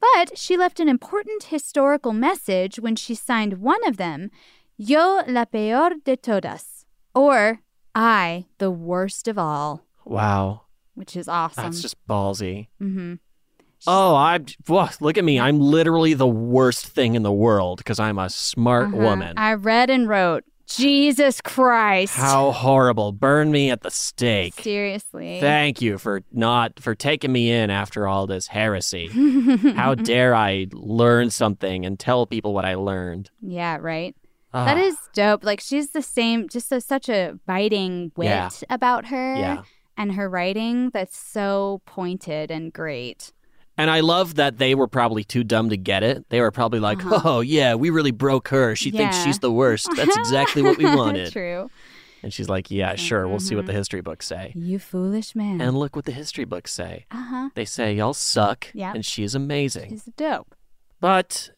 But 0.01 0.39
she 0.39 0.57
left 0.57 0.81
an 0.81 0.89
important 0.89 1.45
historical 1.45 2.13
message 2.13 2.79
when 2.79 2.97
she 2.97 3.15
signed 3.15 3.55
one 3.55 3.85
of 3.87 3.97
them, 3.97 4.31
Yo 4.77 5.23
la 5.27 5.45
peor 5.45 5.91
de 6.05 6.17
todas, 6.17 6.87
or 7.15 7.61
I, 7.95 8.47
the 8.59 8.71
worst 8.71 9.29
of 9.29 9.39
all, 9.39 9.85
Wow. 10.05 10.63
which 10.95 11.17
is 11.17 11.29
awesome. 11.29 11.65
That's 11.65 11.83
just 11.83 11.97
ballsy. 12.09 12.69
Mm-hmm. 12.81 13.15
Oh, 13.87 14.15
I 14.15 14.39
whoa, 14.67 14.89
look 15.01 15.19
at 15.19 15.25
me. 15.25 15.41
I'm 15.41 15.61
literally 15.61 16.15
the 16.15 16.27
worst 16.29 16.87
thing 16.87 17.15
in 17.17 17.23
the 17.25 17.33
world 17.33 17.79
because 17.79 17.99
I'm 17.99 18.19
a 18.19 18.31
smart 18.31 18.89
Uh-huh. 18.89 18.97
woman. 19.03 19.35
I 19.37 19.55
read 19.55 19.91
and 19.91 20.09
wrote, 20.09 20.45
Jesus 20.67 21.41
Christ. 21.41 22.15
How 22.17 22.53
horrible. 22.53 23.13
Burn 23.13 23.51
me 23.51 23.71
at 23.71 23.83
the 23.83 23.91
stake. 23.91 24.55
Seriously. 24.55 25.41
Thank 25.41 25.83
you 25.83 25.99
for 25.99 26.23
not 26.33 26.81
for 26.81 26.95
taking 26.95 27.33
me 27.33 27.51
in 27.51 27.71
after 27.71 28.07
all 28.09 28.27
this 28.27 28.47
heresy. 28.47 29.09
How 29.77 29.95
dare 29.95 30.35
I 30.35 30.67
learn 30.73 31.31
something 31.31 31.85
and 31.85 31.99
tell 31.99 32.27
people 32.27 32.55
what 32.55 32.65
I 32.65 32.75
learned? 32.75 33.31
Yeah, 33.41 33.79
right. 33.81 34.17
Ah. 34.55 34.65
That 34.67 34.79
is 34.79 34.97
dope. 35.15 35.45
Like 35.45 35.61
she's 35.61 35.91
the 35.91 36.03
same, 36.03 36.49
just 36.49 36.71
a, 36.73 36.81
such 36.81 37.09
a 37.09 37.39
biting 37.47 38.13
wit 38.17 38.27
Yeah. 38.27 38.51
about 38.71 39.07
her. 39.07 39.37
Yeah. 39.37 39.63
And 39.97 40.13
her 40.13 40.29
writing 40.29 40.91
that's 40.91 41.17
so 41.19 41.83
pointed 41.87 42.51
and 42.51 42.73
great. 42.73 43.33
And 43.79 43.91
I 43.91 44.01
love 44.01 44.35
that 44.35 44.59
they 44.59 44.75
were 44.75 44.87
probably 44.87 45.25
too 45.25 45.45
dumb 45.45 45.71
to 45.71 45.77
get 45.77 46.03
it. 46.03 46.29
They 46.29 46.41
were 46.41 46.51
probably 46.51 46.79
like, 46.81 47.05
Uh-huh. 47.05 47.21
"Oh 47.25 47.41
yeah, 47.41 47.75
we 47.75 47.89
really 47.91 48.11
broke 48.11 48.49
her. 48.49 48.77
She 48.77 48.91
thinks 48.91 49.23
she's 49.25 49.39
the 49.39 49.51
worst. 49.53 49.89
That's 49.97 50.17
exactly 50.17 50.63
what 50.63 50.77
we 50.79 50.85
wanted." 50.97 51.33
True. 51.33 51.71
And 52.23 52.33
she's 52.33 52.49
like, 52.49 52.71
"Yeah, 52.71 52.95
sure. 52.97 53.27
We'll 53.27 53.41
see 53.41 53.57
what 53.57 53.67
the 53.67 53.73
history 53.73 54.01
books 54.03 54.27
say." 54.27 54.53
You 54.55 54.79
foolish 54.79 55.35
man. 55.35 55.61
And 55.61 55.77
look 55.77 55.97
what 55.97 56.05
the 56.05 56.13
history 56.13 56.45
books 56.45 56.73
say. 56.73 57.07
uh 57.11 57.23
huh. 57.25 57.49
They 57.55 57.65
say 57.65 57.95
y'all 57.95 58.15
suck, 58.15 58.69
Yeah. 58.75 58.93
and 58.95 59.05
she's 59.05 59.35
amazing. 59.35 59.91
She's 59.91 60.05
dope. 60.17 60.55
But 61.01 61.51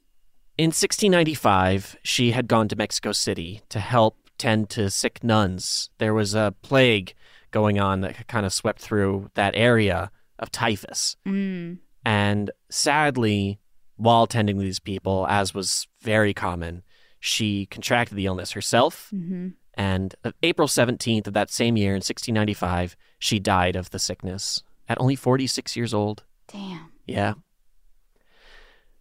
in 0.57 0.69
1695, 0.71 1.97
she 2.03 2.31
had 2.31 2.49
gone 2.49 2.69
to 2.69 2.77
Mexico 2.77 3.13
City 3.13 3.61
to 3.69 3.81
help 3.81 4.17
tend 4.39 4.71
to 4.71 4.89
sick 4.89 5.23
nuns. 5.25 5.91
There 5.99 6.15
was 6.15 6.35
a 6.35 6.55
plague 6.63 7.15
going 7.51 7.79
on 7.79 8.01
that 8.01 8.27
kind 8.29 8.47
of 8.47 8.53
swept 8.53 8.81
through 8.81 9.31
that 9.35 9.55
area 9.55 10.11
of 10.39 10.51
typhus. 10.51 11.17
Mm. 11.27 11.79
And 12.05 12.51
sadly, 12.71 13.59
while 13.97 14.27
tending 14.27 14.59
to 14.59 14.65
these 14.65 14.81
people, 14.81 15.27
as 15.29 15.55
was 15.55 15.87
very 16.01 16.35
common, 16.35 16.83
she 17.21 17.67
contracted 17.67 18.17
the 18.17 18.27
illness 18.27 18.53
herself. 18.53 19.09
hmm 19.11 19.49
And 19.75 20.15
April 20.43 20.69
17th 20.69 21.27
of 21.27 21.33
that 21.35 21.51
same 21.51 21.77
year 21.77 21.93
in 21.93 22.03
1695, 22.03 22.97
she 23.19 23.39
died 23.39 23.77
of 23.77 23.91
the 23.91 23.99
sickness 23.99 24.63
at 24.89 25.01
only 25.01 25.17
46 25.17 25.77
years 25.77 25.95
old. 25.95 26.25
Damn. 26.47 26.93
Yeah. 27.07 27.35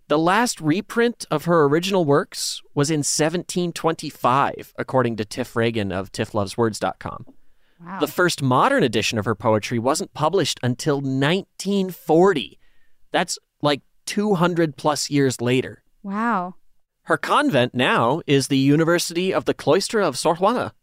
The 0.08 0.18
last 0.18 0.62
reprint 0.62 1.26
of 1.32 1.46
her 1.46 1.66
original 1.66 2.06
works 2.06 2.62
was 2.74 2.90
in 2.92 3.00
1725, 3.00 4.74
according 4.78 5.16
to 5.18 5.26
Tiff 5.26 5.56
Reagan 5.56 5.92
of 5.92 6.12
tiffloveswords.com. 6.12 7.26
Wow. 7.84 8.00
The 8.00 8.08
first 8.08 8.42
modern 8.42 8.84
edition 8.84 9.18
of 9.18 9.26
her 9.26 9.36
poetry 9.36 9.80
wasn't 9.80 10.14
published 10.14 10.60
until 10.64 10.98
1940. 10.98 12.60
That's 13.14 13.40
like 13.62 13.82
200 14.08 14.76
plus 14.76 15.10
years 15.10 15.40
later. 15.40 15.84
wow. 16.04 16.56
Her 17.08 17.18
convent 17.18 17.74
now 17.76 18.22
is 18.28 18.48
the 18.48 18.58
University 18.58 19.34
of 19.34 19.44
the 19.44 19.54
Cloister 19.54 20.00
of 20.00 20.18
Sor 20.18 20.36
Juana. 20.36 20.74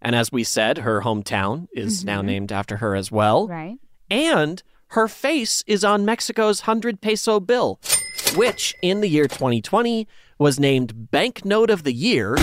And 0.00 0.14
as 0.16 0.32
we 0.32 0.42
said, 0.42 0.78
her 0.78 1.02
hometown 1.02 1.66
is 1.74 2.02
now 2.02 2.22
Mhm. 2.22 2.24
named 2.26 2.52
after 2.52 2.78
her 2.78 2.94
as 2.96 3.12
well. 3.12 3.46
Right. 3.46 3.76
And 4.10 4.62
her 4.88 5.06
face 5.06 5.62
is 5.66 5.84
on 5.84 6.06
Mexico's 6.06 6.60
100 6.62 7.02
peso 7.02 7.40
bill, 7.40 7.78
which 8.36 8.74
in 8.82 9.02
the 9.02 9.08
year 9.08 9.28
2020 9.28 10.08
was 10.38 10.58
named 10.58 11.10
Banknote 11.10 11.68
of 11.68 11.82
the 11.84 11.92
Year 11.92 12.36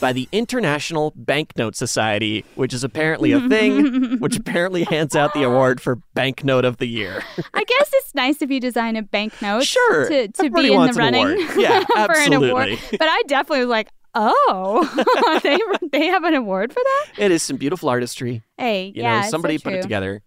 by 0.00 0.12
the 0.12 0.28
International 0.32 1.12
Banknote 1.16 1.76
Society, 1.76 2.44
which 2.54 2.72
is 2.72 2.84
apparently 2.84 3.32
a 3.32 3.40
thing, 3.48 4.18
which 4.20 4.36
apparently 4.36 4.84
hands 4.84 5.16
out 5.16 5.34
the 5.34 5.42
award 5.42 5.80
for 5.80 5.96
Banknote 6.14 6.64
of 6.64 6.76
the 6.78 6.86
Year. 6.86 7.22
I 7.54 7.64
guess 7.64 7.90
it's 7.94 8.14
nice 8.14 8.40
if 8.42 8.50
you 8.50 8.60
design 8.60 8.96
a 8.96 9.02
banknote 9.02 9.64
Sure, 9.64 10.08
to, 10.08 10.28
to 10.28 10.50
be 10.50 10.72
in 10.72 10.86
the 10.86 10.92
running. 10.94 11.38
Yeah, 11.56 11.84
for 12.06 12.16
an 12.16 12.32
award. 12.32 12.78
But 12.92 13.02
I 13.08 13.22
definitely 13.26 13.60
was 13.60 13.68
like, 13.70 13.88
oh, 14.14 15.40
they 15.42 15.58
they 15.98 16.06
have 16.06 16.24
an 16.24 16.34
award 16.34 16.72
for 16.72 16.80
that? 16.82 17.06
It 17.18 17.30
is 17.30 17.42
some 17.42 17.56
beautiful 17.56 17.88
artistry. 17.88 18.42
Hey, 18.56 18.86
You 18.94 19.02
yeah, 19.02 19.12
know, 19.12 19.18
it's 19.18 19.26
so 19.28 19.30
somebody 19.32 19.58
put 19.58 19.72
it 19.74 19.82
together. 19.82 20.22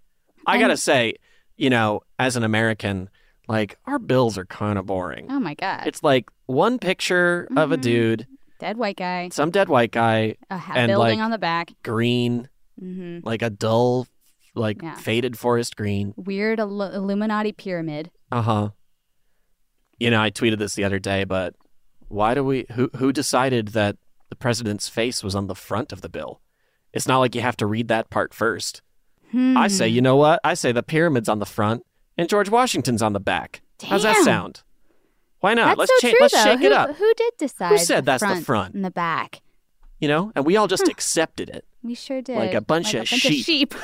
I 0.46 0.60
gotta 0.60 0.78
say, 0.78 1.16
you 1.58 1.70
know, 1.70 2.02
as 2.20 2.36
an 2.36 2.44
American, 2.44 3.10
like 3.48 3.78
our 3.86 4.00
bills 4.00 4.38
are 4.38 4.46
kind 4.46 4.78
of 4.80 4.86
boring. 4.86 5.28
Oh 5.30 5.40
my 5.40 5.54
god, 5.56 5.84
It's 5.88 6.04
like 6.04 6.30
one 6.46 6.80
picture 6.80 7.48
of 7.58 7.72
a 7.72 7.78
Mhm. 7.78 7.82
dude, 7.82 8.28
dead 8.62 8.78
white 8.78 8.96
guy, 8.98 9.28
some 9.32 9.50
dead 9.52 9.68
white 9.70 9.92
guy, 9.92 10.36
a 10.50 10.58
ha- 10.58 10.74
and 10.76 10.90
building 10.90 11.20
like 11.20 11.26
on 11.26 11.32
the 11.32 11.38
back, 11.38 11.72
green, 11.84 12.48
hmm 12.80 13.20
like 13.24 13.42
a 13.42 13.50
dull, 13.50 14.08
like 14.56 14.82
Yeah. 14.82 14.96
faded 14.96 15.38
forest 15.38 15.76
green. 15.76 16.14
weird 16.16 16.60
Illu- 16.60 16.94
Illuminati 16.94 17.52
pyramid. 17.52 18.12
Uh 18.32 18.42
huh. 18.42 18.70
You 20.00 20.10
know, 20.10 20.22
I 20.22 20.32
tweeted 20.32 20.58
this 20.60 20.76
the 20.76 20.84
other 20.84 21.00
day, 21.00 21.24
but 21.26 21.56
why 22.08 22.34
do 22.34 22.44
we? 22.44 22.66
Who 22.74 22.90
who 22.98 23.12
decided 23.12 23.70
that 23.70 23.98
the 24.30 24.36
president's 24.36 24.88
face 24.90 25.24
was 25.24 25.36
on 25.36 25.48
the 25.48 25.56
front 25.56 25.92
of 25.92 26.02
the 26.02 26.10
bill? 26.10 26.42
It's 26.94 27.08
not 27.08 27.20
like 27.20 27.36
you 27.36 27.42
have 27.42 27.58
to 27.58 27.66
read 27.66 27.88
that 27.90 28.10
part 28.10 28.34
first. 28.34 28.82
I 29.34 29.68
say, 29.70 29.90
Hmm. 29.90 29.96
you 29.96 30.02
know 30.02 30.18
what? 30.18 30.40
I 30.44 30.56
say 30.56 30.72
the 30.74 30.84
pyramid's 30.84 31.30
on 31.30 31.40
the 31.40 31.46
front 31.46 31.84
and 32.18 32.28
George 32.28 32.50
Washington's 32.50 33.02
on 33.02 33.14
the 33.14 33.20
back. 33.22 33.62
How's 33.82 34.04
that 34.04 34.24
sound? 34.26 34.62
Why 35.42 35.54
not? 35.54 35.78
That's 35.78 35.80
let's 35.80 35.92
so 36.02 36.08
cha- 36.08 36.10
true, 36.12 36.18
let's 36.22 36.34
though. 36.34 36.44
shake 36.44 36.60
who, 36.60 36.66
it 36.66 36.72
up. 36.72 36.96
Who 36.96 37.14
did 37.16 37.34
decide? 37.38 37.70
Who 37.72 37.78
said 37.78 38.06
the 38.06 38.12
that's 38.12 38.22
the 38.22 38.28
front 38.28 38.46
front? 38.46 38.76
and 38.76 38.86
the 38.86 38.92
back? 38.92 39.42
You 40.00 40.08
know, 40.08 40.32
and 40.36 40.46
we 40.46 40.56
all 40.56 40.68
just 40.68 40.88
accepted 40.88 41.50
it. 41.50 41.66
We 41.84 41.94
sure 41.94 42.22
did. 42.22 42.38
Like 42.38 42.54
a 42.54 42.62
bunch 42.62 42.94
of 42.94 43.08
sheep. 43.08 43.44
sheep. 43.44 43.76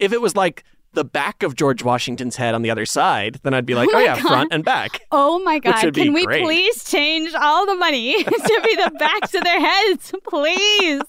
If 0.00 0.14
it 0.14 0.20
was 0.20 0.34
like 0.34 0.64
the 0.94 1.04
back 1.04 1.42
of 1.44 1.54
George 1.54 1.84
Washington's 1.84 2.34
head 2.36 2.54
on 2.54 2.62
the 2.62 2.70
other 2.70 2.86
side, 2.86 3.38
then 3.42 3.54
I'd 3.54 3.66
be 3.66 3.74
like, 3.74 3.88
Oh 3.92 3.96
oh, 3.96 4.00
yeah, 4.00 4.16
God. 4.20 4.28
front 4.28 4.52
and 4.52 4.64
back. 4.64 5.02
Oh 5.12 5.38
my 5.40 5.58
God! 5.60 5.94
Can 5.94 6.12
we 6.12 6.24
great. 6.24 6.42
please 6.42 6.82
change 6.84 7.32
all 7.34 7.66
the 7.66 7.76
money 7.76 8.24
to 8.24 8.60
be 8.64 8.76
the 8.76 8.90
backs 8.98 9.34
of 9.34 9.44
their 9.44 9.60
heads, 9.60 10.12
please? 10.26 11.02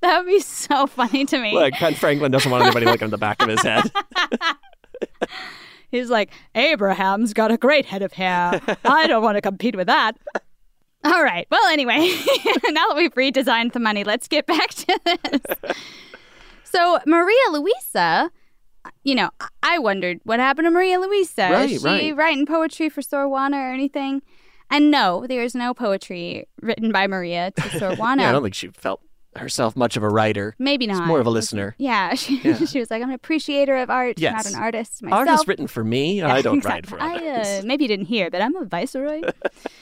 That 0.00 0.18
would 0.18 0.26
be 0.26 0.40
so 0.40 0.86
funny 0.86 1.24
to 1.24 1.38
me. 1.38 1.54
Like 1.54 1.78
Ben 1.80 1.94
Franklin 1.94 2.32
doesn't 2.32 2.50
want 2.50 2.64
anybody 2.64 2.84
looking 2.84 3.06
at 3.06 3.10
the 3.12 3.18
back 3.18 3.40
of 3.40 3.48
his 3.48 3.62
head. 3.62 3.90
He's 5.90 6.08
like, 6.08 6.30
Abraham's 6.54 7.34
got 7.34 7.50
a 7.52 7.58
great 7.58 7.84
head 7.86 8.02
of 8.02 8.12
hair. 8.14 8.60
I 8.84 9.06
don't 9.06 9.22
want 9.22 9.36
to 9.36 9.42
compete 9.42 9.76
with 9.76 9.86
that. 9.88 10.12
All 11.04 11.22
right. 11.22 11.46
Well, 11.50 11.66
anyway, 11.66 11.98
now 12.70 12.86
that 12.88 12.94
we've 12.96 13.14
redesigned 13.14 13.72
the 13.72 13.80
money, 13.80 14.04
let's 14.04 14.28
get 14.28 14.46
back 14.46 14.70
to 14.70 15.00
this. 15.04 15.74
So, 16.64 16.98
Maria 17.06 17.50
Luisa, 17.50 18.30
you 19.04 19.14
know, 19.14 19.30
I- 19.62 19.78
wondered 19.78 20.20
what 20.24 20.38
happened 20.40 20.66
to 20.66 20.70
Maria 20.70 20.98
Luisa. 20.98 21.42
Right, 21.50 21.70
Is 21.70 21.82
she 21.82 21.86
right. 21.86 22.16
writing 22.16 22.46
poetry 22.46 22.88
for 22.88 23.02
Sor 23.02 23.28
Juana 23.28 23.58
or 23.58 23.72
anything? 23.72 24.22
And 24.70 24.90
no, 24.90 25.26
there 25.26 25.42
is 25.42 25.54
no 25.54 25.74
poetry 25.74 26.46
written 26.62 26.92
by 26.92 27.06
Maria 27.06 27.50
to 27.50 27.78
Sor 27.78 27.94
Juana. 27.96 28.22
yeah, 28.22 28.28
I 28.30 28.32
don't 28.32 28.42
think 28.42 28.54
she 28.54 28.68
felt 28.68 29.02
herself 29.36 29.76
much 29.76 29.96
of 29.96 30.02
a 30.02 30.08
writer. 30.08 30.54
Maybe 30.58 30.86
She's 30.86 30.98
not. 30.98 31.06
more 31.06 31.20
of 31.20 31.26
a 31.26 31.30
listener. 31.30 31.74
Yeah, 31.78 32.14
she, 32.22 32.38
Yeah. 32.42 32.56
she 32.66 32.78
was 32.78 32.90
like, 32.90 33.02
I'm 33.02 33.08
an 33.08 33.14
appreciator 33.14 33.76
of 33.76 33.88
art, 33.90 34.18
Yes. 34.18 34.44
not 34.44 34.52
an 34.54 34.58
artist 34.60 35.02
myself. 35.02 35.28
Art 35.28 35.40
is 35.40 35.48
written 35.48 35.66
for 35.66 35.82
me. 35.84 36.18
Yeah, 36.18 36.32
I 36.34 36.42
don't 36.42 36.58
exactly. 36.58 36.98
write 36.98 37.12
for 37.12 37.16
others. 37.30 37.46
I, 37.48 37.58
uh, 37.58 37.62
maybe 37.64 37.84
you 37.84 37.88
didn't 37.88 38.06
hear, 38.06 38.30
but 38.30 38.42
I'm 38.42 38.54
a 38.56 38.64
viceroy. 38.64 39.22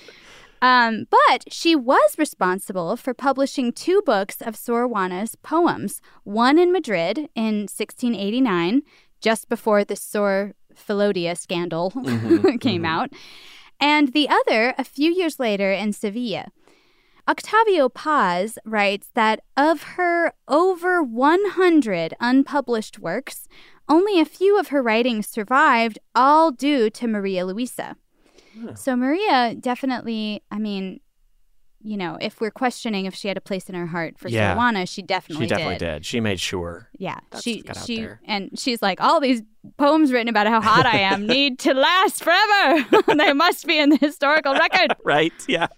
um, 0.63 1.07
but 1.11 1.53
she 1.53 1.75
was 1.75 2.17
responsible 2.19 2.97
for 2.97 3.15
publishing 3.15 3.73
two 3.73 4.03
books 4.05 4.43
of 4.43 4.57
Sor 4.57 4.87
Juana's 4.87 5.35
poems. 5.37 6.01
One 6.25 6.59
in 6.59 6.71
Madrid 6.73 7.29
in 7.35 7.63
1689, 7.67 8.83
just 9.21 9.49
before 9.49 9.85
the 9.85 9.97
Sor 9.97 10.53
Filotea 10.75 11.37
scandal 11.37 11.91
Mhm, 11.93 12.61
came 12.61 12.83
mhm. 12.83 12.87
out, 12.87 13.11
and 13.81 14.13
the 14.13 14.29
other 14.29 14.75
a 14.79 14.85
few 14.85 15.11
years 15.13 15.39
later 15.41 15.73
in 15.73 15.93
Sevilla. 15.93 16.49
Octavio 17.29 17.89
Paz 17.89 18.59
writes 18.65 19.11
that 19.15 19.41
of 19.57 19.83
her 19.95 20.33
over 20.49 21.03
100 21.03 22.15
unpublished 22.21 22.99
works, 22.99 23.47
only 23.89 24.21
a 24.21 24.25
few 24.25 24.59
of 24.59 24.69
her 24.69 24.83
writings 24.83 25.27
survived, 25.27 25.99
all 26.15 26.51
due 26.51 26.91
to 26.91 27.07
Maria 27.07 27.45
Luisa. 27.47 27.97
So, 28.75 28.97
Maria 28.97 29.55
definitely, 29.55 30.43
I 30.51 30.59
mean, 30.59 31.01
you 31.83 31.97
know, 31.97 32.19
if 32.21 32.41
we're 32.41 32.51
questioning 32.51 33.07
if 33.07 33.15
she 33.15 33.29
had 33.29 33.37
a 33.37 33.41
place 33.41 33.69
in 33.69 33.75
her 33.75 33.87
heart 33.87 34.19
for 34.19 34.29
Yeah. 34.29 34.85
She 34.85 35.03
definitely 35.03 35.47
she 35.47 35.49
definitely 35.49 35.79
did. 35.79 36.05
She 36.05 36.21
made 36.21 36.39
sure. 36.41 36.91
Yeah, 36.99 37.19
That 37.31 37.43
she 37.43 37.63
got 37.63 37.79
out 37.79 37.87
she 37.87 38.07
and 38.27 38.59
she's 38.59 38.83
like 38.83 39.01
all 39.01 39.19
these 39.21 39.43
poems 39.79 40.13
written 40.13 40.29
about 40.29 40.47
how 40.47 40.61
hot 40.61 40.85
I 40.85 40.99
am 40.99 41.27
need 41.27 41.59
to 41.61 41.73
last 41.73 42.23
forever. 42.23 42.87
they 43.17 43.33
must 43.33 43.67
be 43.67 43.79
in 43.79 43.89
the 43.91 43.97
historical 43.97 44.53
record. 44.53 44.95
Right? 45.05 45.33
Yeah. 45.49 45.69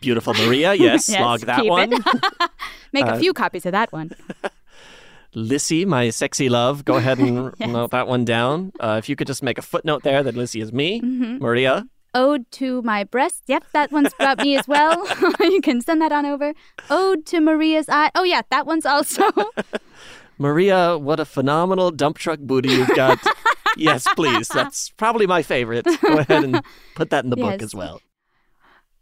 Beautiful 0.00 0.34
Maria. 0.34 0.74
Yes, 0.78 1.08
log 1.10 1.40
that 1.40 1.64
one. 1.66 1.90
Make 2.92 3.06
Uh, 3.06 3.14
a 3.14 3.18
few 3.18 3.32
copies 3.32 3.66
of 3.66 3.72
that 3.72 3.92
one. 3.92 4.12
Lissy, 5.34 5.84
my 5.84 6.08
sexy 6.10 6.48
love. 6.48 6.84
Go 6.84 6.94
ahead 6.96 7.18
and 7.18 7.52
Yes. 7.58 7.68
note 7.68 7.90
that 7.90 8.08
one 8.08 8.24
down. 8.24 8.72
Uh, 8.80 8.96
if 8.98 9.08
you 9.08 9.16
could 9.16 9.26
just 9.26 9.42
make 9.42 9.58
a 9.58 9.62
footnote 9.62 10.02
there 10.02 10.22
that 10.22 10.34
Lissy 10.34 10.60
is 10.60 10.72
me. 10.72 11.00
Mhm. 11.00 11.40
Maria. 11.40 11.86
Ode 12.14 12.50
to 12.52 12.80
my 12.82 13.04
breast. 13.04 13.42
Yep, 13.46 13.64
that 13.74 13.92
one's 13.92 14.12
about 14.18 14.38
me 14.38 14.56
as 14.56 14.66
well. 14.66 15.06
you 15.40 15.60
can 15.60 15.82
send 15.82 16.00
that 16.00 16.10
on 16.12 16.24
over. 16.24 16.54
Ode 16.88 17.26
to 17.26 17.40
Maria's 17.40 17.88
eye. 17.90 18.10
Oh 18.14 18.22
yeah, 18.24 18.40
that 18.50 18.64
one's 18.66 18.86
also. 18.86 19.30
Maria, 20.38 20.96
what 20.96 21.20
a 21.20 21.24
phenomenal 21.26 21.90
dump 21.90 22.16
truck 22.16 22.38
booty 22.40 22.70
you've 22.70 22.94
got. 22.96 23.18
yes, 23.76 24.06
please. 24.16 24.48
That's 24.48 24.88
probably 24.90 25.26
my 25.26 25.42
favorite. 25.42 25.84
Go 26.00 26.18
ahead 26.18 26.44
and 26.44 26.62
put 26.94 27.10
that 27.10 27.24
in 27.24 27.30
the 27.30 27.36
book 27.36 27.60
as 27.60 27.74
well. 27.74 28.00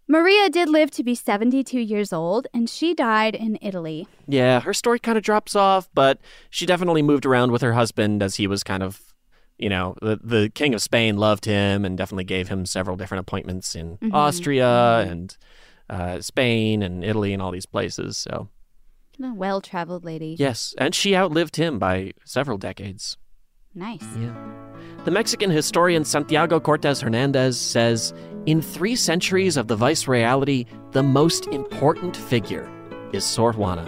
Maria 0.09 0.49
did 0.49 0.69
live 0.69 0.91
to 0.93 1.03
be 1.03 1.15
72 1.17 1.81
years 1.81 2.13
old, 2.13 2.47
and 2.55 2.71
she 2.71 2.95
died 2.95 3.35
in 3.35 3.59
Italy. 3.61 4.07
Yeah, 4.29 4.61
her 4.61 4.73
story 4.73 5.01
kind 5.01 5.19
of 5.19 5.25
drops 5.25 5.57
off, 5.57 5.89
but 5.95 6.21
she 6.49 6.65
definitely 6.65 7.03
moved 7.03 7.27
around 7.27 7.51
with 7.51 7.63
her 7.63 7.73
husband 7.73 8.23
as 8.23 8.37
he 8.37 8.47
was 8.47 8.63
kind 8.63 8.85
of, 8.85 9.01
you 9.59 9.69
know, 9.69 9.97
the, 10.01 10.21
the 10.23 10.49
King 10.55 10.75
of 10.75 10.83
Spain 10.83 11.17
loved 11.17 11.45
him 11.45 11.85
and 11.85 11.99
definitely 11.99 12.25
gave 12.25 12.47
him 12.49 12.67
several 12.67 12.97
different 12.97 13.21
appointments 13.23 13.75
in 13.75 13.97
Mhm. 13.99 14.13
Austria 14.15 15.01
and 15.09 15.37
uh, 15.91 16.21
Spain 16.21 16.83
and 16.83 17.03
Italy 17.05 17.33
and 17.33 17.43
all 17.43 17.51
these 17.51 17.67
places. 17.67 18.17
So, 18.17 18.49
A 19.21 19.35
well 19.35 19.61
traveled 19.61 20.05
lady. 20.05 20.37
yes, 20.39 20.73
and 20.79 20.95
she 20.95 21.17
outlived 21.17 21.57
him 21.57 21.81
by 21.81 22.13
several 22.25 22.59
decades. 22.59 23.17
Nice. 23.75 24.05
Yeah. 24.21 24.35
The 25.05 25.11
Mexican 25.11 25.51
historian 25.51 26.05
Santiago 26.05 26.59
Cortez 26.61 27.01
Hernandez 27.01 27.61
says 27.61 28.15
In 28.47 28.63
three 28.63 28.95
centuries 28.95 29.57
of 29.57 29.67
the 29.67 29.77
viceroyalty, 29.77 30.67
the 30.93 31.03
most 31.03 31.47
important 31.49 32.17
figure 32.17 32.71
is 33.13 33.25
Sor 33.25 33.53
Juana. 33.53 33.85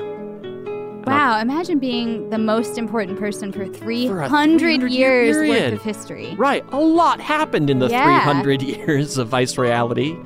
Wow, 1.06 1.40
imagine 1.40 1.78
being 1.78 2.28
the 2.30 2.39
most 2.39 2.76
important 2.76 3.18
person 3.18 3.52
for 3.52 3.66
300, 3.66 4.28
300 4.28 4.90
year 4.90 5.22
years 5.22 5.48
worth 5.48 5.72
of 5.74 5.82
history. 5.82 6.35
Right, 6.36 6.64
a 6.70 6.80
lot 6.80 7.20
happened 7.20 7.70
in 7.70 7.78
the 7.78 7.89
Yeah. 7.89 8.24
300 8.24 8.62
years 8.76 9.16
of 9.16 9.28
viceroyalty. 9.28 10.18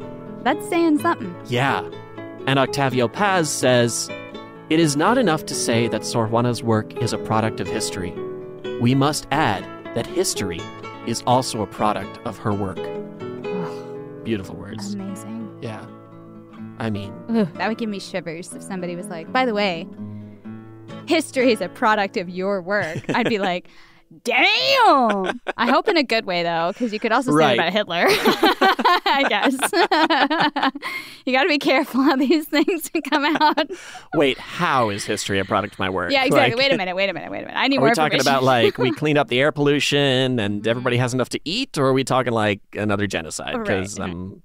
That's 0.42 0.66
saying 0.68 1.00
something. 1.00 1.34
Yeah. 1.46 1.88
And 2.46 2.58
Octavio 2.58 3.08
Paz 3.08 3.50
says 3.50 4.08
It 4.70 4.80
is 4.80 4.96
not 4.96 5.18
enough 5.18 5.44
to 5.46 5.54
say 5.54 5.88
that 5.88 6.06
Sor 6.06 6.26
Juana's 6.26 6.62
work 6.62 6.96
is 7.02 7.12
a 7.12 7.18
product 7.18 7.60
of 7.60 7.68
history. 7.68 8.12
We 8.80 8.94
must 8.94 9.28
add 9.30 9.62
that 9.94 10.06
history 10.06 10.60
is 11.06 11.22
also 11.26 11.60
a 11.62 11.66
product 11.66 12.18
of 12.24 12.38
her 12.38 12.54
work. 12.54 12.78
Beautiful 14.24 14.56
words. 14.56 14.94
Amazing. 14.94 15.58
Yeah. 15.62 15.84
I 16.78 16.90
mean, 16.90 17.12
Ugh, 17.28 17.48
that 17.54 17.68
would 17.68 17.78
give 17.78 17.88
me 17.88 17.98
shivers 18.00 18.52
if 18.52 18.62
somebody 18.62 18.96
was 18.96 19.06
like, 19.08 19.32
by 19.32 19.44
the 19.44 19.54
way, 19.54 19.86
history 21.06 21.52
is 21.52 21.60
a 21.60 21.68
product 21.68 22.16
of 22.16 22.28
your 22.28 22.60
work. 22.62 23.04
I'd 23.10 23.28
be 23.28 23.38
like, 23.38 23.68
damn. 24.24 25.40
I 25.56 25.70
hope 25.70 25.88
in 25.88 25.96
a 25.96 26.02
good 26.02 26.26
way, 26.26 26.42
though, 26.42 26.72
because 26.72 26.92
you 26.92 27.00
could 27.00 27.12
also 27.12 27.30
say 27.30 27.36
Right. 27.36 27.56
that 27.56 27.68
about 27.68 27.72
Hitler, 27.72 28.06
I 29.06 29.24
guess. 29.28 29.52
you 31.26 31.32
got 31.32 31.42
to 31.42 31.48
be 31.48 31.58
careful 31.58 32.02
how 32.02 32.16
these 32.16 32.46
things 32.46 32.90
come 33.10 33.24
out. 33.24 33.70
wait, 34.14 34.38
how 34.38 34.90
is 34.90 35.04
history 35.04 35.38
a 35.38 35.44
product 35.44 35.74
of 35.74 35.78
my 35.78 35.90
work? 35.90 36.12
Yeah, 36.12 36.24
exactly. 36.24 36.54
Like, 36.54 36.58
wait 36.58 36.74
a 36.74 36.76
minute, 36.76 36.96
wait 36.96 37.10
a 37.10 37.12
minute, 37.12 37.30
wait 37.30 37.42
a 37.42 37.46
minute. 37.46 37.58
I 37.58 37.68
need 37.68 37.78
Are 37.78 37.80
more 37.80 37.88
we 37.90 37.94
talking 37.94 38.20
about 38.20 38.42
like 38.42 38.78
we 38.78 38.92
cleaned 38.92 39.18
up 39.18 39.28
the 39.28 39.40
air 39.40 39.52
pollution 39.52 40.38
and 40.38 40.60
mm-hmm. 40.60 40.68
everybody 40.68 40.96
has 40.96 41.14
enough 41.14 41.28
to 41.30 41.40
eat, 41.44 41.78
or 41.78 41.86
are 41.86 41.92
we 41.92 42.04
talking 42.04 42.32
like 42.32 42.60
another 42.74 43.06
genocide? 43.06 43.58
Because 43.58 43.98
right. 43.98 44.10
I'm 44.10 44.42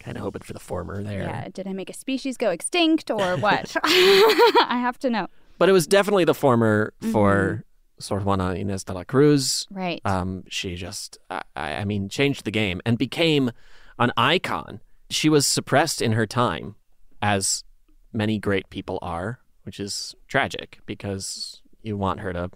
kind 0.00 0.16
of 0.16 0.22
hoping 0.22 0.42
for 0.42 0.52
the 0.52 0.60
former 0.60 1.02
there. 1.02 1.22
Yeah, 1.22 1.48
did 1.52 1.66
I 1.66 1.72
make 1.72 1.90
a 1.90 1.94
species 1.94 2.36
go 2.36 2.50
extinct 2.50 3.10
or 3.10 3.36
what? 3.36 3.76
I 3.84 4.78
have 4.80 4.98
to 5.00 5.10
know. 5.10 5.26
But 5.58 5.68
it 5.68 5.72
was 5.72 5.86
definitely 5.86 6.24
the 6.24 6.34
former 6.34 6.92
for 7.10 7.46
mm-hmm. 7.46 7.60
Sor 7.98 8.20
Juana 8.20 8.54
Inés 8.54 8.84
de 8.84 8.92
la 8.92 9.04
Cruz. 9.04 9.66
Right. 9.70 10.00
Um, 10.04 10.44
she 10.48 10.74
just, 10.74 11.18
I, 11.30 11.42
I 11.56 11.84
mean, 11.84 12.08
changed 12.08 12.44
the 12.44 12.50
game 12.50 12.80
and 12.84 12.98
became 12.98 13.50
an 13.98 14.12
icon. 14.16 14.80
She 15.10 15.28
was 15.28 15.46
suppressed 15.46 16.02
in 16.02 16.12
her 16.12 16.26
time, 16.26 16.76
as 17.22 17.64
many 18.12 18.38
great 18.38 18.68
people 18.70 18.98
are, 19.02 19.40
which 19.62 19.80
is 19.80 20.14
tragic 20.28 20.80
because 20.86 21.62
you 21.82 21.96
want 21.96 22.20
her 22.20 22.32
to 22.32 22.50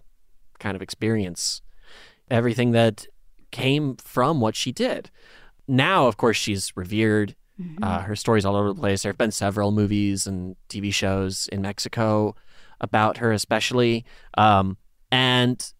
kind 0.58 0.76
of 0.76 0.82
experience 0.82 1.62
everything 2.30 2.72
that 2.72 3.06
came 3.50 3.96
from 3.96 4.40
what 4.40 4.54
she 4.54 4.72
did. 4.72 5.10
Now, 5.66 6.06
of 6.06 6.16
course, 6.16 6.36
she's 6.36 6.76
revered. 6.76 7.34
Mm-hmm. 7.60 7.82
Uh, 7.82 8.00
her 8.00 8.16
story's 8.16 8.44
all 8.44 8.56
over 8.56 8.68
the 8.68 8.80
place. 8.80 9.02
There 9.02 9.10
have 9.10 9.18
been 9.18 9.30
several 9.30 9.70
movies 9.70 10.26
and 10.26 10.56
TV 10.68 10.92
shows 10.92 11.48
in 11.52 11.62
Mexico 11.62 12.34
about 12.80 13.18
her, 13.18 13.32
especially. 13.32 14.04
Um, 14.36 14.76
and 15.10 15.72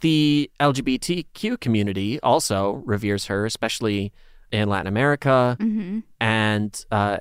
the 0.00 0.50
LGBTQ 0.60 1.60
community 1.60 2.20
also 2.20 2.82
reveres 2.84 3.26
her, 3.26 3.46
especially 3.46 4.12
in 4.52 4.68
Latin 4.68 4.86
America. 4.86 5.56
Mhm. 5.60 6.02
And, 6.20 6.84
uh, 6.90 7.18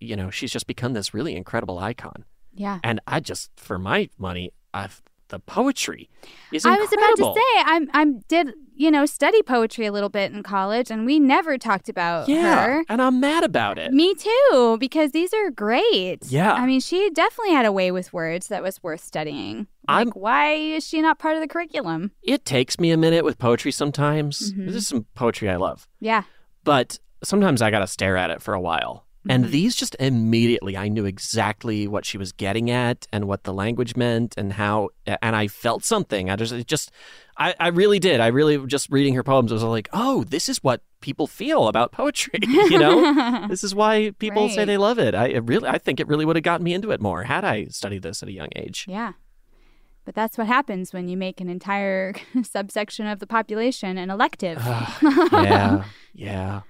you 0.00 0.16
know, 0.16 0.30
she's 0.30 0.50
just 0.50 0.66
become 0.66 0.92
this 0.92 1.14
really 1.14 1.36
incredible 1.36 1.78
icon. 1.78 2.24
Yeah. 2.54 2.80
And 2.82 3.00
I 3.06 3.20
just, 3.20 3.50
for 3.56 3.78
my 3.78 4.08
money, 4.18 4.52
I've, 4.74 5.02
the 5.28 5.38
poetry 5.38 6.08
is 6.52 6.64
I 6.64 6.76
was 6.76 6.92
about 6.92 7.16
to 7.16 7.34
say 7.34 7.62
I'm 7.64 7.88
I'm 7.92 8.20
did 8.28 8.52
you 8.74 8.90
know 8.90 9.04
study 9.06 9.42
poetry 9.42 9.86
a 9.86 9.92
little 9.92 10.08
bit 10.08 10.32
in 10.32 10.42
college 10.42 10.90
and 10.90 11.04
we 11.04 11.18
never 11.18 11.58
talked 11.58 11.88
about 11.88 12.28
Yeah, 12.28 12.64
her. 12.64 12.84
and 12.88 13.02
I'm 13.02 13.20
mad 13.20 13.44
about 13.44 13.78
it. 13.78 13.92
Me 13.92 14.14
too, 14.14 14.76
because 14.80 15.12
these 15.12 15.32
are 15.34 15.50
great. 15.50 16.18
Yeah. 16.28 16.52
I 16.52 16.64
mean, 16.66 16.80
she 16.80 17.10
definitely 17.10 17.54
had 17.54 17.66
a 17.66 17.72
way 17.72 17.90
with 17.90 18.12
words 18.12 18.48
that 18.48 18.62
was 18.62 18.82
worth 18.82 19.00
studying. 19.02 19.66
Like, 19.88 20.14
why 20.14 20.52
is 20.52 20.86
she 20.86 21.00
not 21.02 21.18
part 21.18 21.34
of 21.34 21.40
the 21.40 21.48
curriculum? 21.48 22.12
It 22.22 22.44
takes 22.44 22.78
me 22.78 22.90
a 22.92 22.96
minute 22.96 23.24
with 23.24 23.38
poetry 23.38 23.72
sometimes. 23.72 24.52
Mhm. 24.52 24.66
This 24.66 24.76
is 24.76 24.86
some 24.88 25.06
poetry 25.14 25.48
I 25.50 25.56
love. 25.56 25.86
Yeah. 26.00 26.22
but 26.64 26.98
sometimes 27.24 27.60
I 27.62 27.70
got 27.72 27.80
to 27.80 27.86
stare 27.88 28.16
at 28.16 28.30
it 28.30 28.40
for 28.42 28.54
a 28.54 28.60
while. 28.60 29.04
And 29.28 29.46
Mhm. 29.46 29.50
these 29.50 29.74
just 29.76 29.96
immediately, 29.98 30.76
I 30.76 30.88
knew 30.88 31.04
exactly 31.04 31.86
what 31.88 32.06
she 32.06 32.16
was 32.18 32.32
getting 32.32 32.70
at 32.70 33.06
and 33.12 33.26
what 33.26 33.44
the 33.44 33.52
language 33.52 33.96
meant 33.96 34.34
and 34.38 34.52
how, 34.54 34.90
and 35.06 35.34
I 35.36 35.48
felt 35.48 35.84
something. 35.84 36.30
I 36.30 36.36
just, 36.36 36.52
it 36.52 36.66
just, 36.66 36.90
I, 37.36 37.54
I 37.58 37.68
really 37.68 37.98
did. 37.98 38.20
I 38.20 38.28
really 38.28 38.64
just 38.66 38.88
reading 38.90 39.14
her 39.14 39.22
poems 39.22 39.52
was 39.52 39.62
like, 39.62 39.88
oh, 39.92 40.24
this 40.24 40.48
is 40.48 40.58
what 40.62 40.82
people 41.00 41.26
feel 41.26 41.68
about 41.68 41.92
poetry. 41.92 42.38
you 42.42 42.78
know, 42.78 43.46
this 43.48 43.64
is 43.64 43.74
why 43.74 44.12
people 44.18 44.48
say 44.48 44.64
they 44.64 44.76
love 44.78 44.98
it. 44.98 45.14
I 45.14 45.26
it 45.28 45.40
really, 45.44 45.68
I 45.68 45.78
think 45.78 46.00
it 46.00 46.08
really 46.08 46.24
would 46.24 46.36
have 46.36 46.42
gotten 46.44 46.64
me 46.64 46.72
into 46.74 46.90
it 46.90 47.00
more 47.00 47.24
had 47.24 47.44
I 47.44 47.66
studied 47.66 48.02
this 48.02 48.22
at 48.22 48.28
a 48.28 48.32
young 48.32 48.48
age. 48.56 48.86
Yeah. 48.88 49.12
But 50.04 50.14
that's 50.14 50.38
what 50.38 50.46
happens 50.46 50.94
when 50.94 51.06
you 51.08 51.18
make 51.18 51.38
an 51.40 51.50
entire 51.50 52.14
subsection 52.42 53.06
of 53.06 53.18
the 53.18 53.26
population 53.26 53.98
an 53.98 54.10
elective. 54.10 54.58
yeah, 55.32 55.84
yeah. 56.14 56.60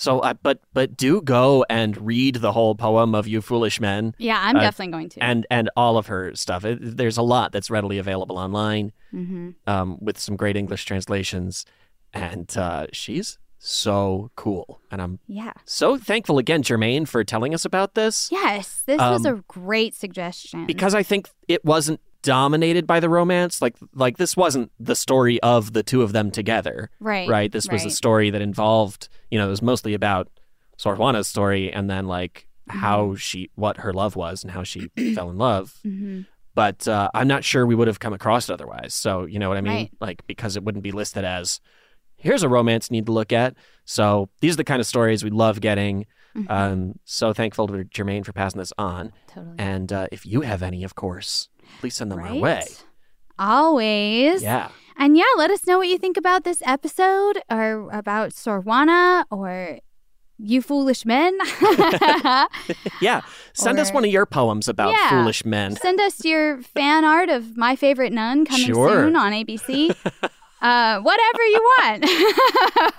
So, 0.00 0.20
uh, 0.20 0.34
but 0.42 0.60
but 0.72 0.96
do 0.96 1.20
go 1.20 1.64
and 1.68 1.96
read 2.06 2.36
the 2.36 2.52
whole 2.52 2.74
poem 2.76 3.14
of 3.14 3.26
"You 3.26 3.40
Foolish 3.42 3.80
Men." 3.80 4.14
Yeah, 4.18 4.38
I'm 4.40 4.56
Uh, 4.56 4.60
definitely 4.60 4.92
going 4.92 5.08
to. 5.10 5.24
and 5.24 5.44
and 5.50 5.68
all 5.76 5.98
of 5.98 6.06
her 6.06 6.34
stuff. 6.36 6.64
It, 6.64 6.78
there's 6.96 7.18
a 7.18 7.22
lot 7.22 7.50
that's 7.52 7.68
readily 7.68 7.98
available 7.98 8.38
online 8.38 8.92
Mhm. 9.12 9.54
um, 9.66 9.98
with 10.00 10.16
some 10.18 10.36
great 10.36 10.56
English 10.56 10.84
translations, 10.84 11.66
and 12.14 12.56
uh, 12.56 12.86
she's 12.92 13.38
so 13.58 14.30
cool. 14.36 14.80
And 14.92 15.02
I'm 15.02 15.18
Yeah. 15.26 15.52
so 15.64 15.98
thankful 15.98 16.38
again, 16.38 16.62
Jermaine, 16.62 17.08
for 17.08 17.24
telling 17.24 17.52
us 17.52 17.64
about 17.64 17.94
this. 17.94 18.28
Yes, 18.30 18.84
this 18.86 18.98
was 19.00 19.26
Um, 19.26 19.34
a 19.34 19.42
great 19.48 19.96
suggestion. 19.96 20.64
because 20.66 20.94
I 20.94 21.02
think 21.02 21.28
it 21.48 21.64
wasn't 21.64 22.00
dominated 22.22 22.86
by 22.86 23.00
the 23.00 23.08
romance. 23.08 23.60
Like 23.62 23.76
like 23.94 24.16
this 24.18 24.36
wasn't 24.36 24.70
the 24.78 24.94
story 24.94 25.40
of 25.42 25.72
the 25.72 25.82
two 25.82 26.02
of 26.02 26.12
them 26.12 26.30
together. 26.30 26.90
Right, 27.00 27.28
Right. 27.28 27.50
This 27.52 27.68
was 27.68 27.84
a 27.84 27.90
story 27.90 28.30
that 28.30 28.40
involved, 28.42 29.08
you 29.30 29.38
know, 29.38 29.46
it 29.46 29.50
was 29.50 29.62
mostly 29.62 29.94
about 29.94 30.28
Sor 30.76 30.96
Juana's 30.96 31.28
story 31.28 31.72
and 31.72 31.88
then 31.90 32.06
like 32.06 32.44
Mm-hmm. 32.68 32.80
how 32.80 33.14
she 33.14 33.50
what 33.54 33.78
her 33.78 33.94
love 33.94 34.14
was 34.14 34.44
and 34.44 34.50
how 34.52 34.62
she 34.62 34.90
fell 35.14 35.30
in 35.30 35.38
love. 35.38 35.78
Mhm. 35.86 36.26
But 36.54 36.86
uh, 36.86 37.08
I'm 37.14 37.26
not 37.26 37.42
sure 37.42 37.64
we 37.64 37.74
would 37.74 37.88
have 37.88 37.98
come 37.98 38.12
across 38.12 38.50
it 38.50 38.52
otherwise. 38.52 38.92
So 38.92 39.24
you 39.24 39.38
know 39.38 39.48
what 39.48 39.56
I 39.56 39.62
mean? 39.62 39.72
Right. 39.72 39.90
Like 40.02 40.26
because 40.26 40.54
it 40.54 40.62
wouldn't 40.64 40.84
be 40.84 40.92
listed 40.92 41.24
as 41.24 41.60
here's 42.18 42.42
a 42.42 42.48
romance 42.50 42.90
you 42.90 42.96
need 42.98 43.06
to 43.06 43.12
look 43.12 43.32
at. 43.32 43.54
So 43.86 44.28
these 44.42 44.52
are 44.52 44.56
the 44.58 44.64
kind 44.64 44.80
of 44.80 44.86
stories 44.86 45.24
we 45.24 45.30
love 45.30 45.62
getting. 45.62 46.04
Mhm. 46.36 46.50
Um, 46.50 46.98
so 47.06 47.32
thankful 47.32 47.68
to 47.68 47.84
Jermaine 47.84 48.22
for 48.26 48.34
passing 48.34 48.58
this 48.58 48.74
on. 48.76 49.12
Totally. 49.28 49.54
And 49.58 49.90
uh, 49.90 50.08
if 50.12 50.26
you 50.26 50.42
have 50.42 50.62
any, 50.62 50.84
of 50.84 50.94
course, 50.94 51.48
please 51.80 51.94
send 51.94 52.10
them 52.12 52.20
our 52.20 52.34
way. 52.34 52.64
Always. 53.38 54.42
Yeah. 54.42 54.68
And 54.96 55.16
yeah, 55.16 55.24
let 55.36 55.50
us 55.50 55.66
know 55.66 55.78
what 55.78 55.88
you 55.88 55.98
think 55.98 56.16
about 56.16 56.44
this 56.44 56.60
episode 56.66 57.40
or 57.50 57.88
about 57.92 58.32
Sor 58.32 58.60
Juana 58.60 59.24
or 59.30 59.78
you 60.38 60.60
foolish 60.62 61.04
men. 61.04 61.38
Yeah. 63.00 63.20
Send 63.52 63.78
us 63.78 63.92
one 63.92 64.04
of 64.04 64.10
your 64.10 64.26
poems 64.26 64.68
about 64.68 64.92
Yeah. 64.92 65.10
foolish 65.10 65.44
men. 65.44 65.76
Send 65.76 66.00
us 66.00 66.24
your 66.24 66.62
fan 66.62 67.04
art 67.04 67.28
of 67.28 67.56
My 67.56 67.76
Favorite 67.76 68.12
Nun 68.12 68.44
coming 68.44 68.66
Sure. 68.66 68.88
soon 69.04 69.16
on 69.16 69.32
ABC. 69.32 69.94
uh, 70.60 71.00
whatever 71.00 71.42
you 71.46 71.72
want. 71.78 72.04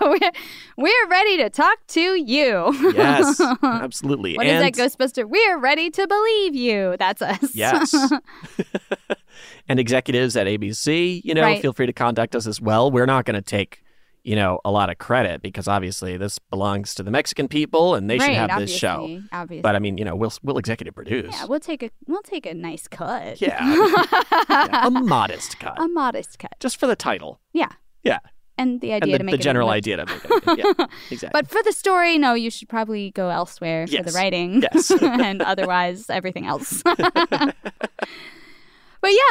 we're, 0.00 0.30
we're 0.76 1.08
ready 1.08 1.36
to 1.38 1.50
talk 1.50 1.78
to 1.88 2.00
you. 2.00 2.72
Yes, 2.94 3.40
absolutely. 3.62 4.36
What 4.36 4.46
is 4.46 4.52
and, 4.52 4.64
that 4.64 4.72
Ghostbuster? 4.72 5.28
We're 5.28 5.58
ready 5.58 5.90
to 5.90 6.06
believe 6.06 6.54
you. 6.54 6.96
That's 6.98 7.22
us. 7.22 7.54
Yes. 7.54 7.94
and 9.68 9.78
executives 9.78 10.36
at 10.36 10.46
ABC, 10.46 11.22
you 11.24 11.34
know, 11.34 11.42
Right. 11.42 11.62
feel 11.62 11.72
free 11.72 11.86
to 11.86 11.92
contact 11.92 12.34
us 12.34 12.46
as 12.46 12.60
well. 12.60 12.90
We're 12.90 13.06
not 13.06 13.24
going 13.24 13.34
to 13.36 13.42
take, 13.42 13.82
you 14.22 14.36
know, 14.36 14.60
a 14.64 14.70
lot 14.70 14.90
of 14.90 14.98
credit 14.98 15.42
because 15.42 15.68
obviously 15.68 16.16
this 16.16 16.38
belongs 16.38 16.94
to 16.94 17.02
the 17.02 17.10
Mexican 17.10 17.48
people 17.48 17.94
and 17.94 18.10
they 18.10 18.18
should 18.18 18.34
have 18.34 18.58
this 18.58 18.74
show. 18.74 19.20
obviously. 19.32 19.62
But 19.62 19.76
I 19.76 19.78
mean, 19.78 19.98
you 19.98 20.04
know, 20.04 20.14
we'll 20.14 20.32
we'll 20.42 20.58
executive 20.58 20.94
produce. 20.94 21.34
yeah, 21.34 21.46
we'll 21.46 21.60
take 21.60 21.82
a 21.82 21.90
we'll 22.06 22.22
take 22.22 22.46
a 22.46 22.54
nice 22.54 22.88
cut. 22.88 23.40
Yeah. 23.40 23.58
Yeah, 24.50 24.86
a 24.86 24.90
modest 24.90 25.58
cut. 25.58 25.80
a 25.80 25.88
modest 25.88 26.38
cut. 26.38 26.54
Just 26.60 26.78
for 26.78 26.86
the 26.86 26.96
title. 26.96 27.40
Yeah. 27.52 27.68
Yeah. 28.02 28.18
And 28.58 28.80
the 28.80 28.92
idea 28.92 29.02
and 29.02 29.12
the, 29.14 29.18
to 29.18 29.24
make 29.24 29.32
the 29.32 29.38
general 29.38 29.70
idea 29.70 29.96
to 29.96 30.06
make 30.06 30.20
it. 30.24 30.58
Yeah, 30.58 30.86
exactly. 31.10 31.30
But 31.32 31.48
for 31.48 31.62
the 31.62 31.72
story, 31.72 32.18
no, 32.18 32.34
you 32.34 32.50
should 32.50 32.68
probably 32.68 33.10
go 33.12 33.30
elsewhere 33.30 33.86
for 33.86 34.02
the 34.02 34.12
writing. 34.12 34.62
Yes. 34.62 34.90
and 35.02 35.40
otherwise, 35.40 36.10
everything 36.10 36.46
else. 36.46 36.82
but 36.82 36.98
yeah, 37.02 37.52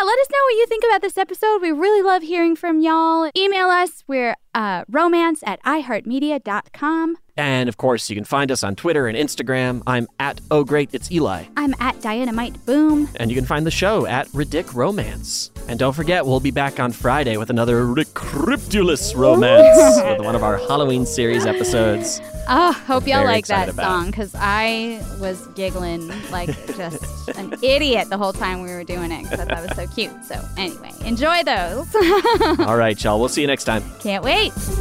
let 0.03 0.19
us 0.19 0.27
know 0.31 0.43
what 0.43 0.55
you 0.55 0.65
think 0.67 0.83
about 0.83 1.01
this 1.01 1.17
episode. 1.17 1.61
We 1.61 1.71
really 1.71 2.01
love 2.01 2.23
hearing 2.23 2.55
from 2.55 2.81
y'all. 2.81 3.29
Email 3.37 3.67
us. 3.67 4.03
We're 4.07 4.35
uh, 4.55 4.83
romance 4.89 5.43
at 5.45 5.61
iheartmedia.com. 5.63 7.17
and 7.37 7.69
of 7.69 7.77
course, 7.77 8.09
you 8.09 8.15
can 8.15 8.25
find 8.25 8.51
us 8.51 8.63
on 8.63 8.75
Twitter 8.75 9.07
and 9.07 9.17
Instagram. 9.17 9.81
I'm 9.87 10.07
at 10.19 10.41
Oh 10.51 10.63
Great 10.63 10.89
It's 10.93 11.11
Eli. 11.11 11.45
I'm 11.55 11.73
at 11.79 12.01
Dynamite 12.01 12.65
Boom. 12.65 13.07
And 13.15 13.31
you 13.31 13.35
can 13.35 13.45
find 13.45 13.65
the 13.65 13.71
show 13.71 14.05
at 14.05 14.27
Ridic 14.29 14.73
Romance. 14.73 15.51
And 15.67 15.77
don't 15.79 15.93
forget, 15.93 16.25
we'll 16.25 16.39
be 16.39 16.51
back 16.51 16.79
on 16.79 16.91
Friday 16.91 17.37
with 17.37 17.49
another 17.49 17.85
Recryptulous 17.85 19.15
Romance 19.15 20.01
with 20.03 20.25
one 20.25 20.35
of 20.35 20.43
our 20.43 20.57
Halloween 20.57 21.05
series 21.05 21.45
episodes. 21.45 22.19
Oh, 22.51 22.71
hope 22.71 23.07
y'all 23.07 23.23
like 23.23 23.45
that 23.47 23.69
about 23.69 23.85
song 23.85 24.05
because 24.07 24.33
I 24.35 25.05
was 25.19 25.45
giggling 25.49 26.07
like 26.31 26.49
just 26.75 27.29
an 27.37 27.53
idiot 27.61 28.09
the 28.09 28.17
whole 28.17 28.33
time 28.33 28.63
we 28.63 28.69
were 28.71 28.83
doing 28.83 29.11
it 29.11 29.23
because 29.23 29.39
I 29.39 29.45
thought 29.45 29.63
it 29.63 29.67
was 29.69 29.75
so 29.77 29.87
cute. 29.93 30.25
So, 30.25 30.43
anyway, 30.57 30.91
enjoy 31.05 31.43
those. 31.43 31.87
All 32.67 32.75
right, 32.75 33.01
y'all. 33.03 33.19
We'll 33.19 33.29
see 33.29 33.41
you 33.41 33.47
next 33.47 33.65
time. 33.65 33.83
Can't 33.99 34.23
wait. 34.23 34.38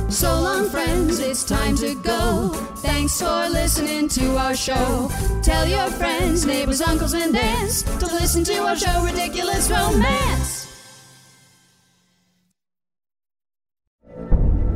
So 0.09 0.41
long, 0.41 0.69
friends, 0.71 1.19
it's 1.19 1.43
time 1.43 1.75
to 1.77 1.95
go. 2.03 2.51
Thanks 2.77 3.21
for 3.21 3.49
listening 3.49 4.09
to 4.11 4.37
our 4.37 4.55
show. 4.55 5.11
Tell 5.43 5.67
your 5.67 5.91
friends, 5.91 6.47
neighbors, 6.47 6.81
uncles, 6.81 7.13
and 7.15 7.37
aunts 7.37 7.83
to 7.83 8.07
listen 8.07 8.45
to 8.45 8.57
our 8.59 8.77
show, 8.77 9.05
Ridiculous 9.05 9.69
Romance. 9.69 10.67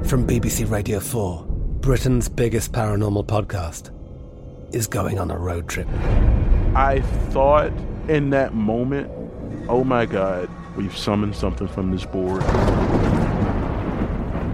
From 0.04 0.26
BBC 0.26 0.68
Radio 0.68 0.98
4, 0.98 1.44
Britain's 1.80 2.28
biggest 2.28 2.72
paranormal 2.72 3.26
podcast 3.26 3.90
is 4.74 4.88
going 4.88 5.18
on 5.18 5.30
a 5.30 5.38
road 5.38 5.68
trip. 5.68 5.88
I 6.74 7.02
thought 7.30 7.72
in 8.08 8.30
that 8.30 8.52
moment, 8.52 9.10
oh 9.68 9.84
my 9.84 10.06
God, 10.06 10.50
we've 10.76 10.96
summoned 10.96 11.36
something 11.36 11.68
from 11.68 11.92
this 11.92 12.04
board. 12.04 12.42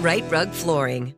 Rite 0.00 0.30
Rug 0.30 0.50
Flooring. 0.52 1.17